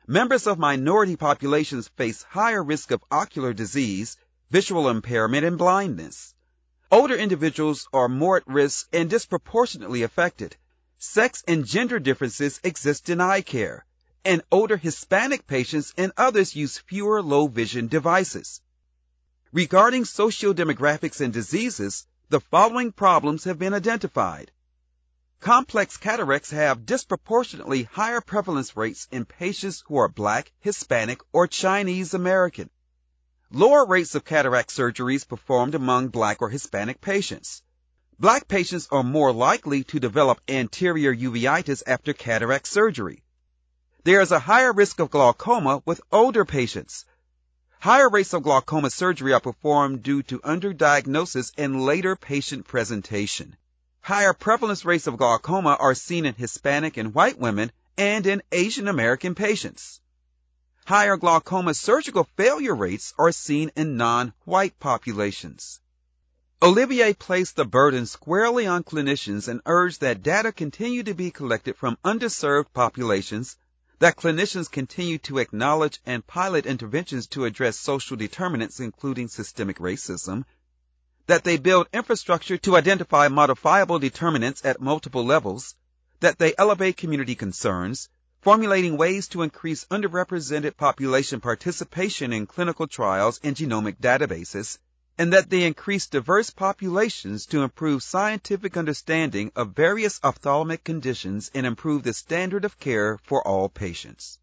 Members 0.08 0.48
of 0.48 0.58
minority 0.58 1.14
populations 1.14 1.86
face 1.86 2.24
higher 2.24 2.62
risk 2.62 2.90
of 2.90 3.04
ocular 3.12 3.52
disease, 3.52 4.16
visual 4.50 4.88
impairment, 4.88 5.46
and 5.46 5.56
blindness. 5.56 6.34
Older 6.90 7.14
individuals 7.14 7.88
are 7.92 8.08
more 8.08 8.38
at 8.38 8.48
risk 8.48 8.88
and 8.92 9.08
disproportionately 9.08 10.02
affected. 10.02 10.56
Sex 10.98 11.44
and 11.46 11.64
gender 11.64 12.00
differences 12.00 12.60
exist 12.64 13.08
in 13.08 13.20
eye 13.20 13.42
care, 13.42 13.86
and 14.24 14.42
older 14.50 14.76
Hispanic 14.76 15.46
patients 15.46 15.92
and 15.96 16.12
others 16.16 16.54
use 16.56 16.78
fewer 16.78 17.22
low 17.22 17.46
vision 17.46 17.88
devices. 17.88 18.60
Regarding 19.52 20.04
socio-demographics 20.04 21.20
and 21.20 21.32
diseases, 21.32 22.06
the 22.28 22.40
following 22.40 22.92
problems 22.92 23.44
have 23.44 23.58
been 23.58 23.74
identified. 23.74 24.50
Complex 25.40 25.96
cataracts 25.96 26.50
have 26.50 26.86
disproportionately 26.86 27.82
higher 27.82 28.20
prevalence 28.20 28.76
rates 28.76 29.08
in 29.10 29.24
patients 29.24 29.82
who 29.86 29.96
are 29.96 30.08
Black, 30.08 30.52
Hispanic, 30.60 31.20
or 31.32 31.46
Chinese 31.46 32.14
American 32.14 32.70
lower 33.54 33.84
rates 33.84 34.14
of 34.14 34.24
cataract 34.24 34.70
surgeries 34.70 35.28
performed 35.28 35.74
among 35.74 36.08
black 36.08 36.40
or 36.40 36.48
Hispanic 36.48 37.00
patients. 37.02 37.62
Black 38.18 38.48
patients 38.48 38.88
are 38.90 39.02
more 39.02 39.32
likely 39.32 39.84
to 39.84 40.00
develop 40.00 40.40
anterior 40.48 41.14
uveitis 41.14 41.82
after 41.86 42.14
cataract 42.14 42.66
surgery. 42.66 43.22
There 44.04 44.20
is 44.20 44.32
a 44.32 44.40
higher 44.40 44.72
risk 44.72 44.98
of 44.98 45.10
glaucoma 45.10 45.80
with 45.86 46.00
older 46.10 46.44
patients. 46.44 47.04
Higher 47.78 48.08
rates 48.08 48.32
of 48.32 48.42
glaucoma 48.42 48.90
surgery 48.90 49.32
are 49.32 49.38
performed 49.38 50.02
due 50.02 50.24
to 50.24 50.40
underdiagnosis 50.40 51.52
and 51.56 51.84
later 51.84 52.16
patient 52.16 52.66
presentation. 52.66 53.56
Higher 54.00 54.32
prevalence 54.32 54.84
rates 54.84 55.06
of 55.06 55.18
glaucoma 55.18 55.76
are 55.78 55.94
seen 55.94 56.26
in 56.26 56.34
Hispanic 56.34 56.96
and 56.96 57.14
white 57.14 57.38
women 57.38 57.70
and 57.96 58.26
in 58.26 58.42
Asian 58.50 58.88
American 58.88 59.36
patients. 59.36 60.00
Higher 60.84 61.16
glaucoma 61.16 61.72
surgical 61.72 62.26
failure 62.36 62.74
rates 62.74 63.14
are 63.16 63.30
seen 63.30 63.70
in 63.76 63.96
non-white 63.96 64.80
populations. 64.80 65.78
Olivier 66.60 67.14
placed 67.14 67.54
the 67.54 67.64
burden 67.64 68.06
squarely 68.06 68.66
on 68.66 68.82
clinicians 68.82 69.46
and 69.46 69.60
urged 69.64 70.00
that 70.00 70.24
data 70.24 70.50
continue 70.50 71.04
to 71.04 71.14
be 71.14 71.30
collected 71.30 71.76
from 71.76 71.96
underserved 72.04 72.72
populations, 72.72 73.56
that 74.02 74.16
clinicians 74.16 74.68
continue 74.68 75.16
to 75.16 75.38
acknowledge 75.38 76.00
and 76.04 76.26
pilot 76.26 76.66
interventions 76.66 77.28
to 77.28 77.44
address 77.44 77.78
social 77.78 78.16
determinants 78.16 78.80
including 78.80 79.28
systemic 79.28 79.78
racism, 79.78 80.42
that 81.28 81.44
they 81.44 81.56
build 81.56 81.86
infrastructure 81.92 82.58
to 82.58 82.74
identify 82.76 83.28
modifiable 83.28 84.00
determinants 84.00 84.64
at 84.64 84.80
multiple 84.80 85.24
levels, 85.24 85.76
that 86.18 86.36
they 86.36 86.52
elevate 86.58 86.96
community 86.96 87.36
concerns, 87.36 88.08
formulating 88.40 88.96
ways 88.96 89.28
to 89.28 89.42
increase 89.42 89.84
underrepresented 89.84 90.76
population 90.76 91.40
participation 91.40 92.32
in 92.32 92.44
clinical 92.48 92.88
trials 92.88 93.38
and 93.44 93.54
genomic 93.54 94.00
databases, 94.00 94.78
and 95.18 95.32
that 95.32 95.50
they 95.50 95.64
increase 95.64 96.06
diverse 96.06 96.50
populations 96.50 97.46
to 97.46 97.62
improve 97.62 98.02
scientific 98.02 98.76
understanding 98.76 99.52
of 99.54 99.76
various 99.76 100.20
ophthalmic 100.24 100.82
conditions 100.84 101.50
and 101.54 101.66
improve 101.66 102.02
the 102.02 102.14
standard 102.14 102.64
of 102.64 102.78
care 102.78 103.18
for 103.18 103.46
all 103.46 103.68
patients. 103.68 104.38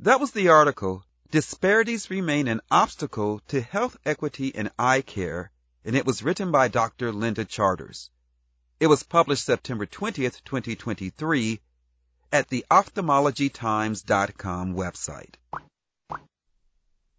That 0.00 0.20
was 0.20 0.32
the 0.32 0.48
article, 0.48 1.04
Disparities 1.30 2.10
Remain 2.10 2.48
an 2.48 2.60
Obstacle 2.70 3.40
to 3.48 3.60
Health 3.60 3.96
Equity 4.04 4.48
in 4.48 4.70
Eye 4.78 5.02
Care, 5.02 5.52
and 5.84 5.94
it 5.94 6.04
was 6.04 6.22
written 6.22 6.50
by 6.50 6.68
Dr. 6.68 7.12
Linda 7.12 7.44
Charters. 7.44 8.10
It 8.80 8.88
was 8.88 9.02
published 9.02 9.44
September 9.44 9.86
20th, 9.86 10.42
2023 10.44 11.60
at 12.32 12.48
the 12.48 12.64
ophthalmologytimes.com 12.70 14.74
website. 14.74 15.34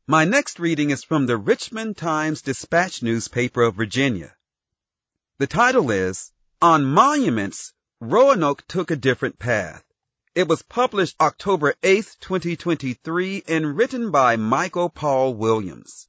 My 0.07 0.25
next 0.25 0.59
reading 0.59 0.89
is 0.89 1.03
from 1.03 1.27
the 1.27 1.37
Richmond 1.37 1.95
Times 1.95 2.41
Dispatch 2.41 3.03
newspaper 3.03 3.61
of 3.61 3.75
Virginia. 3.75 4.35
The 5.37 5.45
title 5.45 5.91
is 5.91 6.31
On 6.59 6.83
Monuments, 6.83 7.71
Roanoke 7.99 8.65
Took 8.67 8.89
a 8.89 8.95
Different 8.95 9.37
Path. 9.37 9.83
It 10.33 10.47
was 10.47 10.63
published 10.63 11.17
October 11.21 11.75
8, 11.83 12.17
2023 12.19 13.43
and 13.47 13.77
written 13.77 14.09
by 14.09 14.37
Michael 14.37 14.89
Paul 14.89 15.35
Williams. 15.35 16.07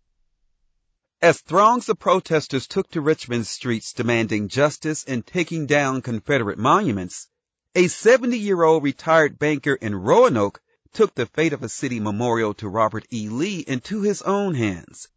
As 1.21 1.43
throngs 1.43 1.91
of 1.91 1.99
protesters 1.99 2.67
took 2.67 2.91
to 2.93 3.03
Richmond 3.03 3.47
streets 3.47 3.93
demanding 3.93 4.49
justice 4.49 5.05
and 5.05 5.27
taking 5.27 5.67
down 5.67 6.01
Confederate 6.01 6.59
monuments, 6.59 7.29
a 7.75 7.89
70 7.89 8.39
year 8.39 8.63
old 8.63 8.83
retired 8.83 9.39
banker 9.39 9.75
in 9.75 9.95
Roanoke 9.95 10.63
took 10.93 11.15
the 11.15 11.27
fate 11.27 11.53
of 11.53 11.63
a 11.63 11.69
city 11.69 12.01
memorial 12.01 12.55
to 12.55 12.69
Robert 12.69 13.07
E. 13.13 13.29
Lee 13.29 13.61
into 13.61 14.03
his 14.03 14.23
own 14.23 14.55
hands. 14.55 15.09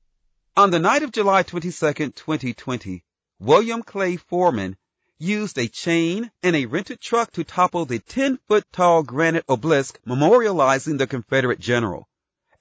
On 0.58 0.72
the 0.72 0.80
night 0.80 1.04
of 1.04 1.12
July 1.12 1.44
22, 1.44 1.72
2020, 2.12 3.04
William 3.40 3.84
Clay 3.84 4.16
Foreman 4.16 4.78
used 5.18 5.58
a 5.58 5.68
chain 5.68 6.32
and 6.42 6.56
a 6.56 6.66
rented 6.66 7.02
truck 7.02 7.32
to 7.32 7.44
topple 7.44 7.86
the 7.86 8.00
10 8.00 8.40
foot 8.48 8.66
tall 8.72 9.04
granite 9.04 9.44
obelisk 9.50 10.00
memorializing 10.06 10.98
the 10.98 11.08
Confederate 11.08 11.60
general. 11.60 12.08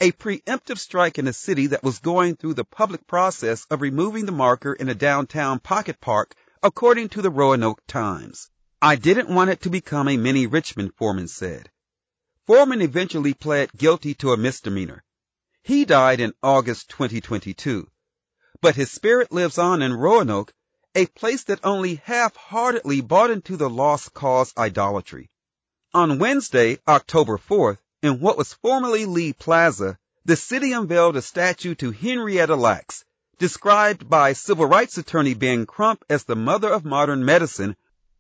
A 0.01 0.11
preemptive 0.11 0.79
strike 0.79 1.19
in 1.19 1.29
a 1.29 1.33
city 1.33 1.69
that 1.69 1.85
was 1.85 2.01
going 2.01 2.35
through 2.35 2.55
the 2.55 2.65
public 2.65 3.07
process 3.07 3.65
of 3.71 3.81
removing 3.81 4.27
the 4.27 4.33
marker 4.33 4.73
in 4.73 4.89
a 4.89 4.95
downtown 4.95 5.61
pocket 5.61 6.01
park, 6.01 6.35
according 6.63 7.11
to 7.11 7.23
the 7.23 7.31
Roanoke 7.31 7.81
Times. 7.87 8.51
I 8.83 8.97
didn't 8.97 9.33
want 9.33 9.51
it 9.51 9.61
to 9.63 9.71
become 9.71 10.09
a 10.09 10.17
mini 10.17 10.47
Richmond, 10.49 10.95
Foreman 10.97 11.29
said. 11.29 11.71
Foreman 12.47 12.83
eventually 12.83 13.33
pled 13.33 13.73
guilty 13.75 14.13
to 14.17 14.33
a 14.33 14.37
misdemeanor. 14.37 15.03
He 15.63 15.87
died 15.87 16.21
in 16.21 16.35
August 16.43 16.91
2022. 16.91 17.89
But 18.61 18.77
his 18.77 18.91
spirit 18.91 19.33
lives 19.33 19.57
on 19.57 19.81
in 19.81 19.95
Roanoke, 19.95 20.53
a 20.95 21.07
place 21.07 21.45
that 21.45 21.65
only 21.65 21.95
half-heartedly 22.05 23.01
bought 23.01 23.31
into 23.31 23.57
the 23.57 23.71
lost 23.71 24.13
cause 24.13 24.53
idolatry. 24.59 25.31
On 25.95 26.19
Wednesday, 26.19 26.79
October 26.87 27.39
4th, 27.39 27.79
in 28.03 28.21
what 28.21 28.37
was 28.37 28.53
formerly 28.53 29.07
Lee 29.07 29.33
Plaza, 29.33 29.99
the 30.27 30.37
city 30.37 30.73
unveiled 30.73 31.17
a 31.17 31.23
statue 31.23 31.75
to 31.77 31.93
Henrietta 31.93 32.57
Lacks, 32.57 33.07
described 33.39 34.11
by 34.11 34.35
civil 34.35 34.67
rights 34.67 34.99
attorney 34.99 35.33
Ben 35.33 35.65
Crump 35.65 36.05
as 36.11 36.25
the 36.25 36.37
mother 36.37 36.69
of 36.69 36.85
modern 36.85 37.25
medicine 37.25 37.75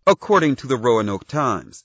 according 0.07 0.57
to 0.57 0.67
the 0.67 0.79
Roanoke 0.79 1.27
Times. 1.27 1.85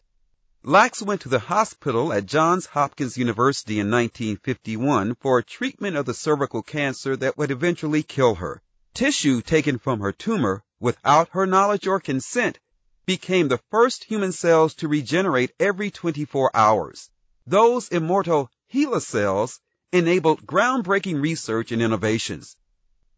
Lacks 0.63 1.01
went 1.01 1.21
to 1.21 1.29
the 1.29 1.39
hospital 1.39 2.11
at 2.11 2.25
Johns 2.25 2.65
Hopkins 2.65 3.17
University 3.17 3.79
in 3.79 3.89
1951 3.89 5.15
for 5.15 5.41
treatment 5.41 5.95
of 5.95 6.05
the 6.05 6.13
cervical 6.13 6.61
cancer 6.61 7.15
that 7.15 7.37
would 7.37 7.49
eventually 7.49 8.03
kill 8.03 8.35
her. 8.35 8.61
Tissue 8.93 9.41
taken 9.41 9.79
from 9.79 10.01
her 10.01 10.11
tumor 10.11 10.61
without 10.77 11.29
her 11.29 11.45
knowledge 11.45 11.87
or 11.87 12.01
consent 12.01 12.59
became 13.05 13.47
the 13.47 13.61
first 13.71 14.03
human 14.03 14.33
cells 14.33 14.73
to 14.75 14.89
regenerate 14.89 15.53
every 15.61 15.91
24 15.91 16.51
hours. 16.53 17.09
those 17.47 17.87
immortal 17.87 18.51
HeLa 18.67 19.01
cells 19.01 19.61
enabled 19.93 20.45
groundbreaking 20.45 21.21
research 21.21 21.71
and 21.71 21.81
innovations. 21.81 22.57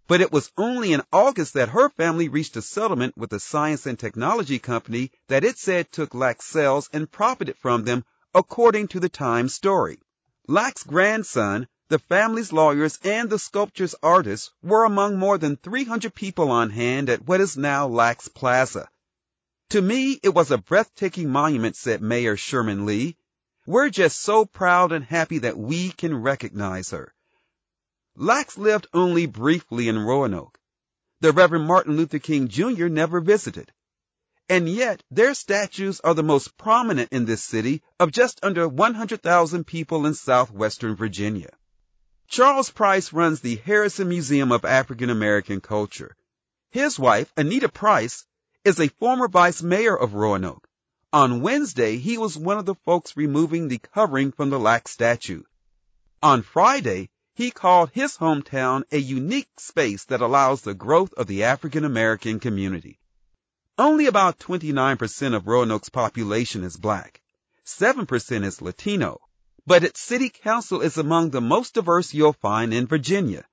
But 0.08 0.22
it 0.22 0.32
was 0.32 0.52
only 0.58 0.94
in 0.94 1.04
August 1.12 1.54
that 1.54 1.70
her 1.70 1.90
family 1.90 2.28
reached 2.28 2.58
a 2.58 2.62
settlement 2.62 3.18
with 3.18 3.32
a 3.34 3.40
science 3.40 3.86
and 3.86 3.98
technology 3.98 4.60
company 4.60 5.12
that 5.28 5.44
it 5.44 5.58
said 5.58 5.92
took 5.92 6.14
Lacks' 6.14 6.46
cells 6.46 6.90
and 6.92 7.12
profited 7.12 7.58
from 7.58 7.86
them, 7.86 8.04
according 8.34 8.88
to 8.90 9.00
the 9.00 9.10
Times 9.10 9.54
story. 9.54 10.00
Lacks' 10.48 10.84
grandson, 10.84 11.68
the 11.90 12.00
family's 12.00 12.52
lawyers, 12.52 12.98
and 13.04 13.30
the 13.30 13.38
sculpture's 13.38 13.96
artists 14.02 14.50
were 14.64 14.86
among 14.86 15.18
more 15.18 15.38
than 15.38 15.58
300 15.58 16.16
people 16.16 16.50
on 16.50 16.70
hand 16.70 17.10
at 17.10 17.28
what 17.28 17.42
is 17.42 17.58
now 17.58 17.88
Lacks' 17.88 18.28
Plaza. 18.28 18.90
To 19.72 19.82
me, 19.82 20.20
it 20.24 20.34
was 20.34 20.52
a 20.52 20.58
breathtaking 20.58 21.30
monument, 21.30 21.76
said 21.76 22.02
Mayor 22.02 22.38
Sherman 22.38 22.86
Lee. 22.86 23.18
We're 23.66 23.90
just 23.90 24.20
so 24.20 24.46
proud 24.46 24.92
and 24.92 25.06
happy 25.06 25.38
that 25.40 25.58
we 25.58 25.92
can 25.92 26.16
recognize 26.16 26.90
her. 26.92 27.14
Lacks 28.16 28.58
lived 28.58 28.88
only 28.94 29.26
briefly 29.26 29.88
in 29.88 29.98
Roanoke. 29.98 30.60
The 31.22 31.32
Reverend 31.32 31.66
Martin 31.66 31.96
Luther 31.96 32.20
King 32.20 32.50
Jr. 32.50 32.88
never 32.88 33.22
visited. 33.22 33.72
And 34.50 34.68
yet, 34.68 35.02
their 35.10 35.34
statues 35.34 36.02
are 36.02 36.14
the 36.14 36.22
most 36.22 36.58
prominent 36.58 37.14
in 37.14 37.24
this 37.24 37.42
city 37.42 37.82
of 38.00 38.12
just 38.12 38.40
under 38.44 38.68
100,000 38.68 39.64
people 39.66 40.06
in 40.06 40.14
southwestern 40.14 40.96
Virginia. 40.96 41.56
Charles 42.28 42.70
Price 42.70 43.14
runs 43.14 43.40
the 43.40 43.56
Harrison 43.56 44.10
Museum 44.10 44.52
of 44.52 44.66
African 44.66 45.10
American 45.10 45.62
Culture. 45.62 46.16
His 46.70 47.00
wife, 47.00 47.32
Anita 47.38 47.70
Price, 47.70 48.26
is 48.66 48.80
a 48.80 48.88
former 48.88 49.28
vice 49.30 49.62
mayor 49.62 49.98
of 49.98 50.16
Roanoke. 50.16 50.68
On 51.14 51.42
Wednesday, 51.42 51.98
he 51.98 52.18
was 52.18 52.38
one 52.38 52.58
of 52.58 52.66
the 52.66 52.76
folks 52.76 53.16
removing 53.16 53.68
the 53.68 53.80
covering 53.80 54.32
from 54.32 54.50
the 54.50 54.60
Lack 54.60 54.88
statue. 54.88 55.44
On 56.22 56.42
Friday, 56.42 57.10
he 57.42 57.50
called 57.50 57.90
his 57.92 58.18
hometown 58.18 58.84
a 58.92 59.00
unique 59.00 59.50
space 59.58 60.06
that 60.06 60.22
allows 60.22 60.62
the 60.62 60.76
growth 60.76 61.12
of 61.14 61.26
the 61.26 61.44
African 61.44 61.84
American 61.84 62.40
community. 62.40 63.00
Only 63.80 64.06
about 64.06 64.38
29% 64.38 65.34
of 65.34 65.48
Roanoke's 65.48 65.90
population 65.90 66.64
is 66.64 66.78
black. 66.78 67.20
7% 67.66 68.44
is 68.44 68.62
Latino. 68.62 69.22
But 69.66 69.84
its 69.84 70.00
city 70.00 70.30
council 70.30 70.82
is 70.82 71.00
among 71.00 71.32
the 71.32 71.42
most 71.42 71.74
diverse 71.74 72.14
you'll 72.14 72.34
find 72.34 72.76
in 72.76 72.86
Virginia. 72.86 73.44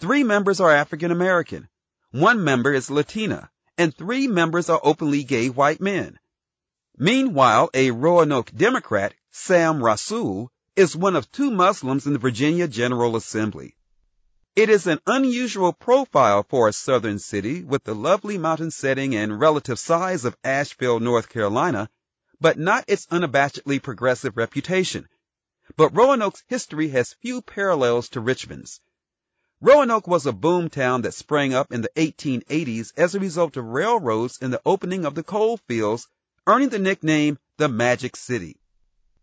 Three 0.00 0.24
members 0.24 0.58
are 0.58 0.72
African 0.72 1.12
American. 1.12 1.68
One 2.10 2.42
member 2.42 2.72
is 2.74 2.90
Latina 2.90 3.48
and 3.78 3.96
three 3.96 4.26
members 4.26 4.68
are 4.68 4.80
openly 4.82 5.22
gay 5.22 5.50
white 5.50 5.80
men. 5.80 6.18
Meanwhile, 6.98 7.70
a 7.74 7.92
Roanoke 7.92 8.50
Democrat, 8.50 9.14
Sam 9.30 9.78
Rasool, 9.78 10.48
is 10.76 10.96
one 10.96 11.16
of 11.16 11.30
two 11.32 11.50
Muslims 11.50 12.06
in 12.06 12.12
the 12.12 12.18
Virginia 12.18 12.68
General 12.68 13.16
Assembly. 13.16 13.74
It 14.54 14.68
is 14.68 14.86
an 14.86 15.00
unusual 15.06 15.72
profile 15.72 16.44
for 16.48 16.68
a 16.68 16.72
southern 16.72 17.18
city 17.18 17.62
with 17.62 17.84
the 17.84 17.94
lovely 17.94 18.38
mountain 18.38 18.70
setting 18.70 19.14
and 19.14 19.40
relative 19.40 19.78
size 19.78 20.24
of 20.24 20.36
Asheville, 20.44 21.00
North 21.00 21.28
Carolina, 21.28 21.88
but 22.40 22.58
not 22.58 22.84
its 22.86 23.06
unabashedly 23.06 23.82
progressive 23.82 24.36
reputation. 24.36 25.08
But 25.76 25.96
Roanoke's 25.96 26.44
history 26.46 26.88
has 26.88 27.14
few 27.14 27.42
parallels 27.42 28.08
to 28.10 28.20
Richmond's. 28.20 28.80
Roanoke 29.60 30.06
was 30.06 30.26
a 30.26 30.32
boom 30.32 30.70
town 30.70 31.02
that 31.02 31.14
sprang 31.14 31.52
up 31.52 31.72
in 31.72 31.82
the 31.82 31.90
1880s 31.96 32.92
as 32.96 33.14
a 33.14 33.20
result 33.20 33.56
of 33.56 33.64
railroads 33.64 34.38
and 34.40 34.52
the 34.52 34.62
opening 34.64 35.04
of 35.04 35.14
the 35.14 35.22
coal 35.22 35.56
fields, 35.56 36.08
earning 36.46 36.70
the 36.70 36.78
nickname 36.78 37.38
the 37.56 37.68
Magic 37.68 38.16
City. 38.16 38.59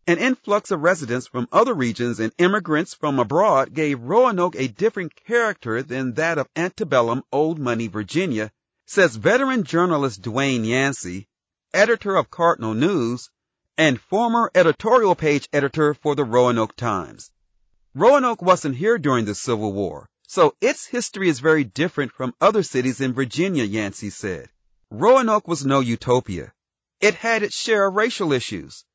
An 0.09 0.19
influx 0.19 0.71
of 0.71 0.83
residents 0.83 1.27
from 1.27 1.49
other 1.51 1.73
regions 1.73 2.21
and 2.21 2.31
immigrants 2.37 2.93
from 2.93 3.19
abroad 3.19 3.73
gave 3.73 3.99
Roanoke 3.99 4.55
a 4.55 4.69
different 4.69 5.13
character 5.13 5.83
than 5.83 6.13
that 6.13 6.37
of 6.37 6.47
antebellum 6.55 7.23
old 7.29 7.59
money 7.59 7.87
Virginia, 7.87 8.49
says 8.85 9.17
veteran 9.17 9.65
journalist 9.65 10.21
Dwayne 10.21 10.65
Yancey, 10.65 11.27
editor 11.73 12.15
of 12.15 12.31
Cardinal 12.31 12.73
News, 12.73 13.29
and 13.77 13.99
former 13.99 14.49
editorial 14.55 15.13
page 15.13 15.49
editor 15.51 15.93
for 15.93 16.15
the 16.15 16.23
Roanoke 16.23 16.77
Times. 16.77 17.29
Roanoke 17.93 18.41
wasn't 18.41 18.77
here 18.77 18.97
during 18.97 19.25
the 19.25 19.35
Civil 19.35 19.73
War, 19.73 20.07
so 20.25 20.55
its 20.61 20.85
history 20.85 21.27
is 21.27 21.41
very 21.41 21.65
different 21.65 22.13
from 22.13 22.33
other 22.39 22.63
cities 22.63 23.01
in 23.01 23.11
Virginia, 23.11 23.65
Yancey 23.65 24.09
said. 24.09 24.49
Roanoke 24.89 25.49
was 25.49 25.65
no 25.65 25.81
utopia. 25.81 26.53
It 27.01 27.15
had 27.15 27.43
its 27.43 27.57
share 27.57 27.87
of 27.87 27.95
racial 27.95 28.31
issues. 28.31 28.85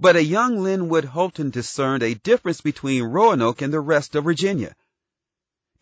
But 0.00 0.14
a 0.14 0.22
young 0.22 0.60
Linwood 0.60 1.04
Holton 1.04 1.50
discerned 1.50 2.04
a 2.04 2.14
difference 2.14 2.60
between 2.60 3.02
Roanoke 3.02 3.62
and 3.62 3.72
the 3.72 3.80
rest 3.80 4.14
of 4.14 4.24
Virginia. 4.24 4.76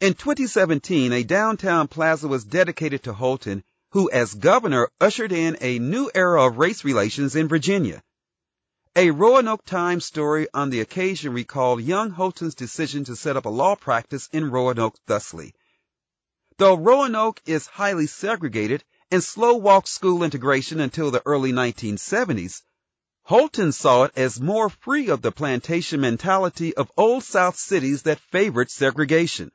In 0.00 0.14
2017, 0.14 1.12
a 1.12 1.22
downtown 1.22 1.86
plaza 1.86 2.26
was 2.26 2.44
dedicated 2.44 3.02
to 3.02 3.12
Holton, 3.12 3.62
who 3.90 4.10
as 4.10 4.32
governor 4.34 4.88
ushered 5.00 5.32
in 5.32 5.58
a 5.60 5.78
new 5.78 6.10
era 6.14 6.46
of 6.46 6.56
race 6.56 6.82
relations 6.82 7.36
in 7.36 7.46
Virginia. 7.46 8.02
A 8.94 9.10
Roanoke 9.10 9.66
Times 9.66 10.06
story 10.06 10.48
on 10.54 10.70
the 10.70 10.80
occasion 10.80 11.34
recalled 11.34 11.82
young 11.82 12.10
Holton's 12.10 12.54
decision 12.54 13.04
to 13.04 13.16
set 13.16 13.36
up 13.36 13.44
a 13.44 13.50
law 13.50 13.74
practice 13.74 14.30
in 14.32 14.50
Roanoke 14.50 14.96
thusly. 15.06 15.54
Though 16.56 16.76
Roanoke 16.76 17.42
is 17.44 17.66
highly 17.66 18.06
segregated 18.06 18.82
and 19.10 19.22
slow 19.22 19.56
walked 19.56 19.88
school 19.88 20.22
integration 20.22 20.80
until 20.80 21.10
the 21.10 21.22
early 21.26 21.52
1970s, 21.52 22.62
Holton 23.26 23.72
saw 23.72 24.04
it 24.04 24.12
as 24.14 24.40
more 24.40 24.68
free 24.68 25.08
of 25.08 25.20
the 25.20 25.32
plantation 25.32 26.00
mentality 26.00 26.76
of 26.76 26.92
old 26.96 27.24
South 27.24 27.58
cities 27.58 28.02
that 28.02 28.20
favored 28.30 28.70
segregation. 28.70 29.50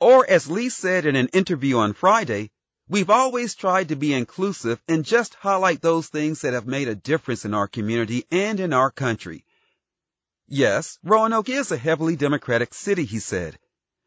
Or 0.00 0.28
as 0.28 0.48
Lee 0.48 0.70
said 0.70 1.04
in 1.04 1.14
an 1.14 1.28
interview 1.28 1.76
on 1.76 1.92
Friday, 1.92 2.50
We've 2.88 3.10
always 3.10 3.54
tried 3.54 3.90
to 3.90 3.96
be 3.96 4.14
inclusive 4.14 4.82
and 4.88 5.04
just 5.04 5.34
highlight 5.34 5.82
those 5.82 6.08
things 6.08 6.40
that 6.40 6.54
have 6.54 6.66
made 6.66 6.88
a 6.88 6.94
difference 6.94 7.44
in 7.44 7.52
our 7.52 7.68
community 7.68 8.24
and 8.30 8.58
in 8.58 8.72
our 8.72 8.90
country. 8.90 9.44
Yes, 10.48 10.98
Roanoke 11.02 11.50
is 11.50 11.70
a 11.70 11.76
heavily 11.76 12.16
Democratic 12.16 12.72
city, 12.72 13.04
he 13.04 13.18
said, 13.18 13.58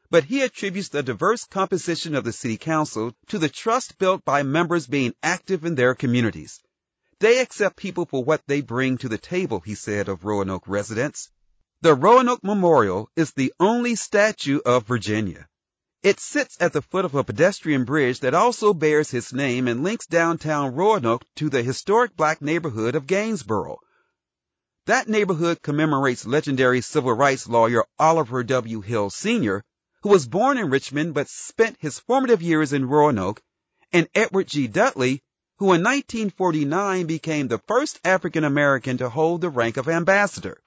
but 0.09 0.23
he 0.23 0.41
attributes 0.41 0.89
the 0.89 1.03
diverse 1.03 1.45
composition 1.45 2.15
of 2.15 2.23
the 2.23 2.33
city 2.33 2.57
council 2.57 3.13
to 3.27 3.37
the 3.37 3.49
trust 3.49 3.99
built 3.99 4.25
by 4.25 4.41
members 4.41 4.87
being 4.87 5.13
active 5.21 5.63
in 5.63 5.75
their 5.75 5.93
communities. 5.93 6.59
They 7.19 7.39
accept 7.39 7.77
people 7.77 8.05
for 8.05 8.23
what 8.23 8.41
they 8.45 8.61
bring 8.61 8.97
to 8.97 9.07
the 9.07 9.17
table, 9.17 9.61
he 9.61 9.75
said 9.75 10.09
of 10.09 10.25
Roanoke 10.25 10.67
residents. 10.67 11.29
The 11.81 11.93
Roanoke 11.93 12.43
Memorial 12.43 13.09
is 13.15 13.31
the 13.31 13.53
only 13.59 13.95
statue 13.95 14.59
of 14.65 14.87
Virginia. 14.87 15.47
It 16.03 16.19
sits 16.19 16.57
at 16.59 16.73
the 16.73 16.81
foot 16.81 17.05
of 17.05 17.15
a 17.15 17.23
pedestrian 17.23 17.85
bridge 17.85 18.19
that 18.19 18.33
also 18.33 18.73
bears 18.73 19.11
his 19.11 19.33
name 19.33 19.67
and 19.67 19.83
links 19.83 20.05
downtown 20.05 20.75
Roanoke 20.75 21.23
to 21.37 21.49
the 21.49 21.63
historic 21.63 22.15
black 22.17 22.41
neighborhood 22.41 22.95
of 22.95 23.07
Gainsboro. 23.07 23.77
That 24.85 25.07
neighborhood 25.07 25.61
commemorates 25.61 26.25
legendary 26.25 26.81
civil 26.81 27.13
rights 27.13 27.47
lawyer 27.47 27.85
Oliver 27.97 28.43
W. 28.43 28.81
Hill 28.81 29.09
Sr., 29.09 29.63
who 30.03 30.09
was 30.09 30.27
born 30.27 30.57
in 30.57 30.69
Richmond 30.69 31.13
but 31.13 31.29
spent 31.29 31.77
his 31.79 31.97
formative 31.97 32.41
years 32.41 32.73
in 32.73 32.87
Roanoke, 32.87 33.41
and 33.91 34.07
Edward 34.13 34.47
G. 34.47 34.67
Dudley, 34.67 35.23
who 35.57 35.67
in 35.67 35.81
1949 35.81 37.05
became 37.05 37.47
the 37.47 37.61
first 37.67 37.99
African 38.03 38.43
American 38.43 38.97
to 38.97 39.09
hold 39.09 39.39
the 39.39 39.49
rank 39.49 39.77
of 39.77 39.87
ambassador. 39.87 40.61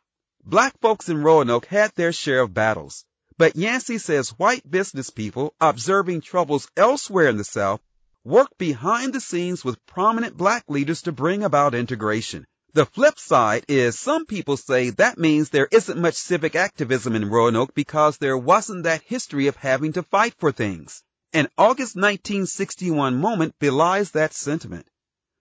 Black 0.45 0.72
folks 0.80 1.11
in 1.11 1.22
Roanoke 1.22 1.66
had 1.66 1.93
their 1.95 2.12
share 2.12 2.41
of 2.41 2.55
battles. 2.55 3.05
But 3.36 3.55
Yancey 3.55 3.99
says 3.99 4.30
white 4.30 4.68
business 4.68 5.11
people 5.11 5.55
observing 5.61 6.22
troubles 6.22 6.70
elsewhere 6.76 7.28
in 7.28 7.36
the 7.36 7.45
South 7.45 7.80
worked 8.24 8.57
behind 8.57 9.12
the 9.12 9.20
scenes 9.20 9.62
with 9.62 9.84
prominent 9.86 10.36
black 10.36 10.64
leaders 10.68 11.03
to 11.03 11.12
bring 11.12 11.45
about 11.45 11.74
integration. 11.74 12.47
The 12.72 12.86
flip 12.86 13.18
side 13.18 13.64
is 13.68 13.99
some 13.99 14.24
people 14.24 14.57
say 14.57 14.91
that 14.91 15.18
means 15.18 15.51
there 15.51 15.68
isn't 15.70 16.01
much 16.01 16.14
civic 16.14 16.57
activism 16.57 17.14
in 17.14 17.28
Roanoke 17.28 17.74
because 17.74 18.16
there 18.16 18.39
wasn't 18.39 18.84
that 18.84 19.03
history 19.03 19.49
of 19.49 19.57
having 19.57 19.93
to 19.93 20.03
fight 20.03 20.34
for 20.39 20.51
things. 20.51 21.03
An 21.35 21.47
August 21.59 21.95
1961 21.95 23.16
moment 23.16 23.55
belies 23.59 24.12
that 24.12 24.33
sentiment. 24.33 24.89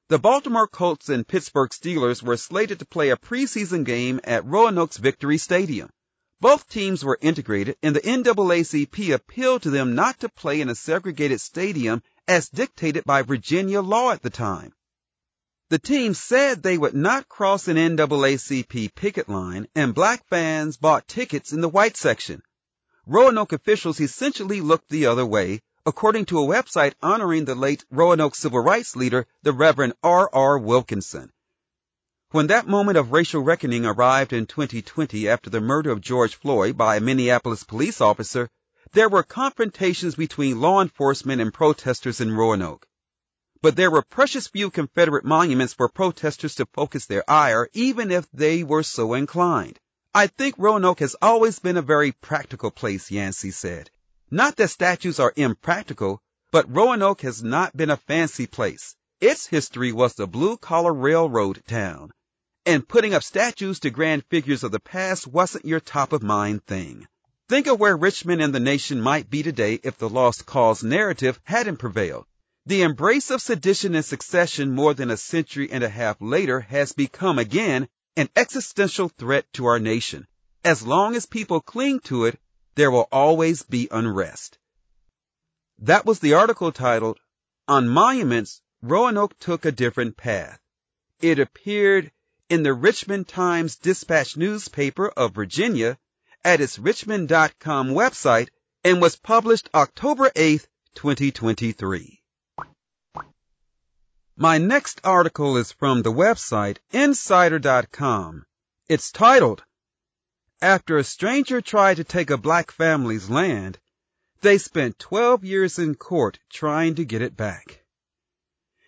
The 0.10 0.20
Baltimore 0.20 0.68
Colts 0.68 1.08
and 1.08 1.26
Pittsburgh 1.26 1.70
Steelers 1.70 2.22
were 2.22 2.36
slated 2.36 2.80
to 2.80 2.86
play 2.86 3.10
a 3.10 3.16
preseason 3.16 3.86
game 3.86 4.20
at 4.26 4.46
Roanoke's 4.46 4.98
Victory 4.98 5.38
Stadium. 5.38 5.90
Both 6.42 6.68
teams 6.68 7.06
were 7.06 7.18
integrated, 7.22 7.78
and 7.82 7.96
the 7.96 8.02
NAACP 8.02 9.14
appealed 9.14 9.62
to 9.62 9.70
them 9.70 9.96
not 9.96 10.20
to 10.20 10.28
play 10.28 10.60
in 10.60 10.68
a 10.68 10.76
segregated 10.76 11.40
stadium 11.40 12.04
as 12.28 12.50
dictated 12.50 13.06
by 13.06 13.22
Virginia 13.22 13.82
law 13.82 14.12
at 14.12 14.22
the 14.22 14.30
time. 14.30 14.74
The 15.70 15.80
team 15.80 16.14
said 16.14 16.62
they 16.62 16.78
would 16.78 16.96
not 16.96 17.30
cross 17.30 17.70
an 17.70 17.78
NAACP 17.78 18.94
picket 18.94 19.30
line, 19.30 19.70
and 19.74 19.96
black 19.96 20.28
fans 20.28 20.76
bought 20.76 21.08
tickets 21.08 21.54
in 21.54 21.62
the 21.62 21.70
white 21.70 21.96
section. 21.96 22.42
Roanoke 23.06 23.54
officials 23.54 24.02
essentially 24.02 24.60
looked 24.60 24.90
the 24.90 25.06
other 25.06 25.26
way, 25.26 25.62
according 25.88 26.26
to 26.26 26.38
a 26.38 26.46
website 26.46 26.94
honoring 27.02 27.46
the 27.46 27.56
late 27.56 27.86
Roanoke 27.90 28.36
civil 28.36 28.60
rights 28.60 28.98
leader, 28.98 29.26
the 29.44 29.54
Reverend 29.54 29.94
R. 30.04 30.30
R. 30.34 30.58
Wilkinson. 30.58 31.32
When 32.32 32.48
that 32.48 32.68
moment 32.68 32.98
of 32.98 33.14
racial 33.14 33.42
reckoning 33.42 33.86
arrived 33.86 34.34
in 34.34 34.48
2020 34.48 35.30
after 35.30 35.50
the 35.50 35.62
murder 35.62 35.92
of 35.92 36.02
George 36.02 36.36
Floyd 36.36 36.76
by 36.76 36.98
a 36.98 37.00
Minneapolis 37.00 37.64
police 37.64 38.02
officer, 38.02 38.50
there 38.92 39.08
were 39.08 39.24
confrontations 39.24 40.16
between 40.16 40.60
law 40.60 40.82
enforcement 40.82 41.40
and 41.42 41.54
protesters 41.54 42.20
in 42.20 42.36
Roanoke. 42.36 42.86
But 43.62 43.78
there 43.78 43.90
were 43.90 44.02
precious 44.02 44.48
few 44.48 44.70
Confederate 44.70 45.24
monuments 45.24 45.74
for 45.74 45.88
protesters 45.88 46.56
to 46.56 46.66
focus 46.66 47.06
their 47.06 47.24
ire, 47.32 47.70
even 47.72 48.12
if 48.12 48.28
they 48.34 48.62
were 48.62 48.84
so 48.84 49.14
inclined. 49.14 49.80
I 50.14 50.28
think 50.28 50.56
Roanoke 50.58 51.00
has 51.00 51.16
always 51.22 51.60
been 51.60 51.78
a 51.78 51.82
very 51.82 52.12
practical 52.12 52.72
place, 52.72 53.10
Yancey 53.10 53.52
said. 53.52 53.90
Not 54.30 54.56
that 54.58 54.70
statues 54.70 55.20
are 55.20 55.34
impractical, 55.36 56.22
but 56.52 56.74
Roanoke 56.74 57.22
has 57.22 57.44
not 57.44 57.76
been 57.76 57.90
a 57.90 57.98
fancy 57.98 58.48
place. 58.48 58.96
Its 59.22 59.48
history 59.48 59.92
was 59.92 60.14
the 60.16 60.28
blue 60.28 60.58
collar 60.58 60.94
railroad 60.94 61.64
town 61.68 62.12
and 62.68 62.86
putting 62.86 63.14
up 63.14 63.24
statues 63.24 63.80
to 63.80 63.90
grand 63.90 64.26
figures 64.26 64.62
of 64.62 64.72
the 64.72 64.80
past 64.80 65.26
wasn't 65.26 65.64
your 65.64 65.80
top 65.80 66.12
of 66.12 66.22
mind 66.22 66.62
thing. 66.66 67.08
Think 67.48 67.66
of 67.66 67.80
where 67.80 67.96
Richmond 67.96 68.42
and 68.42 68.54
the 68.54 68.60
nation 68.60 69.00
might 69.00 69.30
be 69.30 69.42
today 69.42 69.80
if 69.84 69.98
the 69.98 70.10
lost 70.10 70.46
cause 70.46 70.84
narrative 70.84 71.40
hadn't 71.46 71.78
prevailed. 71.78 72.26
The 72.66 72.82
embrace 72.82 73.32
of 73.32 73.42
sedition 73.42 73.96
and 73.96 74.04
secession 74.04 74.76
more 74.76 74.94
than 74.94 75.10
a 75.10 75.16
century 75.16 75.72
and 75.72 75.82
a 75.82 75.88
half 75.88 76.18
later 76.20 76.60
has 76.60 76.92
become 76.92 77.40
again 77.40 77.88
an 78.18 78.28
existential 78.36 79.08
threat 79.08 79.46
to 79.54 79.68
our 79.68 79.80
nation. 79.80 80.28
As 80.66 80.86
long 80.86 81.16
as 81.16 81.26
people 81.26 81.62
cling 81.62 82.02
to 82.02 82.26
it, 82.26 82.38
there 82.78 82.92
will 82.92 83.08
always 83.12 83.64
be 83.64 83.88
unrest. 83.90 84.60
That 85.80 86.06
was 86.06 86.20
the 86.20 86.36
article 86.36 86.72
titled, 86.72 87.20
On 87.68 87.90
Monuments, 87.90 88.62
Roanoke 88.84 89.38
Took 89.40 89.66
a 89.66 89.72
Different 89.72 90.16
Path. 90.16 90.60
It 91.20 91.40
appeared 91.40 92.12
in 92.50 92.62
the 92.62 92.76
Richmond 92.76 93.28
Times 93.28 93.78
Dispatch 93.78 94.38
newspaper 94.38 95.10
of 95.10 95.34
Virginia 95.34 95.98
at 96.44 96.62
its 96.62 96.78
richmond.com 96.78 97.90
website 97.90 98.50
and 98.84 99.02
was 99.02 99.16
published 99.16 99.70
October 99.74 100.32
8, 100.36 100.68
2023. 100.94 102.22
My 104.36 104.60
next 104.60 105.02
article 105.04 105.58
is 105.58 105.72
from 105.72 106.04
the 106.04 106.14
website 106.14 106.78
insider.com. 106.92 108.46
It's 108.88 109.12
titled, 109.12 109.64
After 110.62 110.98
a 110.98 111.04
stranger 111.04 111.62
tried 111.62 111.98
to 111.98 112.04
take 112.04 112.32
a 112.32 112.38
black 112.38 112.72
family's 112.72 113.30
land, 113.30 113.78
they 114.42 114.58
spent 114.58 114.98
12 114.98 115.44
years 115.44 115.78
in 115.78 115.94
court 115.94 116.40
trying 116.50 116.96
to 116.96 117.06
get 117.06 117.22
it 117.22 117.38
back. 117.38 117.86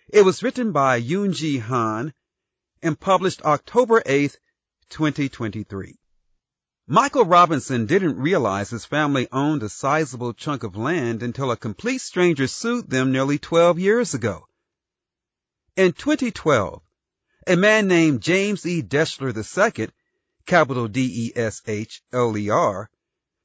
It 0.08 0.24
was 0.24 0.42
written 0.42 0.72
by 0.72 1.00
Yoonji 1.00 1.62
Han 1.62 2.12
and 2.82 3.00
published 3.00 3.44
October 3.44 4.02
8, 4.04 4.40
2023. 4.90 6.00
Michael 6.88 7.26
Robinson 7.26 7.86
didn't 7.86 8.18
realize 8.18 8.72
his 8.72 8.86
family 8.86 9.28
owned 9.32 9.62
a 9.62 9.70
sizable 9.70 10.34
chunk 10.34 10.64
of 10.64 10.76
land 10.76 11.22
until 11.22 11.52
a 11.52 11.58
complete 11.58 12.02
stranger 12.02 12.48
sued 12.48 12.90
them 12.90 13.12
nearly 13.12 13.38
12 13.38 13.78
years 13.78 14.16
ago. 14.16 14.48
In 15.76 15.94
2012, 15.94 16.82
a 17.46 17.56
man 17.56 17.88
named 17.88 18.24
James 18.24 18.66
E. 18.66 18.82
Deshler 18.82 19.36
II, 19.38 19.90
capital 20.50 20.88
D-E-S-H-L-E-R, 20.88 22.90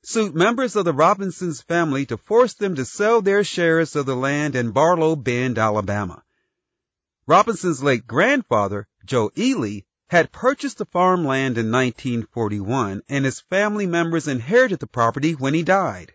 sued 0.03 0.35
members 0.35 0.75
of 0.75 0.87
the 0.87 0.93
Robinsons 0.95 1.61
family 1.61 2.07
to 2.07 2.17
force 2.17 2.55
them 2.55 2.77
to 2.77 2.85
sell 2.87 3.21
their 3.21 3.45
shares 3.45 3.95
of 3.95 4.07
the 4.07 4.17
land 4.17 4.57
in 4.57 4.71
Barlow 4.71 5.15
Bend, 5.15 5.59
Alabama. 5.59 6.23
Robinson's 7.27 7.83
late 7.83 8.07
grandfather, 8.07 8.89
Joe 9.05 9.31
Ely, 9.37 9.81
had 10.09 10.33
purchased 10.33 10.79
the 10.79 10.87
farmland 10.87 11.59
in 11.59 11.71
1941 11.71 13.03
and 13.09 13.25
his 13.27 13.41
family 13.41 13.87
members 13.87 14.27
inherited 14.27 14.79
the 14.79 14.87
property 14.87 15.33
when 15.33 15.53
he 15.53 15.63
died. 15.63 16.15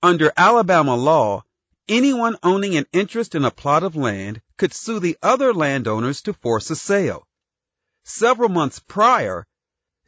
Under 0.00 0.32
Alabama 0.36 0.94
law, 0.94 1.42
anyone 1.88 2.36
owning 2.44 2.76
an 2.76 2.86
interest 2.92 3.34
in 3.34 3.44
a 3.44 3.50
plot 3.50 3.82
of 3.82 3.96
land 3.96 4.40
could 4.56 4.72
sue 4.72 5.00
the 5.00 5.18
other 5.20 5.52
landowners 5.52 6.22
to 6.22 6.32
force 6.32 6.70
a 6.70 6.76
sale. 6.76 7.27
Several 8.10 8.48
months 8.48 8.78
prior, 8.78 9.46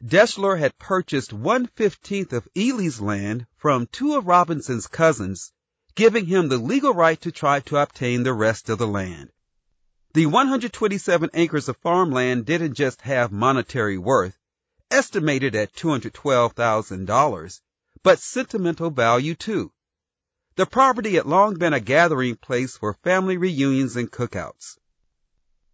Deshler 0.03 0.57
had 0.57 0.79
purchased 0.79 1.31
one-fifteenth 1.31 2.33
of 2.33 2.47
Ely's 2.55 2.99
land 2.99 3.45
from 3.55 3.85
two 3.85 4.15
of 4.15 4.25
Robinson's 4.25 4.87
cousins, 4.87 5.53
giving 5.93 6.25
him 6.25 6.49
the 6.49 6.57
legal 6.57 6.95
right 6.95 7.21
to 7.21 7.31
try 7.31 7.59
to 7.59 7.77
obtain 7.77 8.23
the 8.23 8.33
rest 8.33 8.69
of 8.71 8.79
the 8.79 8.87
land. 8.87 9.31
The 10.13 10.25
127 10.25 11.29
acres 11.35 11.69
of 11.69 11.77
farmland 11.77 12.47
didn't 12.47 12.73
just 12.73 13.01
have 13.01 13.31
monetary 13.31 13.99
worth, 13.99 14.35
estimated 14.89 15.53
at 15.53 15.73
$212,000, 15.73 17.61
but 18.01 18.17
sentimental 18.17 18.89
value 18.89 19.35
too. 19.35 19.71
The 20.55 20.65
property 20.65 21.13
had 21.13 21.27
long 21.27 21.59
been 21.59 21.73
a 21.73 21.79
gathering 21.79 22.35
place 22.35 22.75
for 22.75 22.97
family 23.03 23.37
reunions 23.37 23.95
and 23.95 24.11
cookouts. 24.11 24.79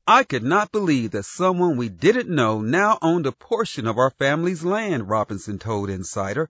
I 0.10 0.24
could 0.24 0.43
not 0.43 0.72
believe 0.72 1.12
that 1.12 1.26
someone 1.26 1.76
we 1.76 1.89
didn't 1.89 2.30
know 2.30 2.62
now 2.62 2.97
owned 3.01 3.26
a 3.26 3.34
portion 3.34 3.86
of 3.86 3.97
our 3.97 4.10
family's 4.10 4.64
land, 4.64 5.10
Robinson 5.10 5.60
told 5.60 5.89
Insider. 5.89 6.49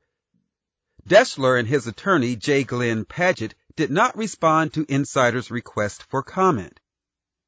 Deshler 1.08 1.58
and 1.58 1.68
his 1.68 1.88
attorney, 1.88 2.36
J. 2.36 2.64
Glenn 2.64 3.04
Paget, 3.04 3.56
did 3.76 3.90
not 3.90 4.16
respond 4.16 4.74
to 4.74 4.86
Insider's 4.88 5.50
request 5.50 6.04
for 6.04 6.22
comment. 6.22 6.80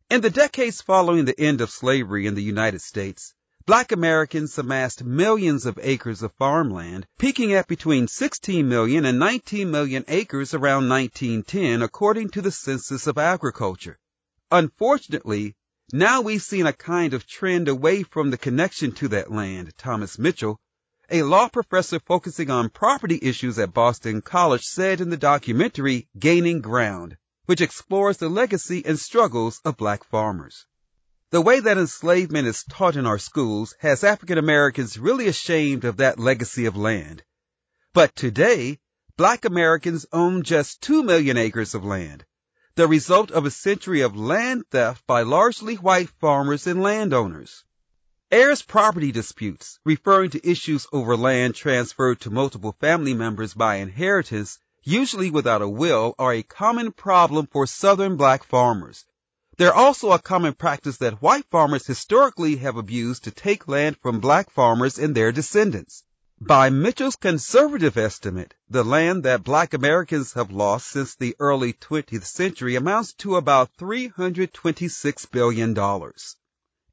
In 0.10 0.22
the 0.22 0.32
decades 0.32 0.82
following 0.82 1.26
the 1.26 1.40
end 1.40 1.62
of 1.62 1.70
slavery 1.70 2.26
in 2.26 2.34
the 2.34 2.42
United 2.42 2.82
States, 2.82 3.36
black 3.68 3.92
Americans 3.92 4.58
amassed 4.58 5.04
millions 5.04 5.68
of 5.68 5.78
acres 5.80 6.24
of 6.24 6.34
farmland, 6.34 7.06
peaking 7.20 7.54
at 7.54 7.68
between 7.68 8.08
16 8.08 8.68
million 8.68 9.06
and 9.06 9.20
19 9.20 9.70
million 9.70 10.06
acres 10.08 10.56
around 10.56 10.90
1910, 10.90 11.84
according 11.84 12.30
to 12.30 12.42
the 12.42 12.50
Census 12.50 13.06
of 13.06 13.20
Agriculture. 13.20 14.00
Unfortunately, 14.50 15.56
now 15.92 16.22
we've 16.22 16.42
seen 16.42 16.66
a 16.66 16.74
kind 16.74 17.14
of 17.14 17.28
trend 17.28 17.68
away 17.68 18.04
from 18.04 18.32
the 18.32 18.38
connection 18.38 18.92
to 18.94 19.08
that 19.10 19.32
land, 19.32 19.74
Thomas 19.78 20.18
Mitchell, 20.20 20.60
a 21.10 21.24
law 21.24 21.48
professor 21.48 22.00
focusing 22.00 22.50
on 22.50 22.70
property 22.70 23.20
issues 23.22 23.58
at 23.60 23.74
Boston 23.74 24.22
College 24.22 24.64
said 24.64 25.02
in 25.02 25.10
the 25.10 25.18
documentary 25.18 26.08
Gaining 26.18 26.62
Ground 26.62 27.18
which 27.50 27.62
explores 27.62 28.18
the 28.18 28.30
legacy 28.30 28.86
and 28.86 29.00
struggles 29.00 29.60
of 29.66 29.76
black 29.76 30.04
farmers. 30.04 30.68
The 31.32 31.42
way 31.42 31.60
that 31.60 31.80
enslavement 31.80 32.48
is 32.48 32.64
taught 32.64 32.96
in 32.96 33.08
our 33.08 33.18
schools 33.18 33.74
has 33.80 34.04
African 34.04 34.38
Americans 34.38 35.00
really 35.00 35.28
ashamed 35.28 35.84
of 35.84 35.98
that 35.98 36.20
legacy 36.20 36.68
of 36.68 36.78
land. 36.78 37.24
But 37.92 38.16
today, 38.16 38.78
black 39.18 39.46
Americans 39.46 40.06
own 40.14 40.44
just 40.44 40.82
2 40.82 41.02
million 41.02 41.38
acres 41.38 41.74
of 41.74 41.84
land, 41.84 42.24
the 42.76 42.88
result 42.88 43.32
of 43.32 43.46
a 43.46 43.52
century 43.52 44.02
of 44.02 44.16
land 44.16 44.64
theft 44.72 45.06
by 45.08 45.22
largely 45.22 45.76
white 45.76 46.10
farmers 46.22 46.68
and 46.68 46.82
landowners. 46.82 47.64
Heirs 48.32 48.62
property 48.62 49.12
disputes, 49.12 49.80
referring 49.84 50.30
to 50.30 50.50
issues 50.50 50.86
over 50.94 51.18
land 51.18 51.56
transferred 51.56 52.20
to 52.22 52.30
multiple 52.30 52.76
family 52.80 53.14
members 53.14 53.54
by 53.54 53.78
inheritance, 53.78 54.60
usually 54.84 55.32
without 55.32 55.62
a 55.62 55.68
will, 55.68 56.14
are 56.20 56.34
a 56.34 56.44
common 56.44 56.92
problem 56.92 57.48
for 57.52 57.66
southern 57.66 58.18
black 58.18 58.44
farmers. 58.44 59.04
They're 59.58 59.74
also 59.74 60.12
a 60.12 60.20
common 60.20 60.54
practice 60.54 60.98
that 60.98 61.22
white 61.22 61.46
farmers 61.52 61.86
historically 61.86 62.56
have 62.58 62.78
abused 62.78 63.26
to 63.26 63.32
take 63.32 63.68
land 63.68 63.98
from 64.02 64.20
black 64.20 64.52
farmers 64.52 64.98
and 64.98 65.14
their 65.14 65.32
descendants. 65.32 66.04
By 66.42 66.70
Mitchell's 66.70 67.18
conservative 67.18 67.98
estimate, 67.98 68.56
the 68.70 68.86
land 68.86 69.24
that 69.24 69.44
black 69.44 69.74
Americans 69.74 70.32
have 70.34 70.52
lost 70.52 70.88
since 70.88 71.14
the 71.16 71.36
early 71.38 71.74
20th 71.74 72.24
century 72.24 72.78
amounts 72.78 73.12
to 73.16 73.36
about 73.36 73.76
$326 73.76 75.32
billion. 75.32 75.78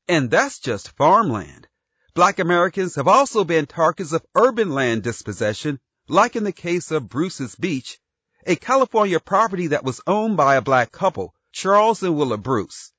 And 0.08 0.30
that's 0.32 0.58
just 0.58 0.96
farmland. 0.96 1.68
Black 2.12 2.40
Americans 2.40 2.96
have 2.96 3.06
also 3.06 3.44
been 3.44 3.66
targets 3.66 4.10
of 4.10 4.26
urban 4.34 4.70
land 4.70 5.04
dispossession 5.04 5.78
like 6.08 6.34
in 6.34 6.42
the 6.42 6.50
case 6.50 6.90
of 6.90 7.08
Bruce's 7.08 7.54
Beach, 7.54 8.00
a 8.48 8.56
California 8.56 9.20
property 9.20 9.68
that 9.68 9.84
was 9.84 10.00
owned 10.08 10.36
by 10.36 10.56
a 10.56 10.60
black 10.60 10.90
couple, 10.90 11.32
Charles 11.52 12.02
and 12.02 12.16
Willa 12.16 12.36
Bruce. 12.36 12.90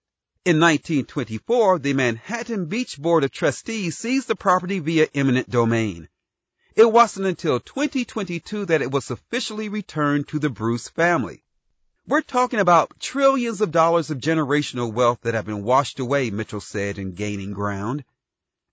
In 0.45 0.61
1924, 0.61 1.79
the 1.79 1.93
Manhattan 1.93 2.67
Beach 2.67 2.97
Board 2.97 3.25
of 3.25 3.31
Trustees 3.31 3.97
seized 3.97 4.29
the 4.29 4.35
property 4.37 4.79
via 4.79 5.09
eminent 5.13 5.49
domain. 5.49 6.07
It 6.77 6.91
wasn't 6.91 7.25
until 7.25 7.59
2022 7.59 8.65
that 8.65 8.83
it 8.83 8.91
was 8.91 9.09
officially 9.09 9.67
returned 9.67 10.27
to 10.27 10.37
the 10.37 10.51
Bruce 10.51 10.87
family. 10.87 11.41
We're 12.05 12.21
talking 12.21 12.59
about 12.59 12.99
trillions 12.99 13.61
of 13.61 13.71
dollars 13.71 14.11
of 14.11 14.19
generational 14.19 14.93
wealth 14.93 15.21
that 15.23 15.33
have 15.33 15.47
been 15.47 15.63
washed 15.63 15.99
away, 15.99 16.29
Mitchell 16.29 16.61
said 16.61 16.99
in 16.99 17.15
Gaining 17.15 17.53
Ground. 17.53 18.05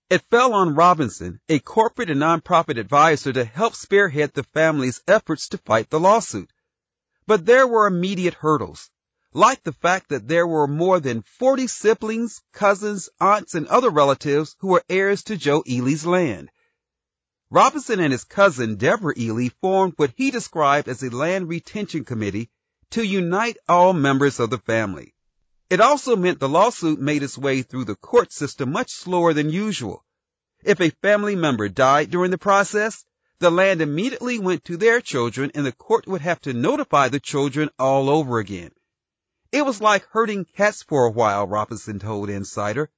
It 0.07 0.21
fell 0.29 0.53
on 0.53 0.75
Robinson, 0.75 1.39
a 1.49 1.57
corporate 1.57 2.11
and 2.11 2.21
nonprofit 2.21 2.77
advisor, 2.77 3.33
to 3.33 3.43
help 3.43 3.73
spearhead 3.73 4.35
the 4.35 4.43
family's 4.43 5.01
efforts 5.07 5.49
to 5.49 5.57
fight 5.57 5.89
the 5.89 5.99
lawsuit. 5.99 6.53
But 7.25 7.47
there 7.47 7.65
were 7.65 7.87
immediate 7.87 8.35
hurdles. 8.35 8.91
like 9.33 9.63
the 9.63 9.73
fact 9.73 10.09
that 10.09 10.27
there 10.27 10.45
were 10.45 10.67
more 10.67 10.99
than 10.99 11.23
40 11.23 11.65
siblings, 11.65 12.43
cousins, 12.53 13.09
aunts, 13.19 13.55
and 13.55 13.65
other 13.65 13.89
relatives 13.89 14.55
who 14.59 14.67
were 14.67 14.83
heirs 14.87 15.23
to 15.23 15.37
Joe 15.37 15.63
Ely's 15.67 16.05
land. 16.05 16.51
Robinson 17.51 17.99
and 17.99 18.11
his 18.11 18.23
cousin 18.23 18.75
Deborah 18.75 19.13
Ely 19.17 19.49
formed 19.61 19.93
what 19.97 20.13
he 20.15 20.31
described 20.31 20.87
as 20.87 21.03
a 21.03 21.15
land 21.15 21.47
retention 21.47 22.03
committee 22.03 22.49
to 22.89 23.03
unite 23.03 23.57
all 23.69 23.93
members 23.93 24.39
of 24.39 24.49
the 24.49 24.57
family. 24.57 25.13
It 25.69 25.79
also 25.79 26.15
meant 26.15 26.39
the 26.39 26.49
lawsuit 26.49 26.99
made 26.99 27.21
its 27.21 27.37
way 27.37 27.61
through 27.61 27.85
the 27.85 27.95
court 27.95 28.33
system 28.33 28.71
much 28.71 28.91
slower 28.91 29.33
than 29.33 29.49
usual. 29.49 30.03
If 30.63 30.79
a 30.81 30.89
family 30.89 31.35
member 31.35 31.69
died 31.69 32.09
during 32.09 32.31
the 32.31 32.37
process, 32.37 33.05
the 33.39 33.51
land 33.51 33.81
immediately 33.81 34.39
went 34.39 34.65
to 34.65 34.77
their 34.77 34.99
children 34.99 35.51
and 35.53 35.65
the 35.65 35.71
court 35.71 36.07
would 36.07 36.21
have 36.21 36.41
to 36.41 36.53
notify 36.53 37.09
the 37.09 37.19
children 37.19 37.69
all 37.77 38.09
over 38.09 38.39
again. 38.39 38.71
It 39.51 39.65
was 39.65 39.81
like 39.81 40.07
herding 40.11 40.45
cats 40.45 40.81
for 40.81 41.05
a 41.05 41.11
while, 41.11 41.47
Robinson 41.47 41.99
told 41.99 42.29
Insider. 42.29 42.89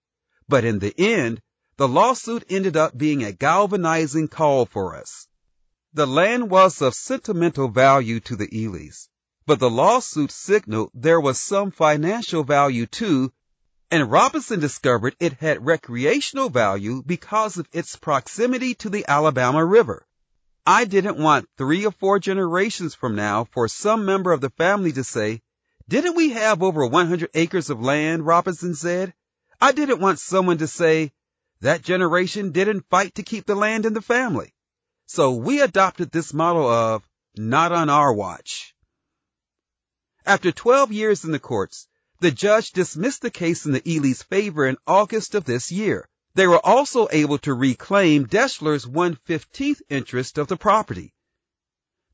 But 0.48 0.64
in 0.64 0.80
the 0.80 0.93
end, 0.98 1.41
the 1.78 1.88
lawsuit 1.88 2.43
ended 2.49 2.75
up 2.75 2.97
being 2.97 3.23
a 3.23 3.32
galvanizing 3.32 4.28
call 4.28 4.65
for 4.65 4.95
us. 4.95 5.28
The 5.93 6.07
land 6.07 6.49
was 6.49 6.82
of 6.82 6.95
sentimental 6.95 7.67
value 7.67 8.19
to 8.21 8.36
the 8.36 8.47
Elys, 8.47 9.07
but 9.45 9.59
the 9.59 9.69
lawsuit 9.69 10.32
signaled 10.32 10.89
there 10.95 11.21
was 11.21 11.39
some 11.39 11.69
financial 11.69 12.43
value 12.43 12.88
too, 12.88 13.32
and 13.91 14.11
Robinson 14.11 14.59
discovered 14.59 15.15
it 15.19 15.34
had 15.34 15.65
recreational 15.65 16.49
value 16.49 17.03
because 17.05 17.57
of 17.57 17.69
its 17.71 17.95
proximity 17.95 18.73
to 18.75 18.89
the 18.89 19.05
Alabama 19.07 19.63
River. 19.63 20.05
I 20.65 20.86
didn't 20.86 21.17
want 21.17 21.47
three 21.57 21.86
or 21.86 21.91
four 21.91 22.19
generations 22.19 22.95
from 22.95 23.15
now 23.15 23.45
for 23.45 23.67
some 23.67 24.03
member 24.03 24.32
of 24.32 24.41
the 24.41 24.49
family 24.49 24.91
to 24.93 25.03
say, 25.03 25.41
didn't 25.88 26.15
we 26.15 26.32
have 26.32 26.61
over 26.61 26.86
100 26.86 27.30
acres 27.36 27.69
of 27.69 27.80
land? 27.80 28.25
Robinson 28.25 28.73
said. 28.73 29.13
I 29.61 29.71
didn't 29.71 30.01
want 30.01 30.19
someone 30.19 30.57
to 30.57 30.67
say, 30.67 31.13
that 31.62 31.82
generation 31.82 32.51
didn't 32.51 32.89
fight 32.89 33.16
to 33.16 33.24
keep 33.24 33.45
the 33.45 33.55
land 33.55 33.86
in 33.86 33.93
the 33.93 34.01
family. 34.01 34.53
So 35.05 35.32
we 35.32 35.62
adopted 35.62 36.12
this 36.12 36.34
model 36.34 36.68
of 36.68 37.08
not 37.36 37.72
on 37.72 37.89
our 37.89 38.14
watch. 38.14 38.76
After 40.26 40.51
12 40.51 40.91
years 40.91 41.24
in 41.24 41.32
the 41.32 41.39
courts, 41.39 41.88
the 42.20 42.32
judge 42.32 42.72
dismissed 42.72 43.22
the 43.22 43.32
case 43.32 43.66
in 43.66 43.72
the 43.72 43.88
Ely's 43.88 44.24
favor 44.24 44.68
in 44.68 44.78
August 44.86 45.36
of 45.36 45.45
this 45.45 45.72
year. 45.72 46.10
They 46.34 46.47
were 46.47 46.64
also 46.66 47.08
able 47.12 47.38
to 47.39 47.53
reclaim 47.53 48.28
Deshler's 48.28 48.86
115th 48.86 49.82
interest 49.89 50.38
of 50.38 50.47
the 50.47 50.58
property. 50.58 51.14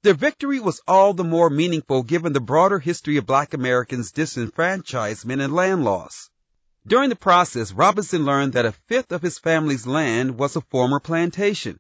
Their 0.04 0.14
victory 0.14 0.60
was 0.60 0.82
all 0.88 1.14
the 1.14 1.24
more 1.24 1.50
meaningful 1.50 2.04
given 2.04 2.34
the 2.34 2.42
broader 2.42 2.80
history 2.80 3.18
of 3.18 3.26
black 3.26 3.54
Americans' 3.54 4.12
disenfranchisement 4.12 5.42
and 5.42 5.54
land 5.54 5.84
loss. 5.84 6.30
During 6.86 7.10
the 7.10 7.16
process, 7.16 7.72
Robinson 7.72 8.26
learned 8.26 8.54
that 8.54 8.66
a 8.66 8.74
fifth 8.74 9.14
of 9.14 9.22
his 9.22 9.40
family's 9.40 9.88
land 9.88 10.38
was 10.38 10.58
a 10.58 10.62
former 10.62 11.00
plantation. 11.00 11.80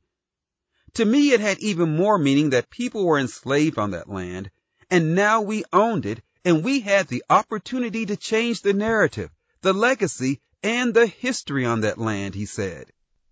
To 0.93 1.03
me, 1.03 1.33
it 1.33 1.41
had 1.41 1.59
even 1.59 1.97
more 1.97 2.17
meaning 2.17 2.51
that 2.51 2.69
people 2.69 3.05
were 3.05 3.19
enslaved 3.19 3.77
on 3.77 3.91
that 3.91 4.07
land, 4.07 4.49
and 4.89 5.13
now 5.13 5.41
we 5.41 5.65
owned 5.73 6.05
it, 6.05 6.23
and 6.45 6.63
we 6.63 6.79
had 6.79 7.07
the 7.07 7.23
opportunity 7.29 8.05
to 8.05 8.15
change 8.15 8.61
the 8.61 8.73
narrative, 8.73 9.29
the 9.61 9.73
legacy, 9.73 10.39
and 10.61 10.93
the 10.93 11.07
history 11.07 11.65
on 11.65 11.81
that 11.81 11.97
land, 11.97 12.35
he 12.35 12.45
said. 12.45 12.91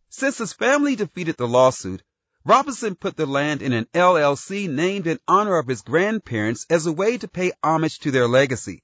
Since 0.10 0.40
his 0.40 0.52
family 0.52 0.98
defeated 0.98 1.38
the 1.38 1.48
lawsuit, 1.48 2.04
Robinson 2.44 2.96
put 2.96 3.16
the 3.16 3.26
land 3.26 3.62
in 3.62 3.72
an 3.72 3.88
LLC 3.94 4.68
named 4.68 5.08
in 5.08 5.20
honor 5.26 5.58
of 5.58 5.68
his 5.68 5.84
grandparents 5.84 6.66
as 6.70 6.86
a 6.86 6.92
way 6.92 7.18
to 7.18 7.30
pay 7.30 7.54
homage 7.64 8.00
to 8.00 8.12
their 8.12 8.28
legacy. 8.28 8.84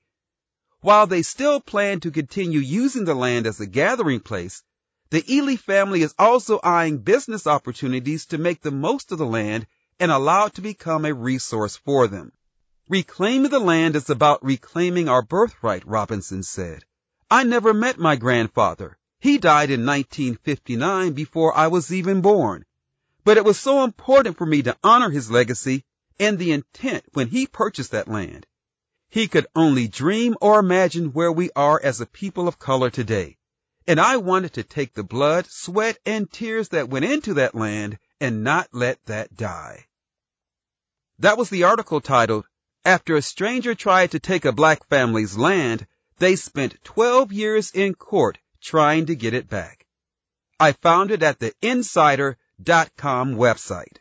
While 0.88 1.08
they 1.08 1.22
still 1.22 1.60
plan 1.60 2.00
to 2.00 2.12
continue 2.12 2.62
using 2.62 3.04
the 3.04 3.14
land 3.14 3.46
as 3.46 3.60
a 3.60 3.66
gathering 3.66 4.22
place, 4.22 4.64
the 5.10 5.22
Ely 5.30 5.58
family 5.58 6.02
is 6.02 6.16
also 6.18 6.62
eyeing 6.64 7.00
business 7.00 7.46
opportunities 7.46 8.28
to 8.28 8.38
make 8.38 8.62
the 8.62 8.72
most 8.72 9.12
of 9.12 9.18
the 9.18 9.26
land 9.26 9.68
and 10.00 10.14
allow 10.14 10.46
it 10.46 10.54
to 10.54 10.62
become 10.62 11.04
a 11.04 11.14
resource 11.14 11.76
for 11.76 12.08
them. 12.08 12.32
Reclaiming 12.88 13.52
the 13.52 13.60
land 13.60 13.98
is 13.98 14.10
about 14.10 14.46
reclaiming 14.46 15.10
our 15.10 15.22
birthright, 15.22 15.86
Robinson 15.86 16.42
said. 16.42 16.86
I 17.30 17.44
never 17.44 17.74
met 17.74 18.00
my 18.00 18.16
grandfather. 18.16 18.98
He 19.20 19.40
died 19.40 19.70
in 19.70 19.86
1959 19.86 21.12
before 21.12 21.54
I 21.54 21.68
was 21.68 21.92
even 21.92 22.22
born. 22.22 22.64
But 23.26 23.36
it 23.36 23.44
was 23.44 23.60
so 23.60 23.84
important 23.84 24.38
for 24.38 24.46
me 24.46 24.62
to 24.64 24.78
honor 24.82 25.10
his 25.10 25.30
legacy 25.30 25.84
and 26.18 26.40
the 26.40 26.54
intent 26.54 27.04
when 27.12 27.28
he 27.28 27.46
purchased 27.46 27.92
that 27.92 28.08
land. 28.08 28.48
He 29.10 29.28
could 29.28 29.48
only 29.56 29.88
dream 29.88 30.36
or 30.42 30.60
imagine 30.60 31.14
where 31.14 31.32
we 31.32 31.50
are 31.56 31.80
as 31.82 32.02
a 32.02 32.06
people 32.06 32.48
of 32.48 32.60
color 32.60 32.90
today. 32.90 33.38
And 33.88 34.00
I 34.02 34.18
wanted 34.18 34.54
to 34.54 34.64
take 34.64 34.94
the 34.94 35.04
blood, 35.04 35.48
sweat, 35.50 35.98
and 36.06 36.30
tears 36.30 36.70
that 36.70 36.90
went 36.90 37.06
into 37.06 37.36
that 37.36 37.56
land 37.56 38.00
and 38.20 38.44
not 38.44 38.68
let 38.74 39.04
that 39.06 39.36
die. 39.36 39.86
That 41.20 41.38
was 41.38 41.50
the 41.50 41.64
article 41.64 42.02
titled, 42.02 42.46
After 42.84 43.16
a 43.16 43.22
Stranger 43.22 43.76
Tried 43.76 44.12
to 44.12 44.20
Take 44.20 44.46
a 44.46 44.52
Black 44.52 44.88
Family's 44.90 45.38
Land, 45.38 45.88
They 46.20 46.36
Spent 46.36 46.84
12 46.84 47.32
Years 47.32 47.72
in 47.72 47.96
Court 47.96 48.38
Trying 48.62 49.06
to 49.06 49.16
Get 49.16 49.34
It 49.34 49.50
Back. 49.50 49.86
I 50.60 50.74
found 50.74 51.12
it 51.12 51.24
at 51.24 51.40
the 51.40 51.54
Insider 51.62 52.38
com 52.98 53.36
website. 53.36 53.98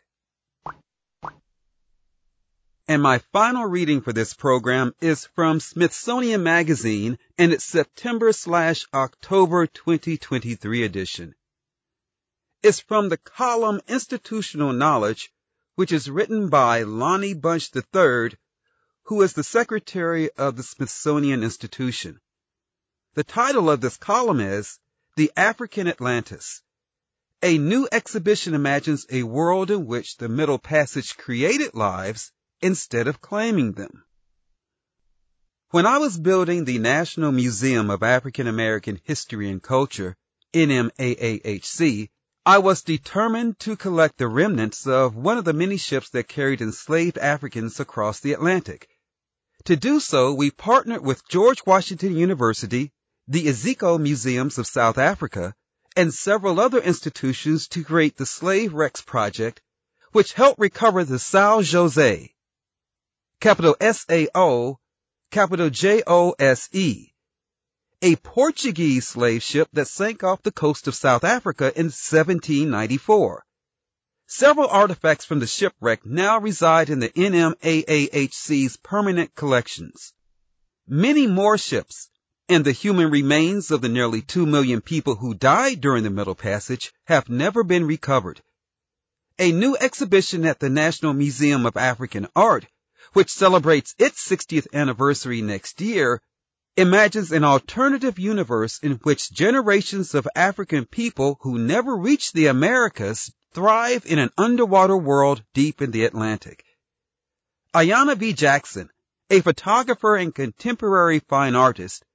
And 2.89 3.01
my 3.01 3.17
final 3.33 3.65
reading 3.65 3.99
for 3.99 4.13
this 4.13 4.33
program 4.33 4.95
is 5.01 5.25
from 5.35 5.59
Smithsonian 5.59 6.41
Magazine 6.41 7.19
and 7.37 7.51
its 7.51 7.65
September 7.65 8.31
slash 8.31 8.87
October 8.93 9.67
2023 9.67 10.83
edition. 10.83 11.35
It's 12.63 12.79
from 12.79 13.09
the 13.09 13.17
column 13.17 13.81
Institutional 13.89 14.71
Knowledge, 14.71 15.33
which 15.75 15.91
is 15.91 16.09
written 16.09 16.47
by 16.47 16.83
Lonnie 16.83 17.33
Bunch 17.33 17.69
III, 17.75 18.37
who 19.03 19.21
is 19.21 19.33
the 19.33 19.43
secretary 19.43 20.31
of 20.31 20.55
the 20.55 20.63
Smithsonian 20.63 21.43
Institution. 21.43 22.21
The 23.15 23.25
title 23.25 23.69
of 23.69 23.81
this 23.81 23.97
column 23.97 24.39
is 24.39 24.79
The 25.17 25.29
African 25.35 25.89
Atlantis, 25.89 26.61
a 27.43 27.57
new 27.57 27.87
exhibition 27.91 28.53
imagines 28.53 29.05
a 29.11 29.23
world 29.23 29.69
in 29.69 29.85
which 29.85 30.17
the 30.17 30.29
Middle 30.29 30.57
Passage 30.57 31.17
created 31.17 31.75
lives 31.75 32.31
instead 32.61 33.07
of 33.07 33.21
claiming 33.21 33.73
them. 33.73 34.03
When 35.71 35.85
I 35.85 35.97
was 35.97 36.17
building 36.17 36.63
the 36.63 36.79
National 36.79 37.31
Museum 37.31 37.89
of 37.89 38.01
African 38.01 38.47
American 38.47 38.99
History 39.03 39.49
and 39.49 39.61
Culture, 39.61 40.15
NMAAHC, 40.53 42.09
I 42.45 42.59
was 42.59 42.81
determined 42.81 43.59
to 43.59 43.75
collect 43.75 44.17
the 44.17 44.29
remnants 44.29 44.87
of 44.87 45.17
one 45.17 45.37
of 45.37 45.43
the 45.43 45.51
many 45.51 45.75
ships 45.75 46.09
that 46.11 46.29
carried 46.29 46.61
enslaved 46.61 47.17
Africans 47.17 47.81
across 47.81 48.21
the 48.21 48.31
Atlantic. 48.31 48.87
To 49.65 49.75
do 49.75 49.99
so, 49.99 50.33
we 50.33 50.51
partnered 50.51 51.03
with 51.03 51.27
George 51.27 51.65
Washington 51.65 52.15
University, 52.15 52.93
the 53.27 53.47
Iziko 53.47 53.99
Museums 53.99 54.57
of 54.57 54.65
South 54.65 54.97
Africa, 54.97 55.53
and 55.97 56.13
several 56.13 56.61
other 56.61 56.79
institutions 56.79 57.67
to 57.67 57.83
create 57.83 58.15
the 58.15 58.25
Slave 58.25 58.73
Wrecks 58.73 59.01
Project, 59.01 59.61
which 60.13 60.31
helped 60.31 60.61
recover 60.61 61.03
the 61.03 61.19
Sao 61.19 61.61
Jose, 61.61 62.33
capital 63.39 63.75
S-A-O, 63.79 64.79
capital 65.29 65.69
J-O-S-E, 65.69 67.13
a 68.01 68.15
Portuguese 68.15 69.07
slave 69.07 69.43
ship 69.43 69.67
that 69.73 69.87
sank 69.87 70.23
off 70.23 70.41
the 70.41 70.51
coast 70.51 70.87
of 70.87 70.95
South 70.95 71.23
Africa 71.23 71.65
in 71.65 71.85
1794. 71.85 73.43
Several 74.27 74.67
artifacts 74.67 75.25
from 75.25 75.39
the 75.39 75.47
shipwreck 75.47 76.05
now 76.05 76.39
reside 76.39 76.89
in 76.89 76.99
the 76.99 77.09
NMAAHC's 77.09 78.77
permanent 78.77 79.33
collections. 79.35 80.13
Many 80.87 81.27
more 81.27 81.57
ships, 81.57 82.09
and 82.49 82.65
the 82.65 82.71
human 82.71 83.11
remains 83.11 83.71
of 83.71 83.81
the 83.81 83.89
nearly 83.89 84.21
two 84.21 84.45
million 84.45 84.81
people 84.81 85.15
who 85.15 85.33
died 85.33 85.81
during 85.81 86.03
the 86.03 86.09
Middle 86.09 86.35
Passage 86.35 86.91
have 87.05 87.29
never 87.29 87.63
been 87.63 87.85
recovered. 87.85 88.41
A 89.39 89.51
new 89.51 89.77
exhibition 89.79 90.45
at 90.45 90.59
the 90.59 90.69
National 90.69 91.13
Museum 91.13 91.65
of 91.65 91.77
African 91.77 92.27
Art, 92.35 92.65
which 93.17 93.31
celebrates 93.31 93.95
its 93.97 94.29
60th 94.29 94.67
anniversary 94.75 95.41
next 95.41 95.81
year, 95.81 96.21
imagines 96.75 97.31
an 97.31 97.43
alternative 97.43 98.19
universe 98.19 98.77
in 98.83 98.91
which 99.01 99.31
generations 99.31 100.13
of 100.13 100.27
African 100.35 100.85
people 100.85 101.39
who 101.41 101.57
never 101.57 101.97
reached 101.97 102.35
the 102.35 102.45
Americas 102.45 103.33
thrive 103.55 104.05
in 104.05 104.19
an 104.19 104.29
underwater 104.37 104.95
world 104.95 105.43
deep 105.55 105.81
in 105.81 105.89
the 105.89 106.05
Atlantic. 106.05 106.63
Ayana 107.73 108.15
V. 108.15 108.33
Jackson, 108.33 108.87
a 109.31 109.41
photographer 109.41 110.15
and 110.15 110.35
contemporary 110.35 111.17
fine 111.17 111.55
artist, 111.55 112.05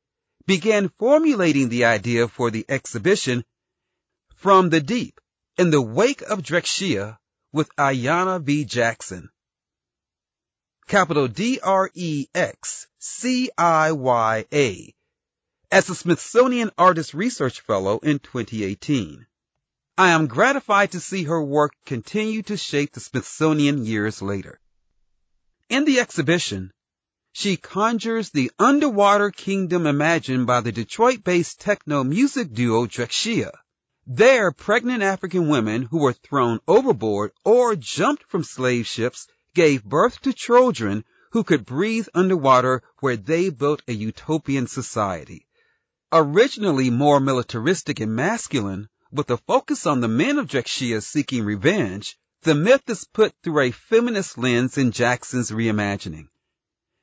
began 0.46 0.88
formulating 1.00 1.68
the 1.68 1.84
idea 1.84 2.28
for 2.28 2.53
the 2.53 2.64
exhibition 2.68 3.44
from 4.36 4.70
the 4.70 4.80
deep 4.80 5.20
in 5.59 5.72
the 5.72 5.82
wake 5.82 6.22
of 6.22 6.44
Drexciya 6.44 7.18
with 7.53 7.74
Ayana 7.74 8.40
V. 8.40 8.64
Jackson. 8.64 9.30
Capital 10.87 11.28
D-R-E-X-C-I-Y-A, 11.28 11.64
as 15.70 15.89
a 15.89 15.95
Smithsonian 15.95 16.70
Artist 16.76 17.14
Research 17.14 17.61
Fellow 17.61 17.99
in 17.99 18.18
2018. 18.18 19.26
I 19.97 20.11
am 20.11 20.26
gratified 20.26 20.93
to 20.93 21.01
see 21.01 21.24
her 21.24 21.43
work 21.43 21.72
continue 21.87 22.43
to 22.43 22.57
shape 22.57 22.93
the 22.93 23.01
Smithsonian 23.01 23.85
years 23.85 24.20
later. 24.20 24.61
In 25.68 25.85
the 25.85 26.01
exhibition, 26.01 26.72
she 27.33 27.57
conjures 27.57 28.30
the 28.30 28.51
underwater 28.59 29.30
kingdom 29.30 29.87
imagined 29.87 30.47
by 30.47 30.61
the 30.61 30.72
Detroit-based 30.72 31.61
techno 31.61 32.05
music 32.05 32.53
duo 32.53 32.87
Drexciya. 32.87 33.53
There, 34.07 34.53
pregnant 34.53 35.03
African 35.03 35.49
women 35.49 35.83
who 35.83 35.99
were 35.99 36.12
thrown 36.12 36.61
overboard 36.68 37.33
or 37.45 37.76
jumped 37.76 38.24
from 38.24 38.45
slave 38.45 38.87
ships 38.87 39.28
gave 39.55 39.84
birth 39.84 40.20
to 40.22 40.32
children 40.32 41.05
who 41.32 41.44
could 41.44 41.64
breathe 41.64 42.09
underwater 42.14 42.82
where 43.00 43.16
they 43.16 43.50
built 43.50 43.82
a 43.88 43.92
utopian 43.92 44.66
society. 44.66 45.46
Originally 46.12 46.90
more 46.90 47.20
militaristic 47.20 48.00
and 48.00 48.14
masculine, 48.14 48.88
with 49.11 49.30
a 49.30 49.36
focus 49.36 49.86
on 49.86 50.00
the 50.00 50.09
men 50.09 50.38
of 50.38 50.46
Drexciya 50.46 51.03
seeking 51.03 51.44
revenge, 51.44 52.18
the 52.42 52.55
myth 52.55 52.82
is 52.88 53.05
put 53.05 53.32
through 53.42 53.61
a 53.61 53.70
feminist 53.70 54.36
lens 54.36 54.76
in 54.76 54.90
Jackson's 54.90 55.50
reimagining. 55.50 56.28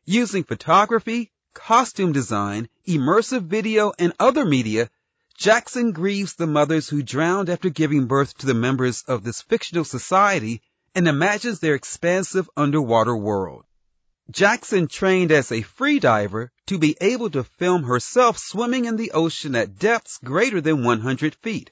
Using 0.05 0.43
photography, 0.43 1.31
costume 1.53 2.11
design, 2.11 2.67
immersive 2.87 3.43
video, 3.43 3.93
and 3.97 4.13
other 4.19 4.45
media, 4.45 4.89
Jackson 5.37 5.91
grieves 5.91 6.35
the 6.35 6.47
mothers 6.47 6.89
who 6.89 7.01
drowned 7.01 7.49
after 7.49 7.69
giving 7.69 8.07
birth 8.07 8.37
to 8.39 8.45
the 8.45 8.53
members 8.53 9.03
of 9.07 9.23
this 9.23 9.41
fictional 9.41 9.85
society 9.85 10.61
and 10.95 11.07
imagines 11.07 11.59
their 11.59 11.75
expansive 11.75 12.49
underwater 12.55 13.15
world. 13.15 13.65
Jackson 14.31 14.87
trained 14.87 15.31
as 15.31 15.51
a 15.51 15.63
freediver 15.63 16.49
to 16.67 16.77
be 16.77 16.95
able 17.01 17.29
to 17.31 17.43
film 17.43 17.83
herself 17.83 18.37
swimming 18.37 18.85
in 18.85 18.95
the 18.95 19.11
ocean 19.11 19.55
at 19.55 19.79
depths 19.79 20.19
greater 20.23 20.61
than 20.61 20.83
100 20.83 21.33
feet. 21.35 21.71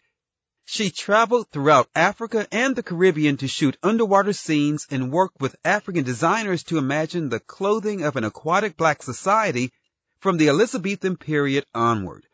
She 0.66 0.90
traveled 0.90 1.50
throughout 1.52 1.90
Africa 1.96 2.48
and 2.52 2.76
the 2.76 2.84
Caribbean 2.84 3.38
to 3.38 3.48
shoot 3.48 3.78
underwater 3.84 4.34
scenes 4.34 4.88
and 4.90 5.12
work 5.12 5.32
with 5.40 5.56
African 5.64 6.04
designers 6.04 6.64
to 6.64 6.78
imagine 6.78 7.30
the 7.30 7.40
clothing 7.40 8.04
of 8.04 8.16
an 8.16 8.24
aquatic 8.24 8.76
black 8.76 9.02
society 9.04 9.72
from 10.20 10.38
the 10.38 10.50
Elizabethan 10.50 11.16
period 11.16 11.66
onward. 11.74 12.26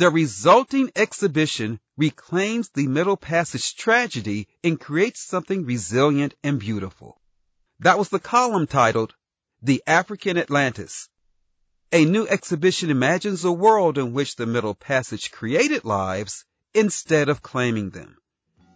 The 0.00 0.08
resulting 0.08 0.90
exhibition 0.96 1.78
reclaims 1.98 2.70
the 2.70 2.86
Middle 2.86 3.18
Passage 3.18 3.76
tragedy 3.76 4.48
and 4.64 4.80
creates 4.80 5.20
something 5.20 5.66
resilient 5.66 6.32
and 6.42 6.58
beautiful. 6.58 7.20
That 7.80 7.98
was 7.98 8.08
the 8.08 8.18
column 8.18 8.66
titled 8.66 9.14
The 9.60 9.82
African 9.86 10.38
Atlantis. 10.38 11.10
A 11.92 12.06
new 12.06 12.26
exhibition 12.26 12.88
imagines 12.88 13.44
a 13.44 13.52
world 13.52 13.98
in 13.98 14.14
which 14.14 14.36
the 14.36 14.46
Middle 14.46 14.74
Passage 14.74 15.32
created 15.32 15.84
lives 15.84 16.46
instead 16.72 17.28
of 17.28 17.42
claiming 17.42 17.90
them. 17.90 18.16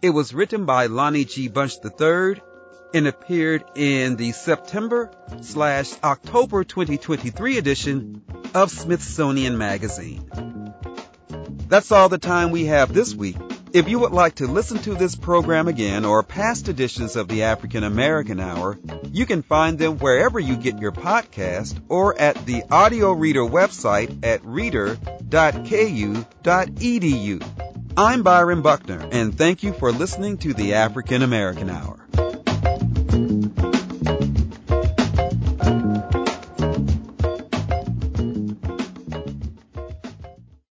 It 0.03 0.11
was 0.11 0.31
written 0.31 0.65
by 0.65 0.85
Lonnie 0.85 1.25
G. 1.25 1.47
Bunch 1.47 1.73
III 1.83 2.39
and 2.93 3.07
appeared 3.07 3.63
in 3.73 4.15
the 4.15 4.31
September 4.31 5.09
slash 5.41 5.91
October 6.03 6.63
2023 6.63 7.57
edition 7.57 8.21
of 8.53 8.69
Smithsonian 8.69 9.57
Magazine. 9.57 10.29
That's 11.67 11.91
all 11.91 12.09
the 12.09 12.17
time 12.17 12.51
we 12.51 12.65
have 12.65 12.93
this 12.93 13.13
week. 13.15 13.37
If 13.73 13.89
you 13.89 13.99
would 13.99 14.13
like 14.13 14.35
to 14.35 14.47
listen 14.47 14.77
to 14.83 14.95
this 14.95 15.15
program 15.15 15.67
again 15.67 16.05
or 16.05 16.23
past 16.23 16.69
editions 16.69 17.17
of 17.17 17.27
the 17.27 17.43
African 17.43 17.83
American 17.83 18.39
Hour, 18.39 18.77
you 19.11 19.25
can 19.25 19.41
find 19.41 19.77
them 19.77 19.97
wherever 19.97 20.39
you 20.39 20.55
get 20.55 20.79
your 20.79 20.93
podcast 20.93 21.77
or 21.89 22.17
at 22.17 22.45
the 22.45 22.63
audio 22.71 23.11
reader 23.11 23.41
website 23.41 24.23
at 24.23 24.45
reader.ku.edu. 24.45 25.05
I'm 27.97 28.23
Byron 28.23 28.61
Buckner, 28.61 29.07
and 29.11 29.37
thank 29.37 29.63
you 29.63 29.73
for 29.73 29.91
listening 29.91 30.37
to 30.39 30.53
the 30.53 30.75
African 30.75 31.21
American 31.21 31.69
Hour. 31.69 32.04